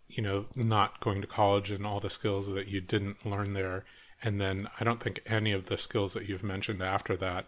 you 0.08 0.22
know, 0.22 0.46
not 0.54 1.00
going 1.00 1.20
to 1.20 1.26
college 1.26 1.70
and 1.70 1.86
all 1.86 2.00
the 2.00 2.10
skills 2.10 2.48
that 2.48 2.68
you 2.68 2.80
didn't 2.80 3.24
learn 3.26 3.54
there. 3.54 3.84
And 4.22 4.40
then 4.40 4.68
I 4.78 4.84
don't 4.84 5.02
think 5.02 5.20
any 5.26 5.52
of 5.52 5.66
the 5.66 5.76
skills 5.76 6.12
that 6.14 6.28
you've 6.28 6.42
mentioned 6.42 6.82
after 6.82 7.16
that, 7.16 7.46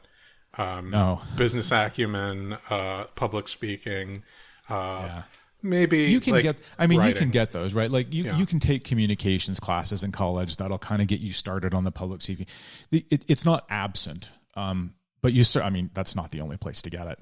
um, 0.58 0.90
no 0.90 1.20
business 1.36 1.70
acumen, 1.70 2.58
uh, 2.70 3.04
public 3.14 3.48
speaking, 3.48 4.22
uh, 4.68 4.72
yeah. 4.74 5.22
maybe 5.62 6.04
you 6.04 6.20
can 6.20 6.34
like 6.34 6.42
get. 6.42 6.58
I 6.78 6.86
mean, 6.86 6.98
writing. 6.98 7.14
you 7.14 7.20
can 7.20 7.30
get 7.30 7.52
those 7.52 7.74
right. 7.74 7.90
Like 7.90 8.12
you, 8.12 8.24
yeah. 8.24 8.36
you 8.36 8.46
can 8.46 8.58
take 8.58 8.84
communications 8.84 9.60
classes 9.60 10.02
in 10.02 10.12
college 10.12 10.56
that'll 10.56 10.78
kind 10.78 11.02
of 11.02 11.08
get 11.08 11.20
you 11.20 11.32
started 11.32 11.74
on 11.74 11.84
the 11.84 11.92
public 11.92 12.22
speaking. 12.22 12.46
It, 12.90 13.24
it's 13.28 13.44
not 13.44 13.66
absent, 13.68 14.30
um, 14.54 14.94
but 15.22 15.32
you. 15.34 15.44
I 15.60 15.70
mean, 15.70 15.90
that's 15.92 16.16
not 16.16 16.30
the 16.30 16.40
only 16.40 16.56
place 16.56 16.80
to 16.82 16.90
get 16.90 17.06
it. 17.06 17.18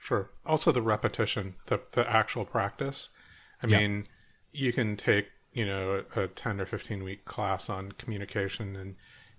Sure. 0.00 0.30
Also, 0.46 0.72
the 0.72 0.82
repetition, 0.82 1.54
the 1.66 1.80
the 1.92 2.08
actual 2.10 2.44
practice. 2.44 3.10
I 3.62 3.66
yeah. 3.66 3.78
mean 3.78 4.06
you 4.52 4.72
can 4.72 4.96
take 4.96 5.26
you 5.52 5.66
know 5.66 6.04
a 6.16 6.28
10 6.28 6.60
or 6.60 6.66
15 6.66 7.02
week 7.02 7.24
class 7.24 7.68
on 7.68 7.92
communication 7.92 8.76
and 8.76 8.96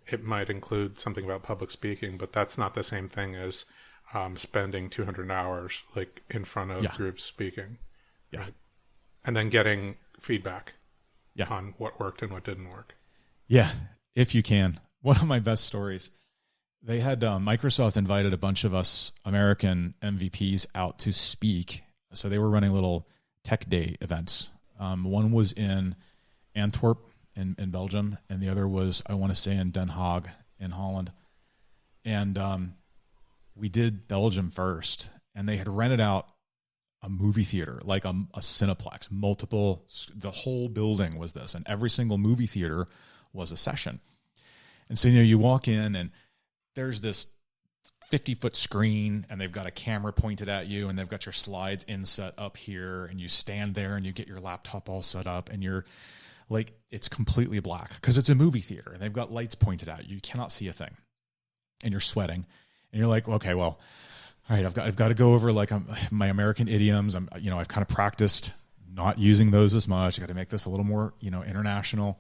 it 0.08 0.24
might 0.24 0.50
include 0.50 1.00
something 1.00 1.24
about 1.24 1.43
public 1.43 1.71
speaking 1.71 2.17
but 2.17 2.34
that's 2.34 2.58
not 2.58 2.76
the 2.76 2.84
same 2.84 3.08
thing 3.08 3.36
as 3.36 3.65
um, 4.13 4.38
spending 4.38 4.89
200 4.89 5.32
hours 5.32 5.74
like 5.95 6.21
in 6.30 6.43
front 6.43 6.71
of 6.71 6.84
yeah. 6.84 6.93
groups 6.95 7.24
speaking 7.24 7.78
yeah 8.32 8.41
right? 8.41 8.54
and 9.24 9.36
then 9.36 9.50
getting 9.50 9.95
feedback 10.19 10.74
yeah. 11.34 11.47
on 11.47 11.74
what 11.78 12.00
worked 12.00 12.21
and 12.21 12.32
what 12.32 12.43
didn't 12.43 12.69
work 12.69 12.93
yeah 13.47 13.71
if 14.15 14.36
you 14.36 14.43
can 14.43 14.80
one 15.02 15.15
of 15.15 15.28
my 15.28 15.39
best 15.39 15.65
stories 15.65 16.10
they 16.84 17.00
had 17.00 17.24
um, 17.24 17.46
microsoft 17.46 17.98
invited 17.98 18.34
a 18.34 18.38
bunch 18.38 18.63
of 18.63 18.74
us 18.74 19.12
american 19.26 19.94
mvps 20.02 20.65
out 20.76 21.00
to 21.00 21.12
speak 21.12 21.84
so 22.13 22.28
they 22.28 22.39
were 22.39 22.50
running 22.50 22.72
little 22.72 23.08
tech 23.44 23.67
day 23.70 23.96
events 24.02 24.50
um, 24.82 25.04
one 25.04 25.32
was 25.32 25.54
in 25.54 25.96
Antwerp, 26.56 27.08
in, 27.36 27.56
in 27.60 27.70
Belgium, 27.70 28.17
and 28.30 28.41
the 28.41 28.50
other 28.50 28.67
was 28.67 29.04
I 29.06 29.13
want 29.13 29.32
to 29.32 29.39
say 29.39 29.56
in 29.56 29.70
Den 29.70 29.89
Haag 29.89 30.26
in 30.60 30.72
Holland, 30.72 31.12
and 32.04 32.38
um, 32.38 32.74
we 33.56 33.70
did 33.70 34.08
Belgium 34.08 34.50
first, 34.50 35.10
and 35.36 35.48
they 35.48 35.58
had 35.58 35.70
rented 35.70 36.02
out 36.02 36.28
a 37.04 37.10
movie 37.10 37.44
theater, 37.44 37.80
like 37.84 38.06
a, 38.06 38.10
a 38.34 38.39
Cineplex, 38.39 39.12
multiple. 39.12 39.86
The 40.13 40.32
whole 40.32 40.67
building 40.67 41.17
was 41.17 41.34
this, 41.34 41.54
and 41.54 41.65
every 41.70 41.89
single 41.89 42.17
movie 42.17 42.48
theater 42.48 42.88
was 43.32 43.52
a 43.52 43.58
session. 43.58 44.00
And 44.89 44.98
so 44.98 45.08
you 45.08 45.17
know 45.17 45.24
you 45.24 45.38
walk 45.38 45.67
in 45.67 45.96
and 45.96 46.10
there's 46.75 47.01
this 47.01 47.27
50 48.10 48.34
foot 48.34 48.55
screen 48.55 49.25
and 49.29 49.39
they've 49.39 49.51
got 49.51 49.67
a 49.67 49.71
camera 49.71 50.12
pointed 50.12 50.49
at 50.49 50.67
you 50.67 50.89
and 50.89 50.99
they've 50.99 51.10
got 51.10 51.25
your 51.25 51.34
slides 51.34 51.86
inset 51.88 52.34
up 52.38 52.57
here 52.57 53.05
and 53.05 53.21
you 53.21 53.27
stand 53.27 53.73
there 53.73 53.95
and 53.95 54.05
you 54.05 54.12
get 54.12 54.27
your 54.27 54.39
laptop 54.39 54.89
all 54.89 55.01
set 55.01 55.27
up 55.27 55.49
and 55.49 55.63
you're 55.63 55.86
like 56.49 56.73
it's 56.89 57.07
completely 57.07 57.60
black 57.60 57.93
because 57.95 58.17
it's 58.17 58.29
a 58.29 58.36
movie 58.36 58.60
theater 58.60 58.91
and 58.91 59.01
they've 59.01 59.13
got 59.13 59.31
lights 59.31 59.55
pointed 59.55 59.88
at 59.88 60.07
you. 60.07 60.15
You 60.15 60.21
cannot 60.21 60.51
see 60.51 60.67
a 60.67 60.73
thing 60.73 60.95
and 61.84 61.91
you're 61.91 62.01
sweating 62.01 62.45
and 62.91 62.99
you're 62.99 63.07
like 63.07 63.27
okay 63.27 63.53
well 63.53 63.79
all 64.49 64.57
right 64.57 64.65
i've 64.65 64.73
got 64.73 64.88
i've 64.88 64.97
got 64.97 65.07
to 65.07 65.13
go 65.13 65.34
over 65.34 65.53
like 65.53 65.71
um, 65.71 65.88
my 66.12 66.27
american 66.27 66.67
idioms. 66.67 67.15
I'm 67.15 67.29
you 67.39 67.49
know 67.49 67.60
i've 67.60 67.69
kind 67.69 67.81
of 67.81 67.88
practiced 67.88 68.51
not 68.93 69.17
using 69.17 69.51
those 69.51 69.73
as 69.75 69.88
much. 69.88 70.19
I 70.19 70.21
got 70.21 70.27
to 70.27 70.34
make 70.34 70.49
this 70.49 70.65
a 70.65 70.69
little 70.69 70.86
more 70.86 71.13
you 71.19 71.31
know 71.31 71.43
international. 71.43 72.19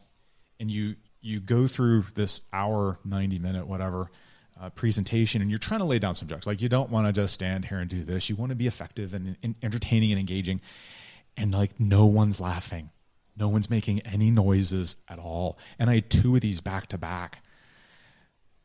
And 0.59 0.69
you 0.69 0.95
you 1.21 1.39
go 1.39 1.67
through 1.67 2.05
this 2.15 2.41
hour 2.53 2.97
90 3.03 3.39
minute 3.39 3.67
whatever 3.67 4.09
uh, 4.61 4.69
presentation 4.69 5.41
and 5.41 5.49
you're 5.49 5.59
trying 5.59 5.79
to 5.79 5.85
lay 5.85 5.97
down 5.97 6.13
some 6.13 6.27
jokes. 6.27 6.45
Like 6.45 6.61
you 6.61 6.69
don't 6.69 6.91
want 6.91 7.07
to 7.07 7.13
just 7.13 7.33
stand 7.33 7.65
here 7.65 7.79
and 7.79 7.89
do 7.89 8.03
this. 8.03 8.29
You 8.29 8.35
want 8.35 8.51
to 8.51 8.55
be 8.55 8.67
effective 8.67 9.13
and, 9.13 9.35
and 9.41 9.55
entertaining 9.63 10.11
and 10.11 10.19
engaging. 10.19 10.61
And 11.35 11.51
like 11.51 11.79
no 11.79 12.05
one's 12.05 12.39
laughing. 12.39 12.91
No 13.35 13.49
one's 13.49 13.69
making 13.69 14.01
any 14.01 14.29
noises 14.29 14.97
at 15.09 15.17
all. 15.17 15.57
And 15.79 15.89
I 15.89 15.95
had 15.95 16.09
two 16.11 16.35
of 16.35 16.41
these 16.41 16.61
back 16.61 16.87
to 16.87 16.97
back. 16.97 17.43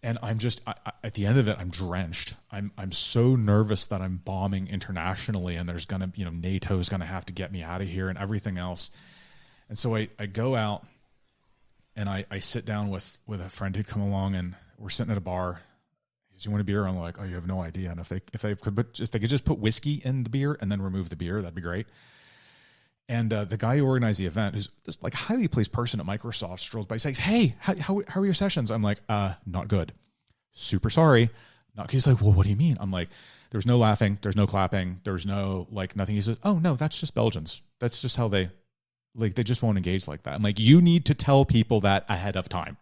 And 0.03 0.19
I'm 0.23 0.39
just 0.39 0.61
I, 0.67 0.75
I, 0.85 0.93
at 1.03 1.15
the 1.15 1.25
end 1.25 1.39
of 1.39 1.49
it, 1.49 1.57
I'm 1.59 1.71
drenched. 1.71 2.35
I'm 2.53 2.71
I'm 2.77 2.93
so 2.93 3.35
nervous 3.35 3.87
that 3.87 4.03
I'm 4.03 4.19
bombing 4.19 4.69
internationally, 4.69 5.57
and 5.57 5.69
there's 5.69 5.87
gonna 5.87 6.13
you 6.15 6.25
know 6.25 6.31
NATO's 6.31 6.89
gonna 6.89 7.07
have 7.07 7.27
to 7.27 7.33
get 7.33 7.51
me 7.51 7.63
out 7.63 7.81
of 7.81 7.89
here 7.89 8.09
and 8.09 8.19
everything 8.19 8.57
else. 8.59 8.91
And 9.69 9.77
so 9.77 9.97
I, 9.97 10.09
I 10.17 10.27
go 10.27 10.55
out 10.55 10.87
and 11.97 12.09
I, 12.09 12.25
I 12.31 12.39
sit 12.39 12.67
down 12.67 12.91
with 12.91 13.19
with 13.27 13.41
a 13.41 13.49
friend 13.49 13.75
who'd 13.75 13.89
come 13.89 14.03
along, 14.03 14.37
and 14.37 14.55
we're 14.79 14.91
sitting 14.91 15.11
at 15.11 15.19
a 15.19 15.23
bar 15.23 15.61
you 16.41 16.51
want 16.51 16.61
a 16.61 16.65
beer? 16.65 16.87
I'm 16.87 16.97
like, 16.97 17.21
oh, 17.21 17.25
you 17.25 17.35
have 17.35 17.47
no 17.47 17.63
idea. 17.63 17.91
And 17.91 18.01
if 18.01 18.09
they 18.09 18.21
if 18.33 18.43
they 18.43 18.55
could 18.55 18.77
put, 18.77 19.01
if 19.01 19.11
they 19.11 19.19
could 19.19 19.31
just 19.31 19.45
put 19.45 19.59
whiskey 19.59 20.03
in 20.05 20.23
the 20.25 20.31
beer 20.31 20.57
and 20.61 20.71
then 20.71 20.83
remove 20.83 21.09
the 21.09 21.17
beer, 21.17 21.41
that'd 21.41 21.55
be 21.55 21.63
great. 21.63 21.87
And 23.09 23.33
uh, 23.33 23.45
the 23.45 23.57
guy 23.57 23.79
who 23.79 23.87
organized 23.87 24.19
the 24.19 24.27
event, 24.27 24.57
who's 24.57 24.69
this 24.85 25.01
like 25.03 25.15
highly 25.15 25.49
placed 25.49 25.73
person 25.73 26.01
at 26.01 26.07
Microsoft, 26.07 26.61
strolls 26.61 26.87
by, 26.87 26.97
says, 26.97 27.19
"Hey, 27.19 27.55
how, 27.61 27.75
how, 27.77 28.03
how 28.09 28.21
are 28.21 28.25
your 28.25 28.35
sessions?" 28.35 28.71
I'm 28.71 28.83
like, 28.83 29.01
"Uh, 29.09 29.35
not 29.47 29.69
good. 29.69 29.93
Super 30.53 30.91
sorry." 30.91 31.31
Not. 31.77 31.91
He's 31.91 32.07
like, 32.07 32.21
"Well, 32.21 32.33
what 32.33 32.45
do 32.45 32.51
you 32.51 32.57
mean?" 32.57 32.77
I'm 32.81 32.91
like, 32.91 33.09
"There's 33.51 33.67
no 33.67 33.77
laughing. 33.77 34.19
There's 34.23 34.37
no 34.37 34.47
clapping. 34.47 35.01
There's 35.05 35.25
no 35.25 35.69
like 35.71 35.95
nothing." 35.95 36.17
He 36.17 36.21
says, 36.21 36.39
"Oh 36.43 36.59
no, 36.59 36.75
that's 36.75 36.99
just 36.99 37.15
Belgians. 37.15 37.63
That's 37.79 38.03
just 38.03 38.17
how 38.17 38.27
they 38.27 38.51
like. 39.15 39.35
They 39.35 39.45
just 39.45 39.63
won't 39.63 39.77
engage 39.77 40.09
like 40.09 40.25
that." 40.25 40.35
I'm 40.35 40.43
like, 40.43 40.59
"You 40.59 40.83
need 40.83 41.05
to 41.05 41.15
tell 41.15 41.45
people 41.45 41.81
that 41.83 42.07
ahead 42.09 42.37
of 42.37 42.49
time." 42.49 42.77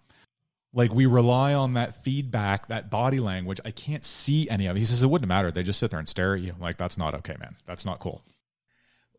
Like 0.74 0.92
we 0.92 1.06
rely 1.06 1.54
on 1.54 1.74
that 1.74 2.02
feedback, 2.02 2.66
that 2.68 2.90
body 2.90 3.20
language. 3.20 3.60
I 3.64 3.70
can't 3.70 4.04
see 4.04 4.50
any 4.50 4.66
of 4.66 4.76
it. 4.76 4.80
He 4.80 4.84
says 4.84 5.02
it 5.02 5.06
wouldn't 5.06 5.28
matter. 5.28 5.50
They 5.50 5.62
just 5.62 5.78
sit 5.78 5.90
there 5.90 6.00
and 6.00 6.08
stare 6.08 6.34
at 6.34 6.42
you. 6.42 6.52
I'm 6.52 6.60
like, 6.60 6.76
that's 6.76 6.98
not 6.98 7.14
okay, 7.14 7.36
man. 7.38 7.56
That's 7.64 7.86
not 7.86 8.00
cool. 8.00 8.20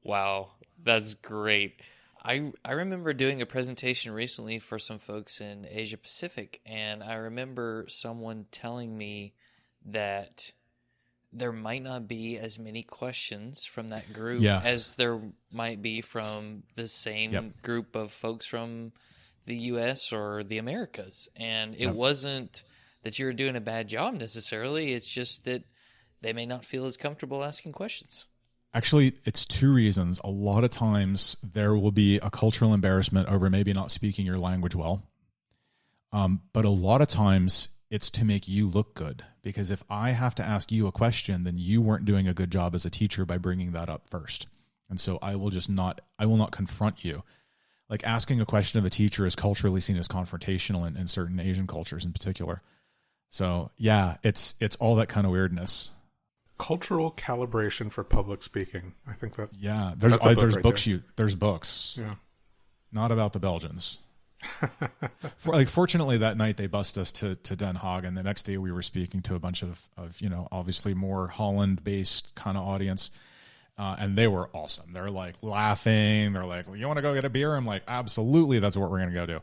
Wow, 0.04 0.52
that's 0.84 1.16
great. 1.16 1.80
I 2.24 2.52
I 2.64 2.74
remember 2.74 3.14
doing 3.14 3.42
a 3.42 3.46
presentation 3.46 4.12
recently 4.12 4.60
for 4.60 4.78
some 4.78 5.00
folks 5.00 5.40
in 5.40 5.66
Asia 5.70 5.98
Pacific, 5.98 6.60
and 6.66 7.02
I 7.02 7.16
remember 7.16 7.86
someone 7.88 8.46
telling 8.52 8.98
me 8.98 9.34
that 9.86 10.52
there 11.32 11.52
might 11.52 11.84
not 11.84 12.08
be 12.08 12.38
as 12.38 12.58
many 12.58 12.82
questions 12.82 13.66
from 13.66 13.90
that 13.90 14.12
group 14.14 14.42
yeah. 14.42 14.62
as 14.64 14.96
there 14.96 15.20
might 15.52 15.82
be 15.82 16.02
from 16.02 16.64
the 16.76 16.88
same 16.88 17.34
yep. 17.34 17.62
group 17.62 17.96
of 17.96 18.12
folks 18.12 18.46
from 18.46 18.94
the 19.46 19.56
U.S. 19.56 20.12
or 20.12 20.44
the 20.44 20.58
Americas, 20.58 21.30
and 21.36 21.76
it 21.76 21.94
wasn't 21.94 22.64
that 23.04 23.20
you 23.20 23.26
were 23.26 23.34
doing 23.34 23.56
a 23.56 23.62
bad 23.62 23.88
job 23.88 24.16
necessarily. 24.16 24.94
It's 24.94 25.08
just 25.08 25.46
that 25.46 25.64
they 26.22 26.34
may 26.34 26.46
not 26.46 26.66
feel 26.66 26.86
as 26.86 26.98
comfortable 26.98 27.44
asking 27.44 27.74
questions. 27.74 28.26
Actually, 28.74 29.14
it's 29.24 29.46
two 29.46 29.74
reasons. 29.74 30.20
A 30.24 30.30
lot 30.30 30.64
of 30.64 30.72
times 30.72 31.38
there 31.42 31.76
will 31.76 31.92
be 31.92 32.18
a 32.18 32.30
cultural 32.30 32.74
embarrassment 32.74 33.30
over 33.30 33.50
maybe 33.50 33.74
not 33.74 33.92
speaking 33.92 34.26
your 34.26 34.40
language 34.40 34.76
well. 34.76 35.04
Um, 36.12 36.42
but 36.52 36.66
a 36.66 36.70
lot 36.70 37.02
of 37.02 37.08
times 37.08 37.70
it's 37.90 38.10
to 38.12 38.26
make 38.26 38.48
you 38.48 38.68
look 38.68 38.96
good. 38.96 39.24
Because 39.44 39.72
if 39.72 39.84
I 39.90 40.12
have 40.12 40.36
to 40.36 40.44
ask 40.44 40.72
you 40.72 40.88
a 40.88 40.92
question, 40.92 41.44
then 41.44 41.58
you 41.58 41.82
weren't 41.82 42.06
doing 42.06 42.28
a 42.28 42.34
good 42.34 42.52
job 42.52 42.76
as 42.76 42.86
a 42.86 42.90
teacher 42.90 43.26
by 43.26 43.38
bringing 43.38 43.72
that 43.74 43.90
up 43.90 44.10
first. 44.10 44.48
And 44.90 45.00
so 45.00 45.20
I 45.22 45.36
will 45.36 45.52
just 45.52 45.70
not, 45.70 46.02
I 46.20 46.26
will 46.26 46.38
not 46.38 46.52
confront 46.52 47.06
you 47.06 47.24
like 47.90 48.04
asking 48.04 48.42
a 48.42 48.46
question 48.46 48.80
of 48.80 48.86
a 48.86 48.90
teacher 48.90 49.26
is 49.26 49.36
culturally 49.36 49.80
seen 49.80 49.98
as 49.98 50.08
confrontational 50.08 50.88
in, 50.88 50.98
in 50.98 51.08
certain 51.08 51.40
Asian 51.40 51.68
cultures 51.68 52.06
in 52.06 52.12
particular. 52.12 52.62
So 53.30 53.72
yeah, 53.78 54.18
it's 54.24 54.56
it's 54.60 54.76
all 54.78 54.96
that 54.96 55.08
kind 55.08 55.26
of 55.26 55.32
weirdness. 55.32 55.92
Cultural 56.58 57.12
calibration 57.12 57.92
for 57.92 58.04
public 58.04 58.42
speaking. 58.42 58.94
I 59.08 59.14
think 59.14 59.36
that 59.36 59.50
yeah. 59.54 59.94
There's 59.98 60.14
I, 60.14 60.18
book 60.18 60.40
there's 60.40 60.56
right 60.56 60.64
books 60.64 60.86
there. 60.86 60.96
you 60.96 61.04
there's 61.16 61.36
books. 61.36 61.98
Yeah. 62.00 62.16
Not 62.92 63.12
about 63.12 63.34
the 63.34 63.40
Belgians. 63.40 64.00
For, 65.38 65.54
like 65.54 65.68
fortunately 65.68 66.20
that 66.20 66.38
night 66.38 66.58
they 66.58 66.68
bust 66.68 67.00
us 67.00 67.12
to 67.14 67.36
to 67.36 67.56
Den 67.56 67.76
Haag 67.76 68.06
and 68.06 68.16
the 68.16 68.22
next 68.22 68.44
day 68.44 68.58
we 68.58 68.72
were 68.72 68.84
speaking 68.84 69.22
to 69.24 69.36
a 69.36 69.40
bunch 69.40 69.64
of 69.64 69.90
of 69.98 70.22
you 70.22 70.30
know 70.30 70.48
obviously 70.52 70.94
more 70.94 71.28
Holland 71.28 71.84
based 71.84 72.36
kind 72.36 72.56
of 72.56 72.64
audience 72.64 73.10
uh, 73.78 73.96
and 74.00 74.16
they 74.16 74.28
were 74.28 74.50
awesome. 74.54 74.94
They're 74.94 75.10
like 75.10 75.42
laughing. 75.44 76.34
They're 76.34 76.46
like, 76.46 76.68
"You 76.74 76.88
want 76.88 76.98
to 76.98 77.02
go 77.02 77.14
get 77.14 77.26
a 77.26 77.30
beer?" 77.30 77.56
I'm 77.56 77.66
like, 77.66 77.84
"Absolutely, 77.88 78.60
that's 78.60 78.78
what 78.78 78.90
we're 78.90 79.00
gonna 79.00 79.12
go 79.12 79.26
do." 79.26 79.42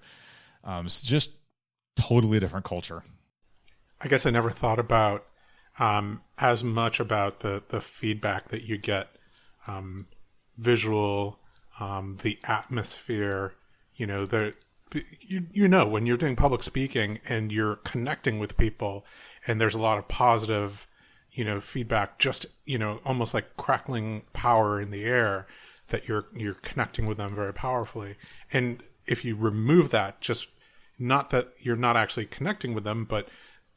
Um, 0.65 0.87
it's 0.87 1.01
just 1.01 1.31
totally 1.97 2.41
different 2.41 2.65
culture. 2.65 3.03
I 4.01 4.09
guess 4.09 4.27
I 4.27 4.31
never 4.31 4.51
thought 4.51 4.79
about 4.79 5.27
um, 5.79 6.23
as 6.39 6.65
much 6.65 7.01
about 7.01 7.41
the 7.41 7.63
the 7.69 7.81
feedback 7.81 8.49
that 8.49 8.63
you 8.63 8.79
get, 8.79 9.09
um, 9.67 10.07
visual, 10.57 11.39
um, 11.79 12.19
the 12.23 12.39
atmosphere. 12.45 13.55
You 13.95 14.07
know, 14.07 14.27
the 14.27 14.55
you 15.21 15.47
you 15.53 15.69
know 15.69 15.87
when 15.87 16.07
you're 16.07 16.17
doing 16.17 16.37
public 16.37 16.63
speaking 16.63 17.21
and 17.29 17.53
you're 17.53 17.77
connecting 17.77 18.39
with 18.39 18.57
people, 18.57 19.05
and 19.47 19.61
there's 19.61 19.75
a 19.75 19.81
lot 19.81 19.99
of 19.99 20.09
positive 20.09 20.87
you 21.33 21.45
know 21.45 21.61
feedback 21.61 22.19
just 22.19 22.47
you 22.65 22.79
know 22.79 23.01
almost 23.05 23.35
like 23.35 23.57
crackling 23.57 24.23
power 24.33 24.81
in 24.81 24.91
the 24.91 25.05
air 25.05 25.47
that 25.89 26.09
you're 26.09 26.27
you're 26.35 26.55
connecting 26.55 27.07
with 27.07 27.19
them 27.19 27.35
very 27.35 27.53
powerfully. 27.53 28.17
And 28.53 28.83
if 29.07 29.25
you 29.25 29.37
remove 29.37 29.91
that 29.91 30.21
just 30.21 30.49
not 30.99 31.31
that 31.31 31.49
you're 31.61 31.77
not 31.77 31.97
actually 31.97 32.27
connecting 32.27 32.75
with 32.75 32.85
them 32.85 33.05
but 33.05 33.29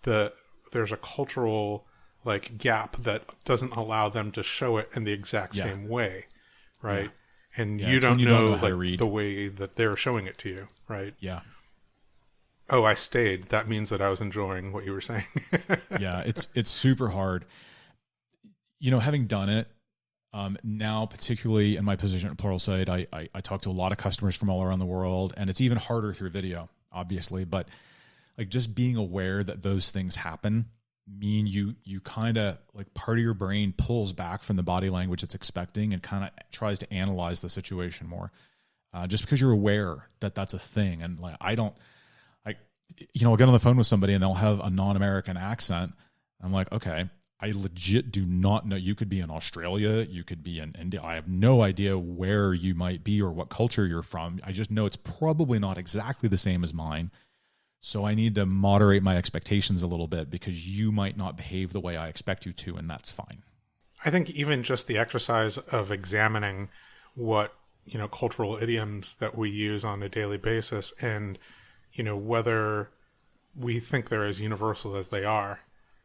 the 0.03 0.31
there's 0.71 0.91
a 0.91 0.97
cultural 0.97 1.85
like 2.23 2.57
gap 2.57 3.01
that 3.03 3.23
doesn't 3.45 3.75
allow 3.75 4.09
them 4.09 4.31
to 4.31 4.43
show 4.43 4.77
it 4.77 4.89
in 4.95 5.03
the 5.03 5.11
exact 5.11 5.55
yeah. 5.55 5.63
same 5.63 5.87
way 5.87 6.25
right? 6.81 7.09
Yeah. 7.57 7.63
and 7.63 7.81
yeah, 7.81 7.89
you, 7.89 7.99
don't, 7.99 8.19
you 8.19 8.25
know, 8.25 8.51
don't 8.51 8.61
know 8.61 8.83
like 8.85 8.99
the 8.99 9.07
way 9.07 9.47
that 9.47 9.75
they're 9.75 9.95
showing 9.95 10.27
it 10.27 10.37
to 10.39 10.49
you 10.49 10.67
right? 10.87 11.13
Yeah 11.19 11.41
oh, 12.69 12.83
I 12.83 12.95
stayed, 12.95 13.49
that 13.49 13.67
means 13.67 13.89
that 13.89 14.01
I 14.01 14.09
was 14.09 14.21
enjoying 14.21 14.73
what 14.73 14.85
you 14.85 14.91
were 14.91 15.01
saying. 15.01 15.25
yeah, 15.99 16.21
it's 16.21 16.47
it's 16.55 16.69
super 16.69 17.09
hard. 17.09 17.45
You 18.79 18.91
know, 18.91 18.99
having 18.99 19.25
done 19.25 19.49
it 19.49 19.67
um, 20.33 20.57
now, 20.63 21.05
particularly 21.05 21.77
in 21.77 21.85
my 21.85 21.95
position 21.95 22.29
at 22.29 22.37
Pluralsight, 22.37 22.89
I, 22.89 23.07
I 23.13 23.29
I 23.33 23.41
talk 23.41 23.61
to 23.61 23.69
a 23.69 23.71
lot 23.71 23.91
of 23.91 23.97
customers 23.97 24.35
from 24.35 24.49
all 24.49 24.63
around 24.63 24.79
the 24.79 24.85
world, 24.85 25.33
and 25.37 25.49
it's 25.49 25.61
even 25.61 25.77
harder 25.77 26.13
through 26.13 26.31
video, 26.31 26.69
obviously. 26.91 27.45
But 27.45 27.67
like 28.37 28.49
just 28.49 28.75
being 28.75 28.95
aware 28.95 29.43
that 29.43 29.63
those 29.63 29.91
things 29.91 30.15
happen 30.15 30.65
mean 31.07 31.45
you 31.45 31.75
you 31.83 31.99
kind 31.99 32.37
of 32.37 32.57
like 32.73 32.91
part 32.93 33.17
of 33.17 33.23
your 33.23 33.33
brain 33.33 33.73
pulls 33.77 34.11
back 34.11 34.41
from 34.41 34.55
the 34.55 34.63
body 34.63 34.89
language 34.89 35.21
it's 35.21 35.35
expecting 35.35 35.93
and 35.93 36.01
kind 36.01 36.23
of 36.23 36.31
tries 36.51 36.79
to 36.79 36.91
analyze 36.91 37.41
the 37.41 37.49
situation 37.49 38.07
more 38.07 38.31
uh, 38.93 39.05
just 39.05 39.23
because 39.23 39.39
you're 39.39 39.51
aware 39.51 40.07
that 40.19 40.33
that's 40.33 40.55
a 40.55 40.59
thing 40.59 41.03
and 41.03 41.19
like 41.19 41.35
i 41.39 41.53
don't 41.53 41.75
you 43.13 43.23
know, 43.23 43.31
I'll 43.31 43.37
get 43.37 43.47
on 43.47 43.53
the 43.53 43.59
phone 43.59 43.77
with 43.77 43.87
somebody 43.87 44.13
and 44.13 44.23
they'll 44.23 44.35
have 44.35 44.59
a 44.59 44.69
non-American 44.69 45.37
accent. 45.37 45.93
I'm 46.41 46.51
like, 46.51 46.71
okay, 46.71 47.09
I 47.39 47.51
legit 47.51 48.11
do 48.11 48.25
not 48.25 48.67
know. 48.67 48.75
You 48.75 48.95
could 48.95 49.09
be 49.09 49.19
in 49.19 49.29
Australia, 49.29 50.05
you 50.09 50.23
could 50.23 50.43
be 50.43 50.59
in 50.59 50.75
India. 50.79 51.01
I 51.03 51.15
have 51.15 51.27
no 51.27 51.61
idea 51.61 51.97
where 51.97 52.53
you 52.53 52.75
might 52.75 53.03
be 53.03 53.21
or 53.21 53.31
what 53.31 53.49
culture 53.49 53.85
you're 53.85 54.01
from. 54.01 54.39
I 54.43 54.51
just 54.51 54.71
know 54.71 54.85
it's 54.85 54.95
probably 54.95 55.59
not 55.59 55.77
exactly 55.77 56.29
the 56.29 56.37
same 56.37 56.63
as 56.63 56.73
mine. 56.73 57.11
So 57.81 58.05
I 58.05 58.15
need 58.15 58.33
to 58.35 58.45
moderate 58.45 59.03
my 59.03 59.15
expectations 59.15 59.83
a 59.83 59.87
little 59.87 60.07
bit 60.07 60.31
because 60.31 60.67
you 60.67 60.91
might 60.91 61.17
not 61.17 61.37
behave 61.37 61.71
the 61.71 61.79
way 61.79 61.97
I 61.97 62.07
expect 62.07 62.45
you 62.45 62.53
to, 62.53 62.77
and 62.77 62.89
that's 62.89 63.11
fine. 63.11 63.43
I 64.03 64.09
think 64.09 64.31
even 64.31 64.63
just 64.63 64.87
the 64.87 64.97
exercise 64.97 65.57
of 65.57 65.91
examining 65.91 66.69
what 67.13 67.53
you 67.85 67.99
know, 67.99 68.07
cultural 68.07 68.57
idioms 68.57 69.15
that 69.19 69.37
we 69.37 69.49
use 69.49 69.83
on 69.83 70.01
a 70.01 70.09
daily 70.09 70.37
basis 70.37 70.91
and, 70.99 71.37
you 71.95 72.03
know, 72.03 72.15
whether 72.15 72.89
we 73.55 73.79
think 73.79 74.09
they're 74.09 74.25
as 74.25 74.39
universal 74.39 74.95
as 74.95 75.07
they 75.07 75.23
are. 75.23 75.61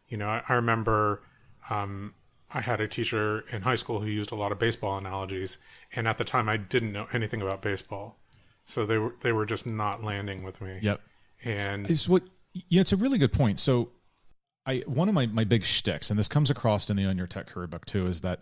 You 0.09 0.17
know, 0.17 0.29
I, 0.29 0.43
I 0.49 0.55
remember 0.55 1.23
um, 1.69 2.15
I 2.53 2.61
had 2.61 2.81
a 2.81 2.89
teacher 2.89 3.45
in 3.53 3.63
high 3.63 3.77
school 3.77 4.01
who 4.01 4.07
used 4.07 4.33
a 4.33 4.37
lot 4.37 4.53
of 4.53 4.59
baseball 4.59 4.97
analogies, 4.97 5.59
and 5.95 6.09
at 6.09 6.19
the 6.19 6.25
time 6.25 6.49
I 6.49 6.57
didn't 6.57 6.93
know 6.93 7.07
anything 7.13 7.43
about 7.43 7.63
baseball, 7.63 8.17
so 8.67 8.87
they 8.87 8.99
were 8.99 9.15
they 9.23 9.33
were 9.33 9.47
just 9.47 9.67
not 9.67 10.03
landing 10.03 10.43
with 10.43 10.61
me. 10.61 10.79
Yep. 10.81 11.01
And 11.45 11.91
It's 11.91 12.09
what 12.09 12.23
you 12.53 12.79
know. 12.79 12.81
It's 12.81 12.93
a 12.93 12.97
really 12.97 13.19
good 13.19 13.33
point. 13.33 13.61
So, 13.61 13.91
I 14.67 14.79
one 14.87 15.09
of 15.09 15.15
my 15.15 15.27
my 15.27 15.45
big 15.45 15.65
shticks, 15.65 16.11
and 16.11 16.19
this 16.19 16.29
comes 16.29 16.51
across 16.51 16.91
in 16.91 16.97
the 16.97 17.05
Own 17.05 17.19
Your 17.19 17.27
Tech 17.27 17.47
Career 17.47 17.67
book 17.67 17.87
too, 17.87 18.07
is 18.07 18.21
that 18.21 18.41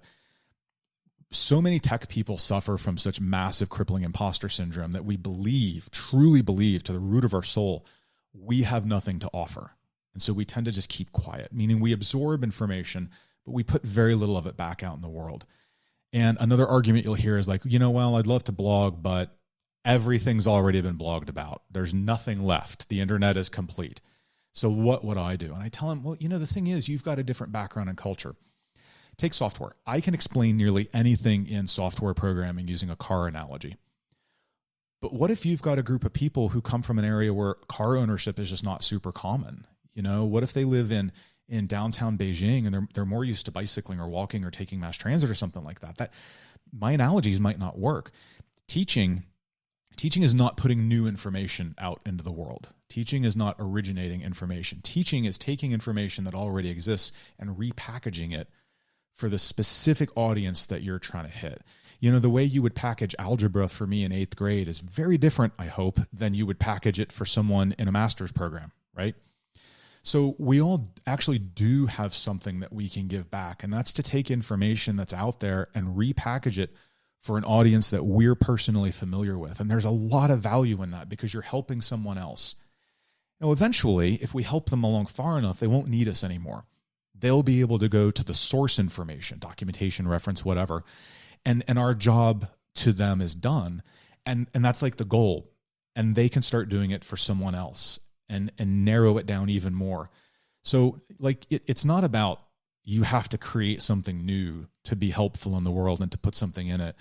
so 1.31 1.61
many 1.61 1.79
tech 1.79 2.09
people 2.09 2.39
suffer 2.39 2.79
from 2.79 2.97
such 2.97 3.21
massive 3.21 3.69
crippling 3.69 4.03
imposter 4.03 4.49
syndrome 4.49 4.93
that 4.93 5.05
we 5.05 5.17
believe, 5.17 5.91
truly 5.91 6.43
believe, 6.43 6.83
to 6.85 6.93
the 6.93 6.99
root 6.99 7.25
of 7.25 7.35
our 7.35 7.43
soul, 7.43 7.85
we 8.33 8.63
have 8.63 8.87
nothing 8.87 9.19
to 9.19 9.31
offer, 9.33 9.73
and 10.15 10.23
so 10.23 10.33
we 10.33 10.45
tend 10.45 10.67
to 10.67 10.73
just 10.73 10.89
keep 10.89 11.13
quiet. 11.13 11.53
Meaning, 11.53 11.81
we 11.81 11.93
absorb 11.93 12.43
information, 12.43 13.11
but 13.45 13.53
we 13.53 13.63
put 13.63 13.83
very 13.83 14.15
little 14.15 14.37
of 14.37 14.47
it 14.47 14.57
back 14.57 14.83
out 14.83 14.97
in 14.97 15.03
the 15.03 15.09
world. 15.09 15.47
And 16.13 16.39
another 16.41 16.67
argument 16.67 17.05
you'll 17.05 17.15
hear 17.15 17.37
is 17.37 17.49
like, 17.49 17.63
you 17.65 17.79
know, 17.79 17.91
well, 17.91 18.17
I'd 18.17 18.27
love 18.27 18.45
to 18.45 18.53
blog, 18.53 19.03
but 19.03 19.37
everything's 19.85 20.47
already 20.47 20.81
been 20.81 20.97
blogged 20.97 21.29
about. 21.29 21.63
There's 21.71 21.93
nothing 21.93 22.43
left. 22.43 22.89
The 22.89 23.01
internet 23.01 23.37
is 23.37 23.49
complete. 23.49 24.01
So 24.55 24.71
what 24.71 25.05
would 25.05 25.19
I 25.19 25.37
do? 25.37 25.53
And 25.53 25.63
I 25.63 25.69
tell 25.69 25.91
him, 25.91 26.03
well, 26.03 26.17
you 26.19 26.29
know, 26.29 26.39
the 26.39 26.47
thing 26.47 26.67
is, 26.67 26.89
you've 26.89 27.05
got 27.05 27.19
a 27.19 27.23
different 27.23 27.53
background 27.53 27.89
and 27.89 27.99
culture. 27.99 28.35
Take 29.19 29.35
software. 29.35 29.73
I 29.85 30.01
can 30.01 30.15
explain 30.15 30.57
nearly 30.57 30.89
anything 30.95 31.47
in 31.47 31.67
software 31.67 32.15
programming 32.15 32.69
using 32.69 32.89
a 32.89 32.97
car 32.97 33.27
analogy. 33.27 33.77
But 35.01 35.13
what 35.13 35.31
if 35.31 35.45
you've 35.45 35.63
got 35.63 35.79
a 35.79 35.83
group 35.83 36.05
of 36.05 36.13
people 36.13 36.49
who 36.49 36.61
come 36.61 36.83
from 36.83 36.99
an 36.99 37.05
area 37.05 37.35
where 37.35 37.55
car 37.69 37.97
ownership 37.97 38.39
is 38.39 38.49
just 38.49 38.65
not 38.65 38.85
super 38.85 39.11
common? 39.11 39.67
You 39.93 40.03
know, 40.03 40.25
what 40.25 40.45
if 40.45 40.53
they 40.53 40.65
live 40.65 40.93
in 40.93 41.13
in 41.49 41.67
downtown 41.67 42.17
Beijing 42.17 42.65
and 42.65 42.75
they're 42.75 42.89
they're 42.95 43.05
more 43.05 43.25
used 43.25 43.47
to 43.47 43.53
bicycling 43.53 44.01
or 44.01 44.09
walking 44.09 44.45
or 44.45 44.51
taking 44.51 44.79
mass 44.79 44.97
transit 44.97 45.31
or 45.31 45.35
something 45.35 45.65
like 45.65 45.81
that? 45.81 45.99
That 45.99 46.13
my 46.73 46.93
analogies 46.93 47.41
might 47.41 47.59
not 47.59 47.79
work. 47.79 48.13
Teaching 48.69 49.25
teaching 49.97 50.23
is 50.23 50.35
not 50.35 50.57
putting 50.57 50.87
new 50.87 51.09
information 51.09 51.75
out 51.79 52.01
into 52.07 52.23
the 52.23 52.33
world. 52.33 52.69
Teaching 52.89 53.25
is 53.25 53.37
not 53.37 53.57
originating 53.59 54.23
information. 54.23 54.81
Teaching 54.83 55.25
is 55.25 55.39
taking 55.39 55.73
information 55.73 56.23
that 56.23 56.37
already 56.37 56.71
exists 56.71 57.13
and 57.37 57.57
repackaging 57.57 58.33
it 58.33 58.49
for 59.19 59.29
the 59.29 59.39
specific 59.39 60.09
audience 60.17 60.65
that 60.67 60.83
you're 60.83 61.01
trying 61.01 61.25
to 61.25 61.31
hit. 61.31 61.63
You 61.99 62.13
know, 62.13 62.21
the 62.21 62.31
way 62.31 62.45
you 62.45 62.63
would 62.63 62.77
package 62.77 63.17
algebra 63.19 63.67
for 63.67 63.85
me 63.85 64.05
in 64.05 64.13
eighth 64.13 64.37
grade 64.37 64.69
is 64.69 64.79
very 64.79 65.19
different, 65.19 65.55
I 65.59 65.67
hope, 65.67 65.99
than 66.13 66.35
you 66.35 66.47
would 66.47 66.61
package 66.61 67.01
it 67.01 67.11
for 67.11 67.27
someone 67.27 67.75
in 67.81 67.89
a 67.89 67.93
master's 67.93 68.31
program, 68.31 68.71
right? 68.95 69.17
So 70.05 70.37
we 70.39 70.63
all 70.63 70.89
actually 71.05 71.41
do 71.41 71.87
have 71.87 72.15
something 72.15 72.61
that 72.61 72.73
we 72.73 72.89
can 72.89 73.09
give 73.09 73.29
back, 73.29 73.65
and 73.65 73.73
that's 73.73 73.93
to 73.95 74.05
take 74.05 74.31
information 74.31 74.95
that's 74.95 75.13
out 75.13 75.41
there 75.41 75.67
and 75.75 75.97
repackage 75.97 76.57
it 76.57 76.71
for 77.21 77.37
an 77.37 77.45
audience 77.45 77.91
that 77.91 78.07
we're 78.07 78.37
personally 78.37 78.93
familiar 78.93 79.37
with. 79.37 79.59
And 79.59 79.69
there's 79.69 79.85
a 79.85 79.91
lot 79.91 80.31
of 80.31 80.39
value 80.39 80.81
in 80.85 80.93
that 80.93 81.09
because 81.09 81.35
you're 81.35 81.43
helping 81.43 81.83
someone 81.83 82.19
else. 82.19 82.55
Now, 83.41 83.51
eventually, 83.51 84.15
if 84.23 84.33
we 84.33 84.45
help 84.45 84.71
them 84.71 84.85
along 84.85 85.07
far 85.07 85.37
enough, 85.37 85.59
they 85.59 85.67
won't 85.67 85.89
need 85.89 86.07
us 86.07 86.23
anymore. 86.23 86.65
They'll 87.21 87.43
be 87.43 87.61
able 87.61 87.79
to 87.79 87.89
go 87.89 88.11
to 88.11 88.25
the 88.25 88.35
source 88.35 88.79
information, 88.79 89.39
documentation, 89.39 90.07
reference, 90.07 90.45
whatever, 90.45 90.85
and 91.45 91.65
and 91.69 91.79
our 91.79 91.95
job 91.95 92.49
to 92.77 92.93
them 92.93 93.21
is 93.21 93.35
done. 93.35 93.83
And 94.27 94.49
and 94.55 94.65
that's 94.65 94.83
like 94.83 94.97
the 94.97 95.05
goal. 95.05 95.51
And 95.97 96.15
they 96.15 96.29
can 96.29 96.43
start 96.43 96.69
doing 96.69 96.91
it 96.91 97.05
for 97.05 97.17
someone 97.17 97.55
else 97.55 98.01
and 98.29 98.53
and 98.59 98.85
narrow 98.85 99.19
it 99.19 99.27
down 99.27 99.49
even 99.49 99.75
more. 99.75 100.11
So 100.63 101.01
like 101.19 101.47
it, 101.51 101.65
it's 101.67 101.85
not 101.85 102.05
about 102.05 102.41
you 102.85 103.03
have 103.03 103.29
to 103.29 103.39
create 103.39 103.83
something 103.83 104.25
new 104.25 104.67
to 104.85 104.97
be 104.97 105.11
helpful 105.11 105.57
in 105.57 105.65
the 105.65 105.71
world 105.71 106.01
and 106.01 106.11
to 106.13 106.19
put 106.19 106.35
something 106.35 106.69
in 106.69 106.81
it. 106.81 106.97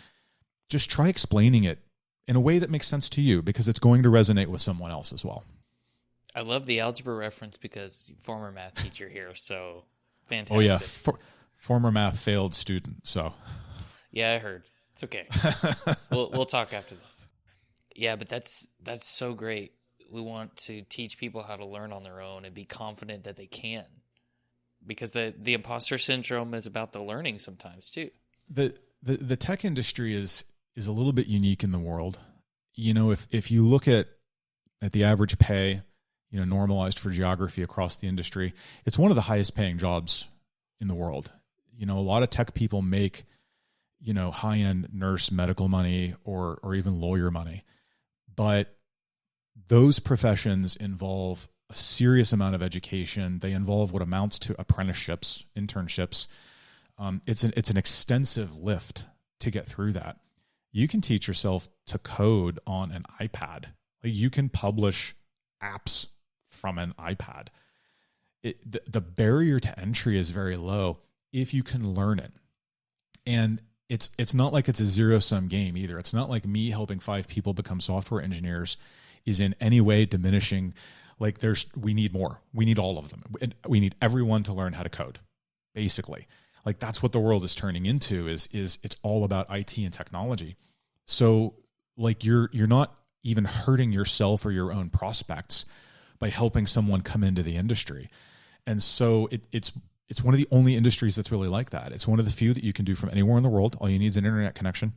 Just 0.69 0.89
try 0.89 1.07
explaining 1.07 1.63
it 1.63 1.79
in 2.27 2.35
a 2.35 2.41
way 2.41 2.59
that 2.59 2.69
makes 2.69 2.87
sense 2.87 3.09
to 3.11 3.21
you 3.21 3.41
because 3.41 3.67
it's 3.67 3.79
going 3.79 4.03
to 4.03 4.09
resonate 4.09 4.47
with 4.47 4.61
someone 4.61 4.91
else 4.91 5.13
as 5.13 5.23
well. 5.23 5.43
I 6.35 6.41
love 6.41 6.65
the 6.65 6.81
algebra 6.81 7.15
reference 7.15 7.57
because 7.57 8.11
former 8.17 8.51
math 8.51 8.75
teacher 8.75 9.07
here, 9.07 9.33
so 9.33 9.85
fantastic. 10.27 10.57
Oh 10.57 10.59
yeah, 10.59 10.77
For, 10.77 11.19
former 11.55 11.91
math 11.91 12.19
failed 12.19 12.53
student. 12.53 13.07
So 13.07 13.33
Yeah, 14.11 14.33
I 14.33 14.39
heard. 14.39 14.63
It's 14.93 15.03
okay. 15.03 15.27
we'll 16.11 16.31
we'll 16.31 16.45
talk 16.45 16.73
after 16.73 16.95
this. 16.95 17.27
Yeah, 17.95 18.15
but 18.15 18.29
that's 18.29 18.67
that's 18.83 19.07
so 19.07 19.33
great. 19.33 19.73
We 20.09 20.21
want 20.21 20.55
to 20.67 20.81
teach 20.83 21.17
people 21.17 21.43
how 21.43 21.55
to 21.55 21.65
learn 21.65 21.91
on 21.91 22.03
their 22.03 22.21
own 22.21 22.45
and 22.45 22.53
be 22.55 22.65
confident 22.65 23.25
that 23.25 23.35
they 23.35 23.47
can. 23.47 23.85
Because 24.85 25.11
the 25.11 25.33
the 25.37 25.53
imposter 25.53 25.97
syndrome 25.97 26.53
is 26.53 26.65
about 26.65 26.93
the 26.93 27.01
learning 27.01 27.39
sometimes 27.39 27.89
too. 27.89 28.09
the 28.49 28.75
the 29.03 29.17
the 29.17 29.37
tech 29.37 29.65
industry 29.65 30.15
is 30.15 30.45
is 30.75 30.87
a 30.87 30.91
little 30.91 31.13
bit 31.13 31.27
unique 31.27 31.63
in 31.63 31.71
the 31.71 31.79
world. 31.79 32.19
You 32.73 32.93
know, 32.93 33.11
if 33.11 33.27
if 33.31 33.51
you 33.51 33.63
look 33.63 33.87
at 33.87 34.07
at 34.81 34.93
the 34.93 35.03
average 35.03 35.37
pay, 35.39 35.81
you 36.29 36.39
know, 36.39 36.45
normalized 36.45 36.99
for 36.99 37.09
geography 37.09 37.61
across 37.61 37.97
the 37.97 38.07
industry, 38.07 38.53
it's 38.85 38.97
one 38.97 39.11
of 39.11 39.15
the 39.15 39.21
highest 39.21 39.55
paying 39.55 39.77
jobs 39.77 40.27
in 40.79 40.87
the 40.87 40.95
world. 40.95 41.31
You 41.75 41.85
know, 41.85 41.97
a 41.97 42.01
lot 42.01 42.23
of 42.23 42.29
tech 42.29 42.53
people 42.53 42.81
make, 42.81 43.25
you 43.99 44.13
know, 44.13 44.31
high 44.31 44.57
end 44.57 44.89
nurse 44.91 45.31
medical 45.31 45.67
money 45.67 46.15
or 46.23 46.59
or 46.63 46.75
even 46.75 46.99
lawyer 46.99 47.31
money. 47.31 47.63
But 48.35 48.75
those 49.67 49.99
professions 49.99 50.75
involve 50.75 51.47
a 51.69 51.75
serious 51.75 52.31
amount 52.33 52.55
of 52.55 52.61
education. 52.61 53.39
They 53.39 53.51
involve 53.51 53.91
what 53.91 54.01
amounts 54.01 54.39
to 54.39 54.55
apprenticeships, 54.59 55.45
internships. 55.57 56.27
Um, 56.97 57.21
it's 57.25 57.43
an 57.43 57.53
it's 57.55 57.69
an 57.69 57.77
extensive 57.77 58.57
lift 58.57 59.05
to 59.39 59.51
get 59.51 59.65
through 59.65 59.93
that. 59.93 60.17
You 60.71 60.87
can 60.87 61.01
teach 61.01 61.27
yourself 61.27 61.67
to 61.87 61.97
code 61.97 62.59
on 62.67 62.91
an 62.91 63.05
iPad. 63.19 63.65
Like 64.03 64.13
you 64.13 64.29
can 64.29 64.49
publish 64.49 65.15
apps 65.61 66.07
from 66.57 66.77
an 66.77 66.93
iPad. 66.99 67.47
It, 68.43 68.71
the, 68.71 68.81
the 68.87 69.01
barrier 69.01 69.59
to 69.59 69.79
entry 69.79 70.17
is 70.17 70.31
very 70.31 70.57
low 70.57 70.99
if 71.33 71.53
you 71.53 71.63
can 71.63 71.93
learn 71.93 72.19
it. 72.19 72.33
And 73.25 73.61
it's 73.89 74.09
it's 74.17 74.33
not 74.33 74.53
like 74.53 74.67
it's 74.67 74.79
a 74.79 74.85
zero 74.85 75.19
sum 75.19 75.47
game 75.47 75.77
either. 75.77 75.97
It's 75.97 76.13
not 76.13 76.29
like 76.29 76.45
me 76.45 76.71
helping 76.71 76.99
five 76.99 77.27
people 77.27 77.53
become 77.53 77.79
software 77.79 78.21
engineers 78.21 78.77
is 79.25 79.39
in 79.39 79.55
any 79.59 79.81
way 79.81 80.05
diminishing. 80.05 80.73
Like 81.19 81.39
there's 81.39 81.67
we 81.75 81.93
need 81.93 82.13
more. 82.13 82.41
We 82.53 82.65
need 82.65 82.79
all 82.79 82.97
of 82.97 83.09
them. 83.09 83.23
We 83.67 83.79
need 83.79 83.95
everyone 84.01 84.43
to 84.43 84.53
learn 84.53 84.73
how 84.73 84.83
to 84.83 84.89
code, 84.89 85.19
basically. 85.73 86.27
Like 86.65 86.79
that's 86.79 87.01
what 87.01 87.13
the 87.13 87.19
world 87.19 87.43
is 87.43 87.55
turning 87.55 87.85
into. 87.85 88.27
Is 88.27 88.47
is 88.51 88.79
it's 88.83 88.97
all 89.03 89.23
about 89.23 89.47
IT 89.49 89.77
and 89.77 89.93
technology. 89.93 90.57
So 91.05 91.55
like 91.97 92.25
you're 92.25 92.49
you're 92.51 92.67
not 92.67 92.93
even 93.23 93.45
hurting 93.45 93.91
yourself 93.91 94.45
or 94.45 94.51
your 94.51 94.71
own 94.71 94.89
prospects 94.89 95.65
by 96.19 96.29
helping 96.29 96.67
someone 96.67 97.01
come 97.01 97.23
into 97.23 97.43
the 97.43 97.55
industry. 97.55 98.09
And 98.65 98.81
so 98.81 99.27
it, 99.31 99.47
it's 99.51 99.71
it's 100.09 100.23
one 100.23 100.33
of 100.33 100.37
the 100.37 100.47
only 100.51 100.75
industries 100.75 101.15
that's 101.15 101.31
really 101.31 101.47
like 101.47 101.71
that. 101.71 101.91
It's 101.93 102.07
one 102.07 102.19
of 102.19 102.25
the 102.25 102.31
few 102.31 102.53
that 102.53 102.63
you 102.63 102.73
can 102.73 102.85
do 102.85 102.95
from 102.95 103.09
anywhere 103.09 103.37
in 103.37 103.43
the 103.43 103.49
world. 103.49 103.75
All 103.79 103.89
you 103.89 103.99
need 103.99 104.07
is 104.07 104.17
an 104.17 104.25
internet 104.25 104.55
connection. 104.55 104.93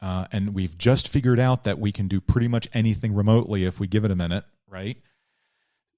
Uh, 0.00 0.26
and 0.32 0.52
we've 0.52 0.76
just 0.76 1.08
figured 1.08 1.38
out 1.38 1.62
that 1.62 1.78
we 1.78 1.92
can 1.92 2.08
do 2.08 2.20
pretty 2.20 2.48
much 2.48 2.66
anything 2.74 3.14
remotely 3.14 3.64
if 3.64 3.78
we 3.78 3.86
give 3.86 4.04
it 4.04 4.10
a 4.10 4.16
minute, 4.16 4.44
right? 4.68 4.98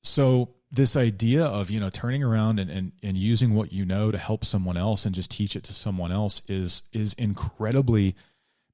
So 0.02 0.50
this 0.70 0.96
idea 0.96 1.44
of 1.44 1.70
you 1.70 1.80
know 1.80 1.88
turning 1.88 2.22
around 2.22 2.58
and, 2.58 2.70
and, 2.70 2.92
and 3.02 3.16
using 3.16 3.54
what 3.54 3.72
you 3.72 3.86
know 3.86 4.10
to 4.10 4.18
help 4.18 4.44
someone 4.44 4.76
else 4.76 5.06
and 5.06 5.14
just 5.14 5.30
teach 5.30 5.56
it 5.56 5.64
to 5.64 5.72
someone 5.72 6.12
else 6.12 6.42
is 6.48 6.82
is 6.92 7.14
incredibly 7.14 8.14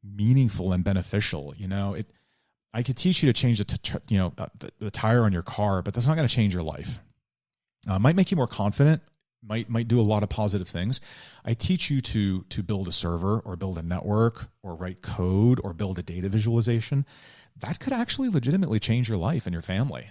meaningful 0.03 0.72
and 0.72 0.83
beneficial. 0.83 1.55
You 1.57 1.68
know, 1.68 1.95
it 1.95 2.11
I 2.72 2.82
could 2.82 2.96
teach 2.96 3.22
you 3.22 3.28
to 3.28 3.32
change 3.32 3.58
the 3.58 3.64
t- 3.64 3.98
you 4.08 4.18
know 4.18 4.32
uh, 4.38 4.46
the, 4.58 4.70
the, 4.78 4.90
tire 4.90 5.24
on 5.24 5.32
your 5.32 5.42
car, 5.42 5.82
but 5.82 5.94
that's 5.94 6.06
not 6.06 6.16
going 6.16 6.28
to 6.28 6.34
change 6.34 6.54
your 6.54 6.62
life. 6.62 7.00
Uh, 7.88 7.98
might 7.98 8.16
make 8.16 8.30
you 8.30 8.36
more 8.36 8.46
confident. 8.46 9.02
Might 9.42 9.68
might 9.68 9.88
do 9.88 10.00
a 10.00 10.02
lot 10.02 10.22
of 10.22 10.28
positive 10.28 10.68
things. 10.68 11.00
I 11.44 11.54
teach 11.54 11.90
you 11.90 12.00
to 12.02 12.42
to 12.42 12.62
build 12.62 12.86
a 12.88 12.92
server 12.92 13.40
or 13.40 13.56
build 13.56 13.78
a 13.78 13.82
network 13.82 14.50
or 14.62 14.74
write 14.74 15.02
code 15.02 15.60
or 15.64 15.72
build 15.72 15.98
a 15.98 16.02
data 16.02 16.28
visualization. 16.28 17.06
That 17.58 17.80
could 17.80 17.92
actually 17.92 18.28
legitimately 18.28 18.78
change 18.78 19.08
your 19.08 19.18
life 19.18 19.46
and 19.46 19.52
your 19.52 19.62
family. 19.62 20.08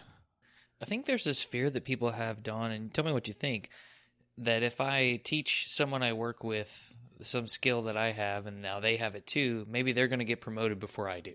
I 0.82 0.86
think 0.86 1.06
there's 1.06 1.26
this 1.26 1.42
fear 1.42 1.70
that 1.70 1.84
people 1.84 2.12
have, 2.12 2.44
Don, 2.44 2.72
and 2.72 2.94
tell 2.94 3.06
me 3.06 3.12
what 3.12 3.28
you 3.28 3.34
think. 3.34 3.70
That 4.38 4.64
if 4.64 4.80
I 4.80 5.20
teach 5.24 5.70
someone 5.70 6.02
I 6.02 6.14
work 6.14 6.44
with 6.44 6.96
some 7.22 7.48
skill 7.48 7.82
that 7.84 7.98
I 7.98 8.12
have, 8.12 8.46
and 8.46 8.62
now 8.62 8.80
they 8.80 8.96
have 8.96 9.16
it 9.16 9.28
too, 9.28 9.66
maybe 9.70 9.92
they're 9.92 10.08
going 10.08 10.20
to 10.20 10.26
get 10.26 10.40
promoted 10.40 10.80
before 10.80 11.10
I 11.10 11.20
do. 11.20 11.34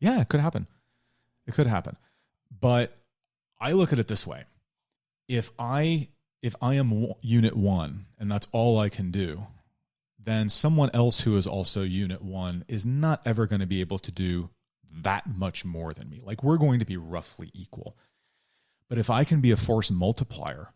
Yeah, 0.00 0.20
it 0.20 0.28
could 0.28 0.40
happen. 0.40 0.66
It 1.46 1.54
could 1.54 1.66
happen. 1.66 1.96
But 2.60 2.94
I 3.60 3.72
look 3.72 3.92
at 3.92 3.98
it 3.98 4.08
this 4.08 4.26
way. 4.26 4.44
If 5.26 5.50
I 5.58 6.08
if 6.40 6.54
I 6.62 6.74
am 6.74 7.12
unit 7.20 7.56
1 7.56 8.06
and 8.18 8.30
that's 8.30 8.46
all 8.52 8.78
I 8.78 8.88
can 8.88 9.10
do, 9.10 9.46
then 10.28 10.48
someone 10.48 10.90
else 10.92 11.20
who 11.20 11.36
is 11.36 11.46
also 11.46 11.82
unit 11.82 12.22
one 12.22 12.64
is 12.68 12.84
not 12.84 13.22
ever 13.24 13.46
going 13.46 13.60
to 13.60 13.66
be 13.66 13.80
able 13.80 13.98
to 13.98 14.12
do 14.12 14.50
that 15.02 15.26
much 15.26 15.64
more 15.64 15.92
than 15.92 16.10
me. 16.10 16.20
Like 16.22 16.42
we're 16.42 16.58
going 16.58 16.80
to 16.80 16.84
be 16.84 16.96
roughly 16.96 17.50
equal. 17.54 17.96
But 18.88 18.98
if 18.98 19.08
I 19.08 19.24
can 19.24 19.40
be 19.40 19.52
a 19.52 19.56
force 19.56 19.90
multiplier, 19.90 20.68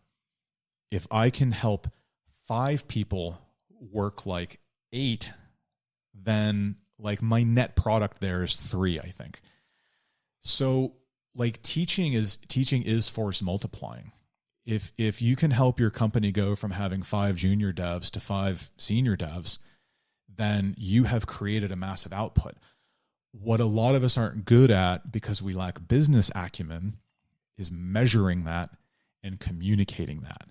if 0.89 1.07
I 1.11 1.29
can 1.29 1.51
help 1.51 1.87
five 2.47 2.87
people 2.87 3.39
work 3.91 4.25
like 4.25 4.59
eight, 4.91 5.31
then 6.13 6.77
like 6.99 7.21
my 7.21 7.43
net 7.43 7.75
product 7.75 8.19
there 8.19 8.43
is 8.43 8.55
three, 8.55 8.99
I 8.99 9.09
think. 9.09 9.41
So 10.41 10.93
like 11.35 11.61
teaching 11.63 12.13
is 12.13 12.37
teaching 12.47 12.83
is 12.83 13.09
force 13.09 13.41
multiplying. 13.41 14.11
If 14.65 14.93
if 14.97 15.21
you 15.21 15.35
can 15.35 15.51
help 15.51 15.79
your 15.79 15.89
company 15.89 16.31
go 16.31 16.55
from 16.55 16.71
having 16.71 17.03
five 17.03 17.35
junior 17.35 17.73
devs 17.73 18.09
to 18.11 18.19
five 18.19 18.71
senior 18.77 19.17
devs, 19.17 19.59
then 20.33 20.75
you 20.77 21.05
have 21.05 21.27
created 21.27 21.71
a 21.71 21.75
massive 21.75 22.13
output. 22.13 22.55
What 23.31 23.59
a 23.59 23.65
lot 23.65 23.95
of 23.95 24.03
us 24.03 24.17
aren't 24.17 24.45
good 24.45 24.71
at 24.71 25.11
because 25.11 25.41
we 25.41 25.53
lack 25.53 25.87
business 25.87 26.31
acumen 26.35 26.97
is 27.57 27.71
measuring 27.71 28.43
that 28.43 28.69
and 29.23 29.39
communicating 29.39 30.21
that. 30.21 30.47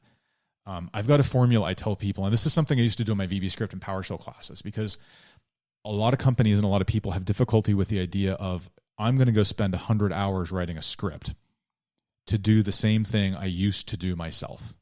Um, 0.64 0.90
I've 0.94 1.08
got 1.08 1.20
a 1.20 1.24
formula 1.24 1.66
I 1.66 1.74
tell 1.74 1.96
people, 1.96 2.24
and 2.24 2.32
this 2.32 2.46
is 2.46 2.52
something 2.52 2.78
I 2.78 2.82
used 2.82 2.98
to 2.98 3.04
do 3.04 3.12
in 3.12 3.18
my 3.18 3.26
VB 3.26 3.50
script 3.50 3.72
and 3.72 3.82
PowerShell 3.82 4.20
classes 4.20 4.62
because 4.62 4.96
a 5.84 5.90
lot 5.90 6.12
of 6.12 6.18
companies 6.18 6.58
and 6.58 6.64
a 6.64 6.68
lot 6.68 6.80
of 6.80 6.86
people 6.86 7.12
have 7.12 7.24
difficulty 7.24 7.74
with 7.74 7.88
the 7.88 8.00
idea 8.00 8.34
of 8.34 8.70
I'm 8.98 9.16
going 9.16 9.26
to 9.26 9.32
go 9.32 9.42
spend 9.42 9.72
100 9.72 10.12
hours 10.12 10.52
writing 10.52 10.78
a 10.78 10.82
script 10.82 11.34
to 12.26 12.38
do 12.38 12.62
the 12.62 12.72
same 12.72 13.04
thing 13.04 13.34
I 13.34 13.46
used 13.46 13.88
to 13.88 13.96
do 13.96 14.14
myself. 14.14 14.74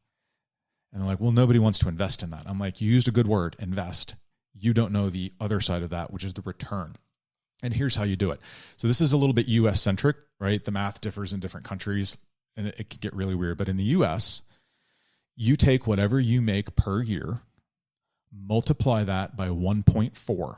And 0.92 1.00
they're 1.00 1.08
like, 1.08 1.20
well, 1.20 1.32
nobody 1.32 1.58
wants 1.58 1.78
to 1.80 1.88
invest 1.88 2.22
in 2.22 2.30
that. 2.30 2.42
I'm 2.46 2.58
like, 2.58 2.80
you 2.80 2.90
used 2.90 3.08
a 3.08 3.12
good 3.12 3.26
word, 3.26 3.56
invest. 3.58 4.16
You 4.52 4.74
don't 4.74 4.92
know 4.92 5.08
the 5.08 5.32
other 5.40 5.60
side 5.60 5.82
of 5.82 5.90
that, 5.90 6.12
which 6.12 6.24
is 6.24 6.34
the 6.34 6.42
return. 6.42 6.96
And 7.62 7.72
here's 7.72 7.94
how 7.94 8.04
you 8.04 8.16
do 8.16 8.30
it. 8.30 8.40
So 8.76 8.88
this 8.88 9.00
is 9.00 9.12
a 9.12 9.16
little 9.16 9.32
bit 9.32 9.46
US 9.46 9.80
centric, 9.80 10.16
right? 10.38 10.62
The 10.62 10.70
math 10.70 11.00
differs 11.00 11.32
in 11.32 11.40
different 11.40 11.66
countries 11.66 12.18
and 12.56 12.66
it, 12.66 12.74
it 12.78 12.90
can 12.90 12.98
get 13.00 13.14
really 13.14 13.34
weird. 13.34 13.58
But 13.58 13.68
in 13.68 13.76
the 13.76 13.84
US, 13.84 14.42
you 15.36 15.56
take 15.56 15.86
whatever 15.86 16.18
you 16.18 16.40
make 16.40 16.76
per 16.76 17.00
year, 17.00 17.40
multiply 18.32 19.04
that 19.04 19.36
by 19.36 19.48
1.4. 19.48 20.56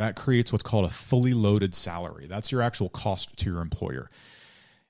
That 0.00 0.16
creates 0.16 0.50
what's 0.50 0.62
called 0.62 0.86
a 0.86 0.88
fully 0.88 1.34
loaded 1.34 1.74
salary. 1.74 2.26
That's 2.26 2.50
your 2.50 2.62
actual 2.62 2.88
cost 2.88 3.36
to 3.36 3.50
your 3.50 3.60
employer. 3.60 4.08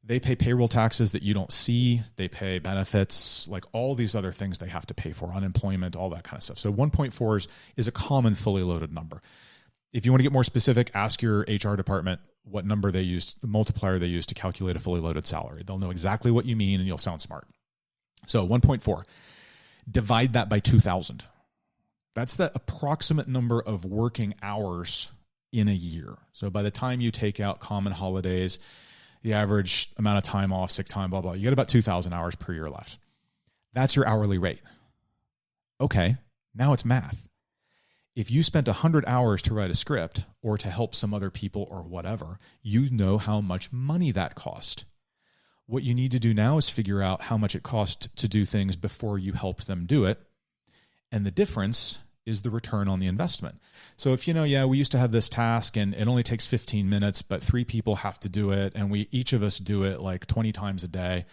They 0.04 0.20
pay 0.20 0.36
payroll 0.36 0.68
taxes 0.68 1.10
that 1.10 1.24
you 1.24 1.34
don't 1.34 1.50
see. 1.50 2.02
They 2.14 2.28
pay 2.28 2.60
benefits, 2.60 3.48
like 3.48 3.64
all 3.72 3.96
these 3.96 4.14
other 4.14 4.30
things 4.30 4.60
they 4.60 4.68
have 4.68 4.86
to 4.86 4.94
pay 4.94 5.10
for, 5.10 5.32
unemployment, 5.32 5.96
all 5.96 6.10
that 6.10 6.22
kind 6.22 6.38
of 6.38 6.44
stuff. 6.44 6.60
So 6.60 6.72
1.4 6.72 7.38
is, 7.38 7.48
is 7.76 7.88
a 7.88 7.90
common 7.90 8.36
fully 8.36 8.62
loaded 8.62 8.94
number. 8.94 9.20
If 9.92 10.06
you 10.06 10.12
want 10.12 10.20
to 10.20 10.22
get 10.22 10.32
more 10.32 10.44
specific, 10.44 10.92
ask 10.94 11.20
your 11.22 11.40
HR 11.40 11.74
department 11.74 12.20
what 12.44 12.64
number 12.64 12.92
they 12.92 13.02
use, 13.02 13.34
the 13.40 13.48
multiplier 13.48 13.98
they 13.98 14.06
use 14.06 14.26
to 14.26 14.36
calculate 14.36 14.76
a 14.76 14.78
fully 14.78 15.00
loaded 15.00 15.26
salary. 15.26 15.64
They'll 15.66 15.80
know 15.80 15.90
exactly 15.90 16.30
what 16.30 16.46
you 16.46 16.54
mean 16.54 16.78
and 16.78 16.86
you'll 16.86 16.98
sound 16.98 17.20
smart. 17.20 17.48
So 18.28 18.46
1.4, 18.46 19.02
divide 19.90 20.34
that 20.34 20.48
by 20.48 20.60
2,000. 20.60 21.24
That's 22.14 22.36
the 22.36 22.50
approximate 22.54 23.28
number 23.28 23.60
of 23.60 23.84
working 23.84 24.34
hours 24.42 25.10
in 25.52 25.68
a 25.68 25.72
year. 25.72 26.16
So 26.32 26.50
by 26.50 26.62
the 26.62 26.70
time 26.70 27.00
you 27.00 27.10
take 27.10 27.40
out 27.40 27.60
common 27.60 27.92
holidays, 27.92 28.58
the 29.22 29.34
average 29.34 29.90
amount 29.96 30.18
of 30.18 30.24
time 30.24 30.52
off, 30.52 30.70
sick 30.70 30.88
time, 30.88 31.10
blah, 31.10 31.20
blah, 31.20 31.32
you 31.32 31.42
get 31.42 31.52
about 31.52 31.68
2,000 31.68 32.12
hours 32.12 32.34
per 32.34 32.52
year 32.52 32.70
left. 32.70 32.98
That's 33.72 33.94
your 33.94 34.06
hourly 34.06 34.38
rate. 34.38 34.60
Okay, 35.80 36.16
now 36.54 36.72
it's 36.72 36.84
math 36.84 37.24
if 38.16 38.30
you 38.30 38.42
spent 38.42 38.66
100 38.66 39.04
hours 39.06 39.40
to 39.42 39.54
write 39.54 39.70
a 39.70 39.74
script 39.74 40.24
or 40.42 40.58
to 40.58 40.68
help 40.68 40.94
some 40.94 41.14
other 41.14 41.30
people 41.30 41.66
or 41.70 41.82
whatever, 41.82 42.38
you 42.62 42.90
know 42.90 43.18
how 43.18 43.40
much 43.40 43.72
money 43.72 44.10
that 44.10 44.34
cost. 44.34 44.84
What 45.66 45.84
you 45.84 45.94
need 45.94 46.12
to 46.12 46.20
do 46.20 46.34
now 46.34 46.58
is 46.58 46.68
figure 46.68 47.00
out 47.00 47.22
how 47.22 47.38
much 47.38 47.54
it 47.54 47.62
costs 47.62 48.08
to 48.16 48.28
do 48.28 48.44
things 48.44 48.76
before 48.76 49.18
you 49.18 49.32
help 49.32 49.62
them 49.62 49.86
do 49.86 50.04
it. 50.04 50.20
And 51.12 51.26
the 51.26 51.30
difference 51.30 51.98
is 52.26 52.42
the 52.42 52.50
return 52.50 52.86
on 52.86 53.00
the 53.00 53.06
investment. 53.06 53.60
So 53.96 54.12
if 54.12 54.28
you 54.28 54.34
know, 54.34 54.44
yeah, 54.44 54.64
we 54.64 54.78
used 54.78 54.92
to 54.92 54.98
have 54.98 55.10
this 55.10 55.28
task 55.28 55.76
and 55.76 55.94
it 55.94 56.06
only 56.06 56.22
takes 56.22 56.46
15 56.46 56.88
minutes, 56.88 57.22
but 57.22 57.42
three 57.42 57.64
people 57.64 57.96
have 57.96 58.20
to 58.20 58.28
do 58.28 58.52
it 58.52 58.72
and 58.76 58.90
we 58.90 59.08
each 59.10 59.32
of 59.32 59.42
us 59.42 59.58
do 59.58 59.82
it 59.84 60.00
like 60.00 60.26
20 60.26 60.52
times 60.52 60.84
a 60.84 60.88
day. 60.88 61.24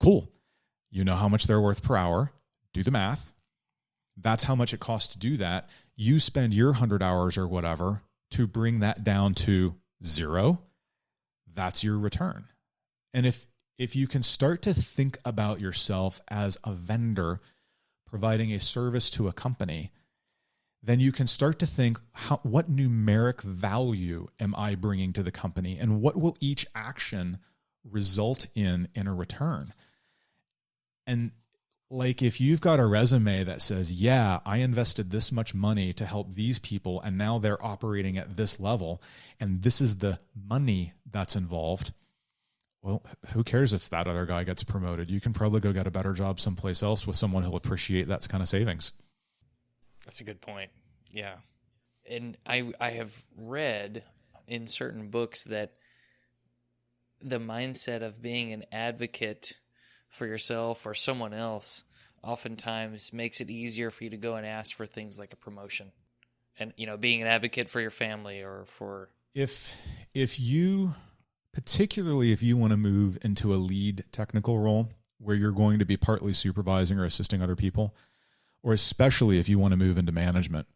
Cool. 0.00 0.30
You 0.90 1.04
know 1.04 1.14
how 1.14 1.28
much 1.28 1.46
they're 1.46 1.60
worth 1.60 1.82
per 1.82 1.96
hour. 1.96 2.32
Do 2.72 2.82
the 2.82 2.90
math. 2.90 3.32
That's 4.16 4.44
how 4.44 4.54
much 4.54 4.74
it 4.74 4.80
costs 4.80 5.12
to 5.12 5.18
do 5.18 5.36
that 5.36 5.68
you 5.98 6.20
spend 6.20 6.54
your 6.54 6.70
100 6.70 7.02
hours 7.02 7.36
or 7.36 7.46
whatever 7.46 8.02
to 8.30 8.46
bring 8.46 8.78
that 8.78 9.02
down 9.02 9.34
to 9.34 9.74
zero 10.02 10.60
that's 11.52 11.82
your 11.82 11.98
return 11.98 12.44
and 13.12 13.26
if 13.26 13.46
if 13.78 13.94
you 13.94 14.06
can 14.06 14.22
start 14.22 14.62
to 14.62 14.72
think 14.72 15.18
about 15.24 15.60
yourself 15.60 16.20
as 16.28 16.56
a 16.64 16.72
vendor 16.72 17.40
providing 18.10 18.52
a 18.52 18.60
service 18.60 19.10
to 19.10 19.28
a 19.28 19.32
company 19.32 19.90
then 20.80 21.00
you 21.00 21.10
can 21.10 21.26
start 21.26 21.58
to 21.58 21.66
think 21.66 21.98
how, 22.12 22.38
what 22.42 22.70
numeric 22.70 23.42
value 23.42 24.26
am 24.40 24.54
i 24.56 24.74
bringing 24.74 25.12
to 25.12 25.22
the 25.22 25.30
company 25.30 25.78
and 25.78 26.00
what 26.00 26.16
will 26.16 26.36
each 26.40 26.66
action 26.74 27.38
result 27.84 28.46
in 28.54 28.88
in 28.94 29.06
a 29.06 29.14
return 29.14 29.72
and 31.06 31.32
like 31.90 32.22
if 32.22 32.40
you've 32.40 32.60
got 32.60 32.80
a 32.80 32.86
resume 32.86 33.44
that 33.44 33.62
says, 33.62 33.90
yeah, 33.90 34.40
I 34.44 34.58
invested 34.58 35.10
this 35.10 35.32
much 35.32 35.54
money 35.54 35.92
to 35.94 36.04
help 36.04 36.34
these 36.34 36.58
people 36.58 37.00
and 37.00 37.16
now 37.16 37.38
they're 37.38 37.64
operating 37.64 38.18
at 38.18 38.36
this 38.36 38.60
level 38.60 39.02
and 39.40 39.62
this 39.62 39.80
is 39.80 39.96
the 39.96 40.18
money 40.34 40.92
that's 41.10 41.36
involved. 41.36 41.92
Well, 42.82 43.02
who 43.32 43.42
cares 43.42 43.72
if 43.72 43.90
that 43.90 44.06
other 44.06 44.24
guy 44.24 44.44
gets 44.44 44.62
promoted? 44.62 45.10
You 45.10 45.20
can 45.20 45.32
probably 45.32 45.60
go 45.60 45.72
get 45.72 45.86
a 45.86 45.90
better 45.90 46.12
job 46.12 46.38
someplace 46.38 46.82
else 46.82 47.06
with 47.06 47.16
someone 47.16 47.42
who'll 47.42 47.56
appreciate 47.56 48.08
that 48.08 48.28
kind 48.28 48.42
of 48.42 48.48
savings. 48.48 48.92
That's 50.04 50.20
a 50.20 50.24
good 50.24 50.40
point. 50.40 50.70
Yeah. 51.12 51.34
And 52.08 52.36
I 52.46 52.72
I 52.80 52.90
have 52.90 53.14
read 53.36 54.04
in 54.46 54.66
certain 54.66 55.08
books 55.08 55.42
that 55.44 55.74
the 57.20 57.38
mindset 57.38 58.02
of 58.02 58.22
being 58.22 58.52
an 58.52 58.64
advocate 58.70 59.54
for 60.08 60.26
yourself 60.26 60.86
or 60.86 60.94
someone 60.94 61.34
else 61.34 61.84
oftentimes 62.22 63.12
makes 63.12 63.40
it 63.40 63.50
easier 63.50 63.90
for 63.90 64.04
you 64.04 64.10
to 64.10 64.16
go 64.16 64.36
and 64.36 64.46
ask 64.46 64.74
for 64.74 64.86
things 64.86 65.18
like 65.18 65.32
a 65.32 65.36
promotion 65.36 65.92
and 66.58 66.72
you 66.76 66.86
know 66.86 66.96
being 66.96 67.20
an 67.22 67.28
advocate 67.28 67.68
for 67.68 67.80
your 67.80 67.90
family 67.90 68.42
or 68.42 68.64
for 68.66 69.08
if 69.34 69.76
if 70.14 70.40
you 70.40 70.94
particularly 71.58 72.32
if 72.32 72.42
you 72.42 72.56
want 72.56 72.70
to 72.70 72.76
move 72.76 73.18
into 73.22 73.54
a 73.54 73.56
lead 73.56 74.04
technical 74.12 74.58
role 74.58 74.90
where 75.18 75.36
you're 75.36 75.50
going 75.50 75.78
to 75.78 75.84
be 75.84 75.96
partly 75.96 76.32
supervising 76.32 76.98
or 76.98 77.04
assisting 77.04 77.42
other 77.42 77.56
people 77.56 77.94
or 78.62 78.72
especially 78.72 79.38
if 79.38 79.48
you 79.48 79.58
want 79.58 79.72
to 79.72 79.76
move 79.76 79.98
into 79.98 80.12
management 80.12 80.66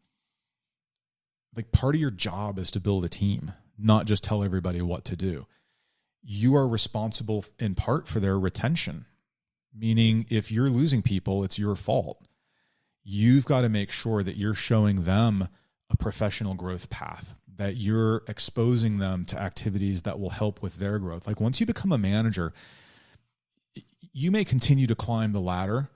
like 1.55 1.71
part 1.73 1.95
of 1.95 2.01
your 2.01 2.11
job 2.11 2.59
is 2.59 2.71
to 2.71 2.81
build 2.81 3.05
a 3.05 3.09
team 3.09 3.53
not 3.79 4.07
just 4.07 4.25
tell 4.25 4.43
everybody 4.43 4.83
what 4.83 5.05
to 5.05 5.17
do 5.17 5.47
you 6.23 6.55
are 6.57 6.67
responsible 6.67 7.45
in 7.59 7.75
part 7.75 8.09
for 8.09 8.21
their 8.21 8.39
retention 8.39 9.05
meaning 9.75 10.27
if 10.31 10.53
you're 10.53 10.71
losing 10.71 11.03
people, 11.03 11.45
it's 11.45 11.59
your 11.59 11.77
fault. 11.77 12.23
You've 13.05 13.45
got 13.45 13.63
to 13.63 13.69
make 13.69 13.91
sure 13.91 14.23
that 14.23 14.37
you're 14.37 14.55
showing 14.55 15.05
them 15.05 15.49
a 15.91 15.97
professional 15.97 16.55
growth 16.55 16.89
path, 16.91 17.35
that 17.57 17.77
you're 17.77 18.23
exposing 18.29 18.99
them 18.99 19.25
to 19.27 19.41
activities 19.41 20.03
that 20.03 20.19
will 20.19 20.31
help 20.31 20.63
with 20.63 20.77
their 20.77 20.99
growth. 20.99 21.27
Like 21.27 21.41
once 21.41 21.61
you 21.61 21.67
become 21.67 21.93
a 21.93 21.99
manager, 21.99 22.53
you 24.13 24.31
may 24.31 24.45
continue 24.45 24.87
to 24.87 24.95
climb 24.95 25.33
the 25.33 25.41
ladder, 25.41 25.91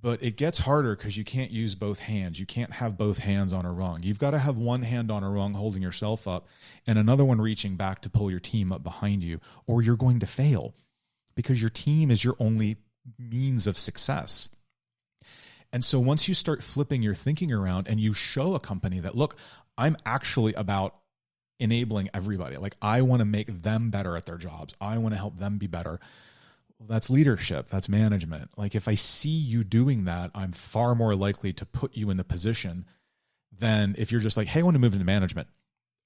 but 0.00 0.22
it 0.22 0.36
gets 0.36 0.58
harder 0.58 0.94
because 0.94 1.16
you 1.16 1.24
can't 1.24 1.50
use 1.50 1.74
both 1.74 2.00
hands. 2.00 2.38
You 2.38 2.46
can't 2.46 2.74
have 2.74 2.96
both 2.96 3.18
hands 3.18 3.52
on 3.52 3.64
a 3.64 3.72
rung. 3.72 4.02
You've 4.02 4.18
got 4.18 4.32
to 4.32 4.38
have 4.38 4.56
one 4.56 4.82
hand 4.82 5.10
on 5.10 5.24
a 5.24 5.30
rung 5.30 5.54
holding 5.54 5.82
yourself 5.82 6.28
up 6.28 6.46
and 6.86 6.98
another 6.98 7.24
one 7.24 7.40
reaching 7.40 7.76
back 7.76 8.02
to 8.02 8.10
pull 8.10 8.30
your 8.30 8.40
team 8.40 8.72
up 8.72 8.82
behind 8.82 9.22
you, 9.22 9.40
or 9.66 9.82
you're 9.82 9.96
going 9.96 10.20
to 10.20 10.26
fail 10.26 10.74
because 11.34 11.60
your 11.60 11.70
team 11.70 12.10
is 12.10 12.24
your 12.24 12.36
only 12.38 12.76
means 13.18 13.66
of 13.66 13.78
success. 13.78 14.48
And 15.72 15.84
so 15.84 15.98
once 15.98 16.28
you 16.28 16.34
start 16.34 16.62
flipping 16.62 17.02
your 17.02 17.14
thinking 17.14 17.52
around 17.52 17.88
and 17.88 18.00
you 18.00 18.12
show 18.12 18.54
a 18.54 18.60
company 18.60 19.00
that, 19.00 19.16
look, 19.16 19.36
I'm 19.78 19.96
actually 20.04 20.54
about 20.54 20.94
enabling 21.58 22.10
everybody. 22.14 22.56
Like 22.56 22.76
I 22.80 23.02
want 23.02 23.20
to 23.20 23.24
make 23.24 23.62
them 23.62 23.90
better 23.90 24.16
at 24.16 24.26
their 24.26 24.36
jobs. 24.36 24.74
I 24.80 24.98
want 24.98 25.14
to 25.14 25.18
help 25.18 25.38
them 25.38 25.58
be 25.58 25.66
better. 25.66 26.00
Well, 26.78 26.88
that's 26.88 27.08
leadership. 27.08 27.68
That's 27.68 27.88
management. 27.88 28.50
Like 28.56 28.74
if 28.74 28.88
I 28.88 28.94
see 28.94 29.28
you 29.30 29.64
doing 29.64 30.04
that, 30.04 30.30
I'm 30.34 30.52
far 30.52 30.94
more 30.94 31.14
likely 31.14 31.52
to 31.54 31.66
put 31.66 31.96
you 31.96 32.10
in 32.10 32.16
the 32.16 32.24
position 32.24 32.86
than 33.58 33.94
if 33.98 34.12
you're 34.12 34.20
just 34.20 34.36
like, 34.36 34.48
hey, 34.48 34.60
I 34.60 34.62
want 34.62 34.74
to 34.74 34.80
move 34.80 34.92
into 34.92 35.06
management. 35.06 35.48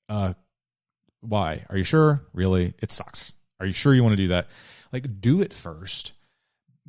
Uh, 0.09 0.35
why? 1.21 1.65
Are 1.69 1.77
you 1.77 1.85
sure? 1.85 2.23
Really? 2.33 2.75
It 2.81 2.93
sucks. 2.93 3.35
Are 3.59 3.67
you 3.67 3.73
sure 3.73 3.95
you 3.95 4.03
want 4.03 4.13
to 4.13 4.23
do 4.23 4.29
that? 4.29 4.47
Like 4.93 5.21
do 5.21 5.41
it 5.41 5.53
first 5.53 6.13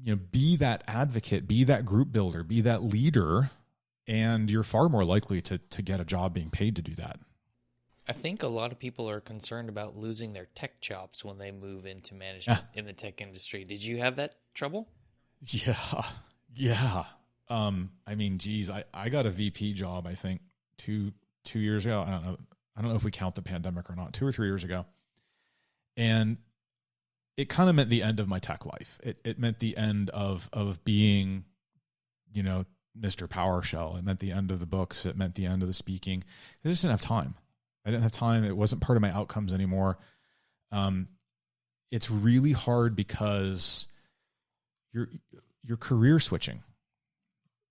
you 0.03 0.13
know 0.13 0.21
be 0.31 0.55
that 0.57 0.83
advocate 0.87 1.47
be 1.47 1.63
that 1.63 1.85
group 1.85 2.11
builder 2.11 2.43
be 2.43 2.61
that 2.61 2.83
leader 2.83 3.49
and 4.07 4.49
you're 4.49 4.63
far 4.63 4.89
more 4.89 5.05
likely 5.05 5.41
to 5.41 5.57
to 5.57 5.81
get 5.81 5.99
a 5.99 6.05
job 6.05 6.33
being 6.33 6.49
paid 6.49 6.75
to 6.75 6.81
do 6.81 6.95
that. 6.95 7.19
I 8.07 8.13
think 8.13 8.43
a 8.43 8.47
lot 8.47 8.71
of 8.71 8.79
people 8.79 9.09
are 9.09 9.21
concerned 9.21 9.69
about 9.69 9.95
losing 9.95 10.33
their 10.33 10.47
tech 10.55 10.81
chops 10.81 11.23
when 11.23 11.37
they 11.37 11.51
move 11.51 11.85
into 11.85 12.15
management 12.15 12.61
in 12.73 12.85
the 12.85 12.93
tech 12.93 13.21
industry. 13.21 13.63
Did 13.63 13.83
you 13.83 13.97
have 13.99 14.15
that 14.15 14.35
trouble? 14.53 14.89
Yeah, 15.39 16.03
yeah. 16.53 17.05
Um, 17.49 17.91
I 18.05 18.15
mean, 18.15 18.37
geez, 18.37 18.69
I, 18.69 18.83
I 18.93 19.09
got 19.09 19.25
a 19.25 19.29
VP 19.29 19.73
job. 19.73 20.07
I 20.07 20.15
think 20.15 20.41
two 20.77 21.11
two 21.43 21.59
years 21.59 21.85
ago. 21.85 22.03
I 22.05 22.11
don't 22.11 22.25
know. 22.25 22.37
I 22.75 22.81
don't 22.81 22.91
know 22.91 22.95
if 22.95 23.03
we 23.03 23.11
count 23.11 23.35
the 23.35 23.41
pandemic 23.41 23.89
or 23.89 23.95
not. 23.95 24.13
Two 24.13 24.25
or 24.25 24.31
three 24.31 24.47
years 24.47 24.63
ago, 24.63 24.85
and 25.97 26.37
it 27.37 27.49
kind 27.49 27.69
of 27.69 27.75
meant 27.75 27.89
the 27.89 28.03
end 28.03 28.19
of 28.19 28.27
my 28.27 28.39
tech 28.39 28.65
life. 28.65 28.99
It 29.03 29.19
it 29.23 29.39
meant 29.39 29.59
the 29.59 29.77
end 29.77 30.09
of 30.11 30.49
of 30.53 30.83
being, 30.83 31.45
you 32.33 32.43
know, 32.43 32.65
Mr. 32.99 33.27
PowerShell. 33.27 33.97
It 33.97 34.03
meant 34.03 34.19
the 34.19 34.31
end 34.31 34.51
of 34.51 34.59
the 34.59 34.65
books. 34.65 35.05
It 35.05 35.17
meant 35.17 35.35
the 35.35 35.45
end 35.45 35.61
of 35.61 35.67
the 35.67 35.73
speaking. 35.73 36.23
I 36.63 36.69
just 36.69 36.81
didn't 36.81 36.91
have 36.91 37.01
time. 37.01 37.35
I 37.85 37.91
didn't 37.91 38.03
have 38.03 38.11
time. 38.11 38.43
It 38.43 38.55
wasn't 38.55 38.81
part 38.81 38.97
of 38.97 39.01
my 39.01 39.11
outcomes 39.11 39.53
anymore. 39.53 39.97
Um, 40.71 41.07
it's 41.91 42.09
really 42.09 42.51
hard 42.51 42.95
because 42.95 43.87
you're 44.93 45.09
you're 45.63 45.77
career 45.77 46.19
switching, 46.19 46.63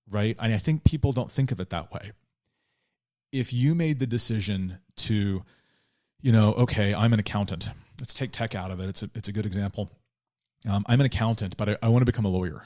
right? 0.09 0.37
And 0.39 0.53
I 0.53 0.59
think 0.59 0.85
people 0.85 1.13
don't 1.13 1.31
think 1.31 1.53
of 1.53 1.61
it 1.61 1.71
that 1.71 1.93
way. 1.93 2.13
If 3.33 3.53
you 3.53 3.75
made 3.75 3.99
the 3.99 4.07
decision 4.07 4.79
to, 4.97 5.45
you 6.21 6.33
know, 6.33 6.53
okay, 6.55 6.95
I'm 6.95 7.13
an 7.13 7.21
accountant. 7.21 7.69
Let's 8.01 8.15
take 8.15 8.33
tech 8.33 8.55
out 8.55 8.71
of 8.71 8.81
it. 8.81 8.89
It's 8.89 9.03
a 9.03 9.11
it's 9.15 9.29
a 9.29 9.33
good 9.33 9.47
example. 9.47 9.91
Um, 10.69 10.85
I'm 10.89 11.01
an 11.01 11.07
accountant, 11.07 11.57
but 11.57 11.69
I, 11.71 11.77
I 11.83 11.89
want 11.89 12.03
to 12.03 12.07
become 12.07 12.27
a 12.27 12.29
lawyer, 12.31 12.65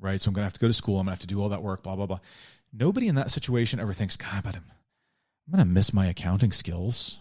right? 0.00 0.20
So 0.20 0.28
I'm 0.28 0.34
going 0.34 0.42
to 0.42 0.46
have 0.46 0.52
to 0.54 0.60
go 0.60 0.68
to 0.68 0.72
school. 0.72 0.98
I'm 1.00 1.06
going 1.06 1.12
to 1.12 1.12
have 1.12 1.20
to 1.20 1.26
do 1.26 1.42
all 1.42 1.48
that 1.48 1.62
work. 1.62 1.82
Blah 1.82 1.96
blah 1.96 2.06
blah. 2.06 2.20
Nobody 2.72 3.08
in 3.08 3.14
that 3.14 3.30
situation 3.30 3.80
ever 3.80 3.92
thinks, 3.92 4.16
God, 4.16 4.42
but 4.44 4.56
I'm 4.56 4.64
I'm 5.46 5.52
going 5.52 5.66
to 5.66 5.72
miss 5.72 5.94
my 5.94 6.06
accounting 6.06 6.50
skills, 6.50 7.18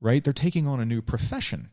right? 0.00 0.24
They're 0.24 0.32
taking 0.32 0.66
on 0.66 0.80
a 0.80 0.86
new 0.86 1.02
profession. 1.02 1.68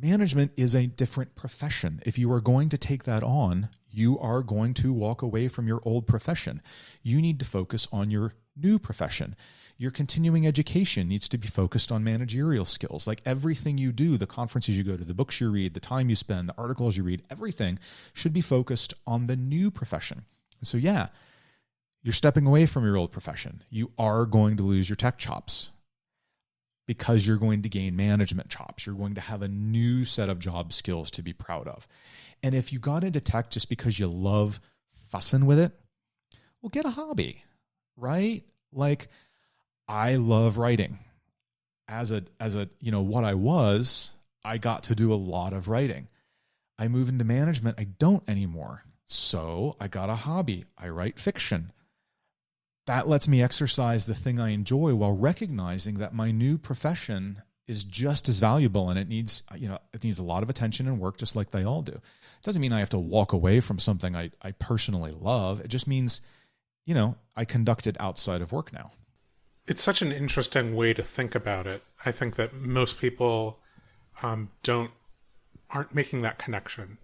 Management 0.00 0.52
is 0.56 0.74
a 0.74 0.86
different 0.86 1.34
profession. 1.34 2.00
If 2.06 2.18
you 2.18 2.32
are 2.32 2.40
going 2.40 2.70
to 2.70 2.78
take 2.78 3.04
that 3.04 3.22
on, 3.22 3.68
you 3.90 4.18
are 4.18 4.42
going 4.42 4.72
to 4.74 4.94
walk 4.94 5.20
away 5.20 5.48
from 5.48 5.68
your 5.68 5.82
old 5.84 6.06
profession. 6.06 6.62
You 7.02 7.20
need 7.20 7.38
to 7.40 7.44
focus 7.44 7.86
on 7.92 8.10
your 8.10 8.32
new 8.56 8.78
profession. 8.78 9.36
Your 9.80 9.90
continuing 9.90 10.46
education 10.46 11.08
needs 11.08 11.26
to 11.30 11.38
be 11.38 11.48
focused 11.48 11.90
on 11.90 12.04
managerial 12.04 12.66
skills. 12.66 13.06
Like 13.06 13.22
everything 13.24 13.78
you 13.78 13.92
do, 13.92 14.18
the 14.18 14.26
conferences 14.26 14.76
you 14.76 14.84
go 14.84 14.94
to, 14.94 15.04
the 15.04 15.14
books 15.14 15.40
you 15.40 15.50
read, 15.50 15.72
the 15.72 15.80
time 15.80 16.10
you 16.10 16.16
spend, 16.16 16.50
the 16.50 16.54
articles 16.58 16.98
you 16.98 17.02
read, 17.02 17.22
everything 17.30 17.78
should 18.12 18.34
be 18.34 18.42
focused 18.42 18.92
on 19.06 19.26
the 19.26 19.36
new 19.36 19.70
profession. 19.70 20.26
So, 20.60 20.76
yeah, 20.76 21.08
you're 22.02 22.12
stepping 22.12 22.44
away 22.44 22.66
from 22.66 22.84
your 22.84 22.98
old 22.98 23.10
profession. 23.10 23.62
You 23.70 23.90
are 23.96 24.26
going 24.26 24.58
to 24.58 24.62
lose 24.62 24.86
your 24.86 24.96
tech 24.96 25.16
chops 25.16 25.70
because 26.86 27.26
you're 27.26 27.38
going 27.38 27.62
to 27.62 27.70
gain 27.70 27.96
management 27.96 28.50
chops. 28.50 28.84
You're 28.84 28.96
going 28.96 29.14
to 29.14 29.22
have 29.22 29.40
a 29.40 29.48
new 29.48 30.04
set 30.04 30.28
of 30.28 30.38
job 30.38 30.74
skills 30.74 31.10
to 31.12 31.22
be 31.22 31.32
proud 31.32 31.66
of. 31.66 31.88
And 32.42 32.54
if 32.54 32.70
you 32.70 32.78
got 32.78 33.02
into 33.02 33.22
tech 33.22 33.48
just 33.48 33.70
because 33.70 33.98
you 33.98 34.08
love 34.08 34.60
fussing 35.08 35.46
with 35.46 35.58
it, 35.58 35.72
well, 36.60 36.68
get 36.68 36.84
a 36.84 36.90
hobby, 36.90 37.44
right? 37.96 38.42
Like 38.74 39.08
I 39.90 40.16
love 40.16 40.56
writing. 40.56 40.98
As 41.88 42.12
a 42.12 42.22
as 42.38 42.54
a, 42.54 42.68
you 42.80 42.92
know, 42.92 43.00
what 43.02 43.24
I 43.24 43.34
was, 43.34 44.12
I 44.44 44.58
got 44.58 44.84
to 44.84 44.94
do 44.94 45.12
a 45.12 45.14
lot 45.14 45.52
of 45.52 45.68
writing. 45.68 46.08
I 46.78 46.88
move 46.88 47.08
into 47.08 47.24
management, 47.24 47.78
I 47.78 47.84
don't 47.84 48.22
anymore. 48.28 48.84
So, 49.04 49.76
I 49.80 49.88
got 49.88 50.08
a 50.08 50.14
hobby. 50.14 50.64
I 50.78 50.88
write 50.88 51.18
fiction 51.18 51.72
that 52.86 53.06
lets 53.06 53.28
me 53.28 53.40
exercise 53.40 54.06
the 54.06 54.14
thing 54.16 54.40
I 54.40 54.50
enjoy 54.50 54.94
while 54.94 55.12
recognizing 55.12 55.94
that 55.98 56.12
my 56.12 56.32
new 56.32 56.58
profession 56.58 57.42
is 57.68 57.84
just 57.84 58.28
as 58.28 58.40
valuable 58.40 58.90
and 58.90 58.98
it 58.98 59.08
needs 59.08 59.44
you 59.54 59.68
know 59.68 59.78
it 59.94 60.02
needs 60.02 60.18
a 60.18 60.24
lot 60.24 60.42
of 60.42 60.50
attention 60.50 60.88
and 60.88 60.98
work 60.98 61.16
just 61.16 61.36
like 61.36 61.50
they 61.50 61.64
all 61.64 61.82
do. 61.82 61.92
It 61.92 62.42
doesn't 62.42 62.60
mean 62.60 62.72
I 62.72 62.80
have 62.80 62.90
to 62.90 62.98
walk 62.98 63.32
away 63.32 63.60
from 63.60 63.78
something 63.78 64.16
I, 64.16 64.30
I 64.42 64.52
personally 64.52 65.12
love. 65.12 65.60
It 65.60 65.68
just 65.68 65.86
means, 65.86 66.20
you 66.86 66.94
know, 66.94 67.14
I 67.36 67.44
conduct 67.44 67.86
it 67.86 67.96
outside 68.00 68.40
of 68.40 68.50
work 68.50 68.72
now. 68.72 68.90
It's 69.70 69.82
such 69.82 70.02
an 70.02 70.10
interesting 70.10 70.74
way 70.74 70.92
to 70.92 71.02
think 71.02 71.36
about 71.36 71.68
it. 71.68 71.84
I 72.04 72.10
think 72.10 72.34
that 72.34 72.52
most 72.52 72.98
people 72.98 73.60
um, 74.20 74.50
don't 74.64 74.90
aren't 75.70 75.94
making 75.94 76.22
that 76.22 76.40
connection 76.40 76.98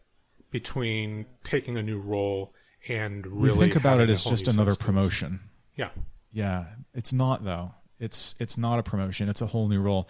between 0.51 1.27
taking 1.45 1.77
a 1.77 1.83
new 1.83 2.01
role 2.01 2.53
and 2.89 3.25
really. 3.25 3.51
We 3.51 3.57
think 3.57 3.77
about 3.77 4.01
it 4.01 4.11
as 4.11 4.25
just 4.25 4.49
another 4.49 4.75
promotion. 4.75 5.39
Yeah. 5.77 5.91
Yeah. 6.33 6.65
It's 6.93 7.13
not 7.13 7.45
though. 7.45 7.71
It's 8.01 8.35
it's 8.41 8.59
not 8.59 8.81
a 8.81 8.83
promotion. 8.83 9.29
It's 9.29 9.43
a 9.43 9.47
whole 9.47 9.69
new 9.69 9.81
role. 9.81 10.09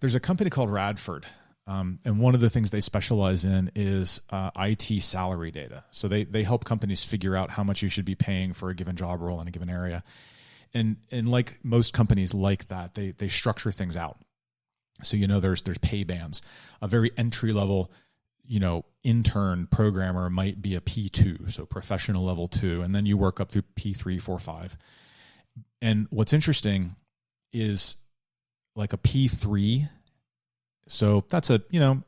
There's 0.00 0.14
a 0.14 0.20
company 0.20 0.48
called 0.48 0.70
Radford. 0.70 1.26
Um, 1.66 2.00
and 2.04 2.18
one 2.18 2.34
of 2.34 2.40
the 2.40 2.50
things 2.50 2.70
they 2.70 2.80
specialize 2.80 3.44
in 3.44 3.70
is 3.76 4.20
uh, 4.30 4.50
IT 4.56 5.02
salary 5.02 5.50
data. 5.50 5.84
So 5.90 6.08
they 6.08 6.24
they 6.24 6.42
help 6.42 6.64
companies 6.64 7.04
figure 7.04 7.36
out 7.36 7.50
how 7.50 7.62
much 7.62 7.82
you 7.82 7.90
should 7.90 8.06
be 8.06 8.14
paying 8.14 8.54
for 8.54 8.70
a 8.70 8.74
given 8.74 8.96
job 8.96 9.20
role 9.20 9.42
in 9.42 9.46
a 9.46 9.50
given 9.50 9.68
area. 9.68 10.02
And 10.74 10.96
and 11.10 11.28
like 11.28 11.58
most 11.62 11.92
companies 11.92 12.32
like 12.34 12.68
that, 12.68 12.94
they 12.94 13.10
they 13.10 13.28
structure 13.28 13.72
things 13.72 13.96
out. 13.96 14.18
So 15.02 15.16
you 15.16 15.26
know 15.26 15.40
there's 15.40 15.62
there's 15.62 15.78
pay 15.78 16.04
bands. 16.04 16.40
A 16.80 16.88
very 16.88 17.10
entry 17.16 17.52
level, 17.52 17.92
you 18.44 18.60
know, 18.60 18.84
intern 19.04 19.66
programmer 19.70 20.30
might 20.30 20.62
be 20.62 20.74
a 20.74 20.80
P2, 20.80 21.52
so 21.52 21.66
professional 21.66 22.24
level 22.24 22.48
2, 22.48 22.82
and 22.82 22.94
then 22.94 23.06
you 23.06 23.16
work 23.16 23.40
up 23.40 23.50
through 23.50 23.62
P3, 23.76 24.20
4, 24.20 24.38
5. 24.38 24.76
And 25.80 26.06
what's 26.10 26.32
interesting 26.32 26.96
is 27.52 27.96
like 28.74 28.92
a 28.92 28.98
P3. 28.98 29.88
So 30.86 31.24
that's 31.28 31.50
a, 31.50 31.62
you 31.70 31.80
know, 31.80 32.02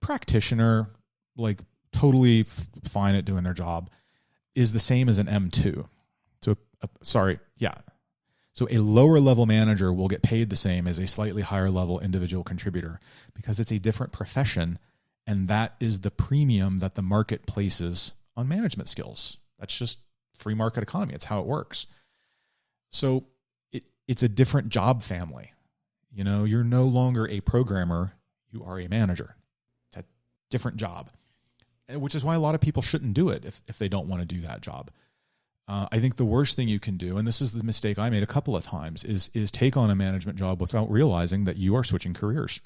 practitioner, 0.00 0.90
like 1.36 1.60
totally 1.92 2.40
f- 2.40 2.68
fine 2.84 3.14
at 3.14 3.24
doing 3.24 3.44
their 3.44 3.54
job, 3.54 3.90
is 4.54 4.72
the 4.72 4.80
same 4.80 5.08
as 5.08 5.18
an 5.18 5.26
M2. 5.26 5.86
So, 6.82 6.88
sorry, 7.02 7.38
yeah. 7.56 7.74
So 8.54 8.66
a 8.70 8.78
lower 8.78 9.20
level 9.20 9.46
manager 9.46 9.92
will 9.92 10.08
get 10.08 10.22
paid 10.22 10.50
the 10.50 10.56
same 10.56 10.88
as 10.88 10.98
a 10.98 11.06
slightly 11.06 11.42
higher 11.42 11.70
level 11.70 12.00
individual 12.00 12.42
contributor 12.42 12.98
because 13.34 13.60
it's 13.60 13.70
a 13.70 13.78
different 13.78 14.12
profession. 14.12 14.80
And 15.28 15.46
that 15.46 15.76
is 15.78 16.00
the 16.00 16.10
premium 16.10 16.78
that 16.78 16.96
the 16.96 17.02
market 17.02 17.46
places 17.46 18.14
on 18.36 18.48
management 18.48 18.88
skills. 18.88 19.36
That's 19.60 19.78
just 19.78 19.98
free 20.34 20.54
market 20.54 20.82
economy. 20.82 21.14
It's 21.14 21.26
how 21.26 21.40
it 21.40 21.46
works. 21.46 21.86
So 22.90 23.26
it, 23.72 23.84
it's 24.08 24.22
a 24.22 24.28
different 24.28 24.70
job 24.70 25.02
family. 25.02 25.52
You 26.12 26.24
know, 26.24 26.44
you're 26.44 26.64
no 26.64 26.84
longer 26.84 27.28
a 27.28 27.40
programmer, 27.40 28.14
you 28.50 28.64
are 28.64 28.80
a 28.80 28.88
manager. 28.88 29.36
It's 29.90 29.98
a 29.98 30.04
different 30.50 30.78
job, 30.78 31.10
eh, 31.88 31.96
which 31.96 32.14
is 32.14 32.24
why 32.24 32.34
a 32.34 32.40
lot 32.40 32.54
of 32.54 32.60
people 32.60 32.82
shouldn't 32.82 33.14
do 33.14 33.28
it 33.28 33.44
if, 33.44 33.62
if 33.68 33.78
they 33.78 33.88
don't 33.88 34.08
want 34.08 34.22
to 34.22 34.26
do 34.26 34.40
that 34.42 34.62
job. 34.62 34.90
Uh, 35.68 35.86
I 35.92 36.00
think 36.00 36.16
the 36.16 36.24
worst 36.24 36.56
thing 36.56 36.66
you 36.66 36.80
can 36.80 36.96
do, 36.96 37.18
and 37.18 37.26
this 37.26 37.42
is 37.42 37.52
the 37.52 37.62
mistake 37.62 37.98
I 37.98 38.08
made 38.08 38.22
a 38.22 38.26
couple 38.26 38.56
of 38.56 38.64
times, 38.64 39.04
is 39.04 39.30
is 39.34 39.52
take 39.52 39.76
on 39.76 39.90
a 39.90 39.94
management 39.94 40.38
job 40.38 40.60
without 40.60 40.90
realizing 40.90 41.44
that 41.44 41.56
you 41.56 41.76
are 41.76 41.84
switching 41.84 42.14
careers. 42.14 42.60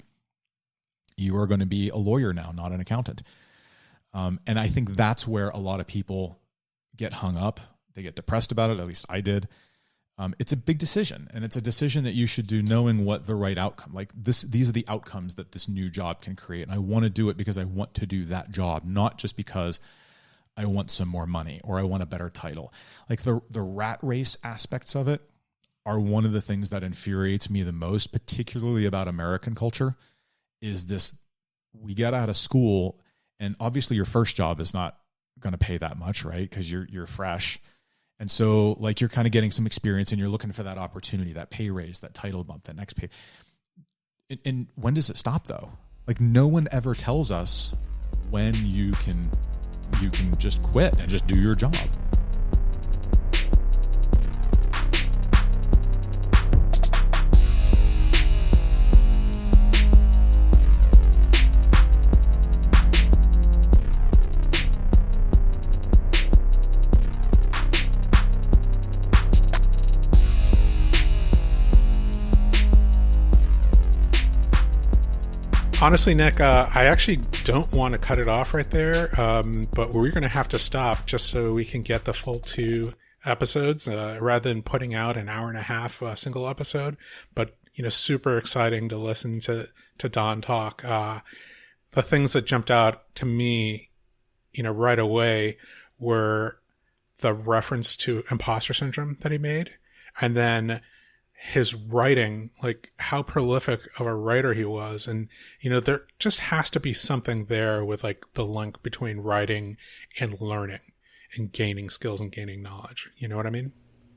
You 1.17 1.37
are 1.37 1.45
going 1.45 1.59
to 1.59 1.65
be 1.65 1.89
a 1.89 1.97
lawyer 1.97 2.33
now, 2.33 2.51
not 2.55 2.71
an 2.71 2.79
accountant. 2.79 3.21
Um, 4.13 4.39
and 4.47 4.59
I 4.59 4.67
think 4.67 4.95
that's 4.95 5.27
where 5.27 5.49
a 5.49 5.57
lot 5.57 5.79
of 5.79 5.87
people 5.87 6.39
get 6.95 7.13
hung 7.13 7.37
up. 7.37 7.59
They 7.93 8.03
get 8.03 8.15
depressed 8.15 8.51
about 8.51 8.71
it. 8.71 8.79
At 8.79 8.87
least 8.87 9.05
I 9.09 9.21
did 9.21 9.47
um, 10.17 10.35
it's 10.37 10.51
a 10.51 10.57
big 10.57 10.77
decision 10.77 11.27
and 11.33 11.43
it's 11.43 11.55
a 11.55 11.61
decision 11.61 12.03
that 12.03 12.13
you 12.13 12.25
should 12.25 12.47
do 12.47 12.61
knowing 12.61 13.03
what 13.03 13.25
the 13.25 13.35
right 13.35 13.57
outcome 13.57 13.93
like 13.93 14.11
this 14.15 14.43
these 14.43 14.69
are 14.69 14.73
the 14.73 14.85
outcomes 14.87 15.35
that 15.35 15.51
this 15.51 15.67
new 15.67 15.89
job 15.89 16.21
can 16.21 16.35
create 16.35 16.63
and 16.63 16.71
i 16.71 16.77
want 16.77 17.03
to 17.03 17.09
do 17.09 17.29
it 17.29 17.37
because 17.37 17.57
i 17.57 17.63
want 17.63 17.93
to 17.95 18.05
do 18.05 18.25
that 18.25 18.51
job 18.51 18.83
not 18.85 19.17
just 19.17 19.35
because 19.35 19.79
i 20.57 20.65
want 20.65 20.91
some 20.91 21.07
more 21.07 21.25
money 21.25 21.61
or 21.63 21.79
i 21.79 21.83
want 21.83 22.03
a 22.03 22.07
better 22.07 22.29
title 22.29 22.73
like 23.09 23.21
the 23.23 23.41
the 23.49 23.61
rat 23.61 23.99
race 24.01 24.37
aspects 24.43 24.95
of 24.95 25.07
it 25.07 25.21
are 25.85 25.99
one 25.99 26.25
of 26.25 26.31
the 26.31 26.41
things 26.41 26.69
that 26.69 26.83
infuriates 26.83 27.49
me 27.49 27.61
the 27.61 27.71
most 27.71 28.11
particularly 28.11 28.85
about 28.85 29.07
american 29.07 29.55
culture 29.55 29.95
is 30.61 30.85
this 30.85 31.17
we 31.73 31.93
get 31.93 32.13
out 32.13 32.29
of 32.29 32.37
school 32.37 32.99
and 33.39 33.55
obviously 33.59 33.95
your 33.95 34.05
first 34.05 34.35
job 34.35 34.59
is 34.59 34.73
not 34.73 34.97
going 35.39 35.51
to 35.51 35.57
pay 35.57 35.77
that 35.77 35.97
much 35.97 36.23
right 36.23 36.49
because 36.49 36.71
you're 36.71 36.87
you're 36.89 37.07
fresh 37.07 37.59
and 38.19 38.29
so, 38.29 38.77
like, 38.79 39.01
you're 39.01 39.09
kind 39.09 39.27
of 39.27 39.33
getting 39.33 39.51
some 39.51 39.65
experience 39.65 40.11
and 40.11 40.19
you're 40.19 40.29
looking 40.29 40.53
for 40.53 40.63
that 40.63 40.77
opportunity, 40.77 41.33
that 41.33 41.49
pay 41.49 41.69
raise, 41.69 41.99
that 41.99 42.13
title 42.13 42.43
bump, 42.45 42.63
that 42.63 42.75
next 42.77 42.93
pay. 42.93 43.09
And, 44.29 44.39
and 44.45 44.67
when 44.75 44.93
does 44.93 45.09
it 45.09 45.17
stop, 45.17 45.47
though? 45.47 45.71
Like, 46.07 46.21
no 46.21 46.47
one 46.47 46.67
ever 46.71 46.93
tells 46.93 47.31
us 47.31 47.75
when 48.29 48.53
you 48.65 48.91
can 48.93 49.29
you 50.01 50.09
can 50.09 50.35
just 50.37 50.61
quit 50.61 50.97
and 50.99 51.09
just 51.09 51.27
do 51.27 51.39
your 51.39 51.55
job. 51.55 51.75
Honestly, 75.83 76.13
Nick, 76.13 76.39
uh, 76.39 76.69
I 76.73 76.85
actually 76.85 77.17
don't 77.43 77.69
want 77.73 77.91
to 77.91 77.99
cut 77.99 78.17
it 78.17 78.29
off 78.29 78.53
right 78.53 78.69
there, 78.69 79.19
um, 79.19 79.67
but 79.75 79.91
we're 79.91 80.11
going 80.11 80.23
to 80.23 80.29
have 80.29 80.47
to 80.49 80.59
stop 80.59 81.05
just 81.05 81.27
so 81.27 81.51
we 81.51 81.65
can 81.65 81.81
get 81.81 82.05
the 82.05 82.13
full 82.13 82.39
two 82.39 82.93
episodes 83.25 83.85
uh, 83.85 84.17
rather 84.21 84.47
than 84.47 84.61
putting 84.61 84.93
out 84.93 85.17
an 85.17 85.27
hour 85.27 85.49
and 85.49 85.57
a 85.57 85.63
half 85.63 86.01
uh, 86.01 86.15
single 86.15 86.47
episode. 86.47 86.95
But 87.35 87.57
you 87.73 87.83
know, 87.83 87.89
super 87.89 88.37
exciting 88.37 88.87
to 88.89 88.97
listen 88.97 89.41
to 89.41 89.67
to 89.97 90.07
Don 90.07 90.39
talk. 90.39 90.85
Uh, 90.85 91.19
the 91.91 92.01
things 92.01 92.31
that 92.31 92.45
jumped 92.45 92.71
out 92.71 93.13
to 93.15 93.25
me, 93.25 93.89
you 94.53 94.63
know, 94.63 94.71
right 94.71 94.99
away 94.99 95.57
were 95.99 96.59
the 97.17 97.33
reference 97.33 97.97
to 97.97 98.23
imposter 98.31 98.73
syndrome 98.73 99.17
that 99.19 99.33
he 99.33 99.37
made, 99.37 99.71
and 100.21 100.33
then 100.37 100.79
his 101.45 101.75
writing, 101.75 102.49
like 102.63 102.93
how 102.99 103.21
prolific 103.21 103.81
of 103.99 104.07
a 104.07 104.15
writer 104.15 104.53
he 104.53 104.63
was. 104.63 105.07
And, 105.07 105.27
you 105.59 105.69
know, 105.69 105.81
there 105.81 106.07
just 106.17 106.39
has 106.39 106.69
to 106.69 106.79
be 106.79 106.93
something 106.93 107.45
there 107.45 107.83
with 107.83 108.01
like 108.01 108.25
the 108.33 108.45
link 108.45 108.81
between 108.81 109.19
writing 109.19 109.75
and 110.21 110.39
learning 110.39 110.79
and 111.35 111.51
gaining 111.51 111.89
skills 111.89 112.21
and 112.21 112.31
gaining 112.31 112.61
knowledge. 112.61 113.09
You 113.17 113.27
know 113.27 113.35
what 113.35 113.45
I 113.45 113.49
mean? 113.49 113.73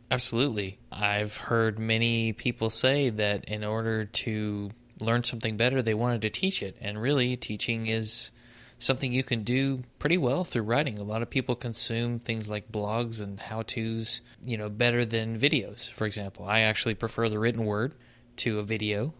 Absolutely. 0.09 0.79
I've 0.93 1.37
heard 1.37 1.81
many 1.81 2.33
people 2.33 2.71
say 2.71 3.11
that 3.11 3.45
in 3.47 3.65
order 3.65 4.05
to 4.05 4.71
learn 5.01 5.25
something 5.25 5.57
better, 5.57 5.83
they 5.83 5.95
wanted 5.95 6.23
to 6.23 6.31
teach 6.31 6.63
it. 6.63 6.77
And 6.81 7.03
really, 7.03 7.37
teaching 7.37 7.89
is 7.89 8.31
something 8.79 9.13
you 9.13 9.23
can 9.23 9.43
do 9.43 9.83
pretty 9.99 10.19
well 10.19 10.45
through 10.45 10.63
writing. 10.63 10.99
A 10.99 11.05
lot 11.05 11.23
of 11.23 11.31
people 11.31 11.55
consume 11.55 12.19
things 12.19 12.49
like 12.49 12.71
blogs 12.71 13.21
and 13.21 13.41
how 13.41 13.63
to's, 13.63 14.21
you 14.45 14.57
know, 14.57 14.69
better 14.69 15.05
than 15.05 15.39
videos, 15.39 15.91
for 15.91 16.07
example. 16.07 16.45
I 16.47 16.61
actually 16.61 16.95
prefer 16.95 17.29
the 17.29 17.39
written 17.39 17.65
word 17.65 17.95
to 18.37 18.59
a 18.59 18.63
video. 18.63 19.15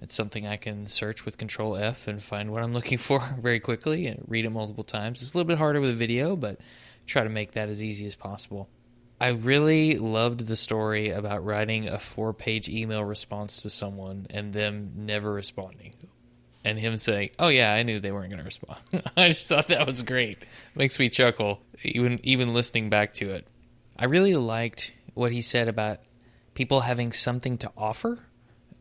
It's 0.00 0.14
something 0.14 0.46
I 0.46 0.56
can 0.56 0.86
search 0.86 1.24
with 1.24 1.38
Control 1.38 1.76
F 1.76 2.08
and 2.08 2.22
find 2.22 2.52
what 2.52 2.62
I'm 2.62 2.72
looking 2.78 2.98
for 2.98 3.20
very 3.40 3.60
quickly 3.60 4.06
and 4.06 4.24
read 4.28 4.44
it 4.44 4.50
multiple 4.50 4.84
times. 4.84 5.22
It's 5.22 5.34
a 5.34 5.36
little 5.36 5.48
bit 5.48 5.58
harder 5.58 5.80
with 5.80 5.90
a 5.90 5.94
video, 5.94 6.36
but 6.36 6.60
try 7.06 7.24
to 7.24 7.30
make 7.30 7.52
that 7.52 7.68
as 7.68 7.82
easy 7.82 8.06
as 8.06 8.14
possible. 8.14 8.68
I 9.20 9.30
really 9.30 9.98
loved 9.98 10.46
the 10.46 10.56
story 10.56 11.10
about 11.10 11.44
writing 11.44 11.88
a 11.88 11.98
four 11.98 12.32
page 12.32 12.70
email 12.70 13.04
response 13.04 13.60
to 13.62 13.70
someone 13.70 14.26
and 14.30 14.54
them 14.54 14.92
never 14.96 15.30
responding 15.30 15.94
and 16.64 16.78
him 16.78 16.96
saying, 16.96 17.30
"Oh 17.38 17.48
yeah, 17.48 17.72
I 17.72 17.82
knew 17.82 18.00
they 18.00 18.12
weren't 18.12 18.30
going 18.30 18.38
to 18.38 18.44
respond." 18.44 18.80
I 19.16 19.28
just 19.28 19.48
thought 19.48 19.68
that 19.68 19.86
was 19.86 20.02
great. 20.02 20.38
Makes 20.74 20.98
me 20.98 21.08
chuckle 21.08 21.60
even 21.82 22.20
even 22.22 22.54
listening 22.54 22.90
back 22.90 23.14
to 23.14 23.30
it. 23.30 23.46
I 23.98 24.06
really 24.06 24.36
liked 24.36 24.92
what 25.14 25.32
he 25.32 25.42
said 25.42 25.68
about 25.68 26.00
people 26.54 26.80
having 26.80 27.12
something 27.12 27.58
to 27.58 27.70
offer 27.76 28.18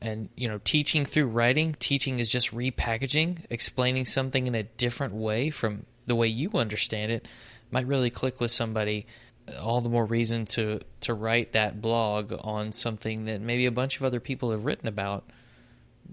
and 0.01 0.30
you 0.36 0.47
know 0.47 0.59
teaching 0.63 1.05
through 1.05 1.27
writing 1.27 1.75
teaching 1.80 2.19
is 2.19 2.32
just 2.32 2.53
repackaging 2.53 3.39
explaining 3.49 4.05
something 4.05 4.47
in 4.47 4.55
a 4.55 4.63
different 4.63 5.13
way 5.13 5.49
from 5.49 5.86
the 6.05 6.15
way 6.15 6.27
you 6.27 6.51
understand 6.53 7.11
it 7.11 7.27
might 7.71 7.86
really 7.86 8.09
click 8.09 8.39
with 8.39 8.51
somebody 8.51 9.05
uh, 9.47 9.61
all 9.61 9.82
the 9.82 9.89
more 9.89 10.05
reason 10.05 10.45
to 10.45 10.80
to 11.01 11.13
write 11.13 11.53
that 11.53 11.82
blog 11.82 12.34
on 12.41 12.71
something 12.71 13.25
that 13.25 13.41
maybe 13.41 13.65
a 13.65 13.71
bunch 13.71 13.97
of 13.97 14.03
other 14.03 14.19
people 14.19 14.51
have 14.51 14.65
written 14.65 14.88
about 14.88 15.30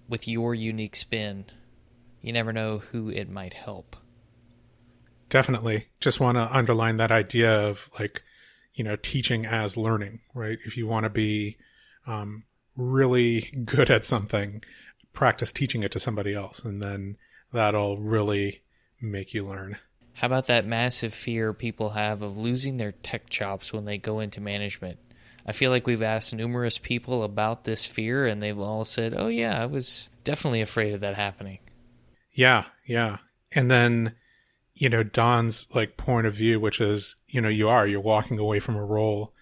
with 0.08 0.28
your 0.28 0.54
unique 0.54 0.96
spin. 0.96 1.46
You 2.22 2.32
never 2.32 2.52
know 2.52 2.78
who 2.78 3.08
it 3.08 3.30
might 3.30 3.54
help. 3.54 3.96
Definitely. 5.28 5.86
Just 6.00 6.20
want 6.20 6.36
to 6.36 6.54
underline 6.56 6.96
that 6.98 7.10
idea 7.10 7.68
of 7.68 7.90
like, 7.98 8.22
you 8.74 8.84
know, 8.84 8.96
teaching 8.96 9.44
as 9.46 9.76
learning, 9.76 10.20
right? 10.34 10.58
If 10.64 10.76
you 10.76 10.86
want 10.86 11.04
to 11.04 11.10
be 11.10 11.56
um, 12.06 12.44
really 12.76 13.50
good 13.64 13.90
at 13.90 14.04
something, 14.04 14.62
practice 15.12 15.52
teaching 15.52 15.82
it 15.82 15.92
to 15.92 16.00
somebody 16.00 16.34
else, 16.34 16.60
and 16.60 16.80
then 16.82 17.16
that'll 17.52 17.98
really 17.98 18.62
make 19.00 19.34
you 19.34 19.44
learn. 19.44 19.78
How 20.14 20.26
about 20.26 20.46
that 20.46 20.66
massive 20.66 21.12
fear 21.12 21.52
people 21.52 21.90
have 21.90 22.22
of 22.22 22.36
losing 22.36 22.76
their 22.76 22.92
tech 22.92 23.28
chops 23.28 23.72
when 23.72 23.84
they 23.84 23.98
go 23.98 24.20
into 24.20 24.40
management? 24.40 24.98
I 25.46 25.52
feel 25.52 25.70
like 25.70 25.86
we've 25.86 26.02
asked 26.02 26.34
numerous 26.34 26.76
people 26.76 27.22
about 27.22 27.64
this 27.64 27.86
fear, 27.86 28.26
and 28.26 28.42
they've 28.42 28.58
all 28.58 28.84
said, 28.84 29.14
"Oh 29.16 29.28
yeah, 29.28 29.62
I 29.62 29.66
was 29.66 30.08
definitely 30.24 30.60
afraid 30.60 30.92
of 30.92 31.00
that 31.00 31.14
happening." 31.14 31.60
Yeah, 32.32 32.64
yeah, 32.84 33.18
and 33.52 33.70
then 33.70 34.16
you 34.74 34.88
know 34.88 35.04
Don's 35.04 35.66
like 35.74 35.96
point 35.96 36.26
of 36.26 36.34
view, 36.34 36.58
which 36.58 36.80
is 36.80 37.14
you 37.28 37.40
know 37.40 37.48
you 37.48 37.68
are 37.68 37.86
you're 37.86 38.00
walking 38.00 38.38
away 38.38 38.58
from 38.58 38.76
a 38.76 38.84
role 38.84 39.32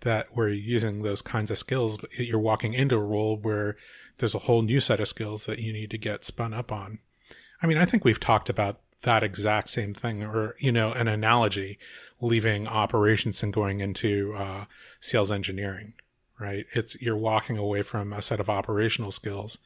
that 0.00 0.28
where 0.32 0.48
you're 0.48 0.56
using 0.56 1.02
those 1.02 1.22
kinds 1.22 1.50
of 1.50 1.58
skills, 1.58 1.96
but 1.96 2.12
you're 2.18 2.38
walking 2.38 2.74
into 2.74 2.96
a 2.96 3.00
role 3.00 3.36
where 3.36 3.76
there's 4.18 4.34
a 4.34 4.40
whole 4.40 4.62
new 4.62 4.80
set 4.80 5.00
of 5.00 5.08
skills 5.08 5.46
that 5.46 5.58
you 5.58 5.72
need 5.72 5.90
to 5.90 5.98
get 5.98 6.24
spun 6.24 6.52
up 6.52 6.70
on. 6.70 6.98
I 7.62 7.66
mean, 7.66 7.78
I 7.78 7.86
think 7.86 8.04
we've 8.04 8.20
talked 8.20 8.50
about 8.50 8.80
that 9.02 9.22
exact 9.22 9.68
same 9.70 9.94
thing, 9.94 10.22
or 10.22 10.54
you 10.58 10.72
know, 10.72 10.92
an 10.92 11.08
analogy, 11.08 11.78
leaving 12.20 12.66
operations 12.66 13.42
and 13.42 13.52
going 13.52 13.80
into 13.80 14.34
uh, 14.36 14.64
sales 15.00 15.30
engineering. 15.30 15.94
Right? 16.38 16.66
It's 16.74 17.00
you're 17.00 17.16
walking 17.16 17.56
away 17.56 17.82
from 17.82 18.12
a 18.12 18.20
set 18.20 18.40
of 18.40 18.50
operational 18.50 19.10
skills 19.10 19.58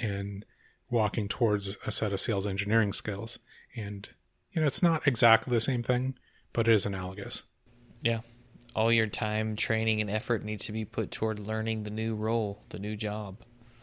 and 0.00 0.44
walking 0.90 1.28
towards 1.28 1.78
a 1.86 1.90
set 1.90 2.12
of 2.12 2.20
sales 2.20 2.46
engineering 2.46 2.92
skills, 2.92 3.38
and 3.74 4.08
you 4.52 4.60
know, 4.60 4.66
it's 4.66 4.82
not 4.82 5.06
exactly 5.06 5.52
the 5.52 5.60
same 5.60 5.82
thing, 5.82 6.14
but 6.52 6.68
it 6.68 6.74
is 6.74 6.86
analogous. 6.86 7.44
Yeah. 8.02 8.20
All 8.74 8.92
your 8.92 9.06
time, 9.06 9.56
training, 9.56 10.00
and 10.00 10.10
effort 10.10 10.44
needs 10.44 10.66
to 10.66 10.72
be 10.72 10.84
put 10.84 11.10
toward 11.10 11.38
learning 11.38 11.82
the 11.82 11.90
new 11.90 12.14
role, 12.14 12.62
the 12.68 12.78
new 12.78 12.96
job. 12.96 13.38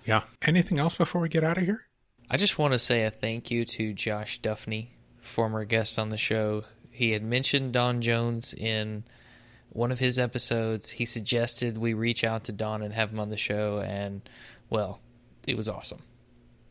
Yeah. 0.06 0.24
Anything 0.44 0.80
else 0.80 0.96
before 0.96 1.22
we 1.22 1.30
get 1.30 1.44
out 1.44 1.58
of 1.58 1.64
here? 1.64 1.87
I 2.30 2.38
just 2.38 2.60
want 2.60 2.74
to 2.74 2.80
say 2.80 3.04
a 3.04 3.12
thank 3.12 3.50
you 3.52 3.64
to 3.66 3.94
Josh 3.94 4.42
Duffney, 4.42 4.88
former 5.22 5.64
guest 5.66 5.98
on 5.98 6.10
the 6.10 6.18
show. 6.18 6.64
He 6.92 7.12
had 7.12 7.24
mentioned 7.24 7.74
Don 7.74 8.02
Jones 8.02 8.54
in 8.54 9.04
one 9.70 9.92
of 9.92 10.00
his 10.00 10.20
episodes. 10.20 10.90
He 10.92 11.06
suggested 11.06 11.78
we 11.78 11.94
reach 11.94 12.24
out 12.24 12.44
to 12.46 12.52
Don 12.52 12.82
and 12.82 12.94
have 12.94 13.12
him 13.12 13.20
on 13.20 13.30
the 13.30 13.38
show, 13.38 13.80
and 13.80 14.28
well, 14.70 15.00
it 15.46 15.56
was 15.56 15.70
awesome. 15.70 16.02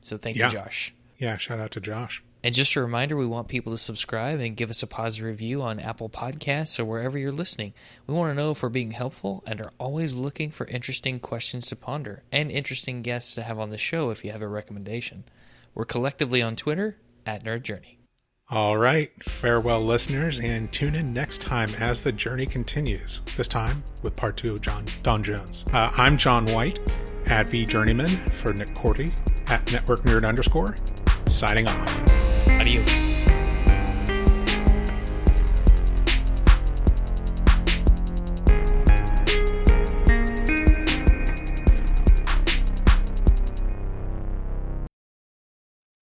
So 0.03 0.17
thank 0.19 0.37
Yeah. 0.37 0.47
you, 0.47 0.53
Josh. 0.53 0.93
Yeah. 1.19 1.37
Shout 1.39 1.59
out 1.59 1.71
to 1.73 1.81
Josh. 1.81 2.23
And 2.45 2.55
just 2.55 2.77
a 2.77 2.81
reminder, 2.83 3.17
we 3.17 3.27
want 3.27 3.49
people 3.49 3.73
to 3.73 3.79
subscribe 3.79 4.39
and 4.39 4.57
give 4.57 4.71
us 4.71 4.83
a 4.83 4.87
positive 4.87 5.27
review 5.27 5.63
on 5.63 5.81
Apple 5.81 6.09
Podcasts 6.09 6.79
or 6.79 6.85
wherever 6.85 7.19
you're 7.19 7.33
listening. 7.33 7.73
We 8.07 8.15
want 8.15 8.31
to 8.31 8.35
know 8.41 8.53
if 8.53 8.63
we're 8.63 8.69
being 8.69 8.93
helpful 8.93 9.43
and 9.47 9.61
are 9.61 9.73
always 9.81 10.15
looking 10.15 10.51
for 10.51 10.67
interesting 10.67 11.19
questions 11.19 11.67
to 11.69 11.77
ponder 11.77 12.23
and 12.31 12.51
interesting 12.53 13.03
guests 13.03 13.35
to 13.35 13.43
have 13.43 13.59
on 13.59 13.71
the 13.71 13.79
show 13.79 14.11
if 14.11 14.25
you 14.25 14.31
have 14.33 14.43
a 14.43 14.49
recommendation. 14.49 15.25
We're 15.77 15.85
collectively 15.85 16.41
on 16.41 16.57
Twitter 16.57 16.97
at 17.27 17.45
Nerd 17.45 17.63
Journey. 17.63 18.01
All 18.49 18.79
right, 18.79 19.11
farewell, 19.25 19.85
listeners, 19.85 20.41
and 20.41 20.73
tune 20.73 20.95
in 20.95 21.13
next 21.13 21.41
time 21.43 21.69
as 21.79 22.01
the 22.01 22.13
journey 22.13 22.47
continues. 22.47 23.21
This 23.37 23.47
time 23.47 23.85
with 24.03 24.17
part 24.17 24.37
two 24.39 24.55
of 24.55 24.63
John 24.63 24.87
Don 25.03 25.23
Jones. 25.23 25.67
Uh, 25.73 25.91
I'm 25.97 26.17
John 26.17 26.47
White 26.47 26.79
at 27.27 27.49
vJourneyman 27.49 28.31
for 28.31 28.55
Nick 28.55 28.69
Korte 28.69 29.13
at 29.51 29.71
Network 29.71 30.01
Nerd 30.03 30.27
underscore. 30.27 30.77
Signing 31.27 31.69
off. 31.69 32.49
Adios. 32.49 33.26